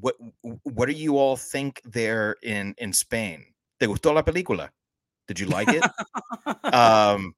what 0.00 0.14
what 0.62 0.86
do 0.86 0.92
you 0.92 1.18
all 1.18 1.36
think 1.36 1.82
there 1.84 2.36
in 2.42 2.74
in 2.78 2.92
Spain? 2.92 3.44
¿Te 3.80 3.86
gustó 3.86 4.14
la 4.14 4.22
película? 4.22 4.70
Did 5.26 5.40
you 5.40 5.46
like 5.46 5.68
it? 5.68 5.82
um, 6.72 7.34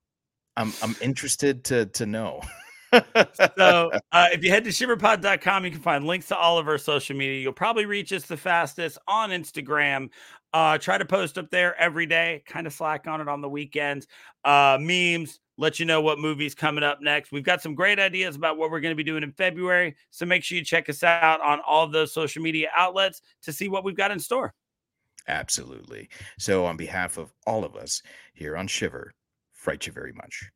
I'm 0.56 0.72
I'm 0.82 0.94
interested 1.00 1.64
to 1.64 1.86
to 1.86 2.06
know. 2.06 2.42
so 2.92 3.90
uh, 4.12 4.28
if 4.32 4.44
you 4.44 4.50
head 4.50 4.64
to 4.64 4.70
shiverpod.com 4.70 5.64
you 5.64 5.70
can 5.70 5.80
find 5.80 6.06
links 6.06 6.28
to 6.28 6.36
all 6.36 6.58
of 6.58 6.68
our 6.68 6.78
social 6.78 7.16
media. 7.16 7.40
You'll 7.40 7.52
probably 7.52 7.86
reach 7.86 8.12
us 8.12 8.24
the 8.24 8.36
fastest 8.36 8.98
on 9.08 9.30
instagram. 9.30 10.10
Uh, 10.52 10.78
try 10.78 10.96
to 10.96 11.04
post 11.04 11.36
up 11.38 11.50
there 11.50 11.78
every 11.80 12.06
day 12.06 12.42
kind 12.46 12.66
of 12.66 12.72
slack 12.72 13.06
on 13.06 13.20
it 13.20 13.28
on 13.28 13.40
the 13.40 13.48
weekends. 13.48 14.06
Uh, 14.44 14.78
memes 14.80 15.40
let 15.58 15.80
you 15.80 15.86
know 15.86 16.00
what 16.00 16.18
movies 16.18 16.54
coming 16.54 16.84
up 16.84 17.00
next. 17.00 17.32
We've 17.32 17.42
got 17.42 17.62
some 17.62 17.74
great 17.74 17.98
ideas 17.98 18.36
about 18.36 18.56
what 18.56 18.70
we're 18.70 18.80
going 18.80 18.92
to 18.92 18.96
be 18.96 19.04
doing 19.04 19.22
in 19.22 19.32
february 19.32 19.96
so 20.10 20.26
make 20.26 20.44
sure 20.44 20.58
you 20.58 20.64
check 20.64 20.88
us 20.88 21.02
out 21.02 21.40
on 21.40 21.60
all 21.66 21.84
of 21.84 21.92
those 21.92 22.12
social 22.12 22.42
media 22.42 22.68
outlets 22.76 23.22
to 23.42 23.52
see 23.52 23.68
what 23.68 23.84
we've 23.84 23.96
got 23.96 24.10
in 24.10 24.20
store. 24.20 24.54
Absolutely. 25.28 26.08
So 26.38 26.64
on 26.64 26.76
behalf 26.76 27.16
of 27.16 27.32
all 27.46 27.64
of 27.64 27.74
us 27.74 28.02
here 28.32 28.56
on 28.56 28.68
shiver 28.68 29.12
fright 29.52 29.86
you 29.86 29.92
very 29.92 30.12
much 30.12 30.48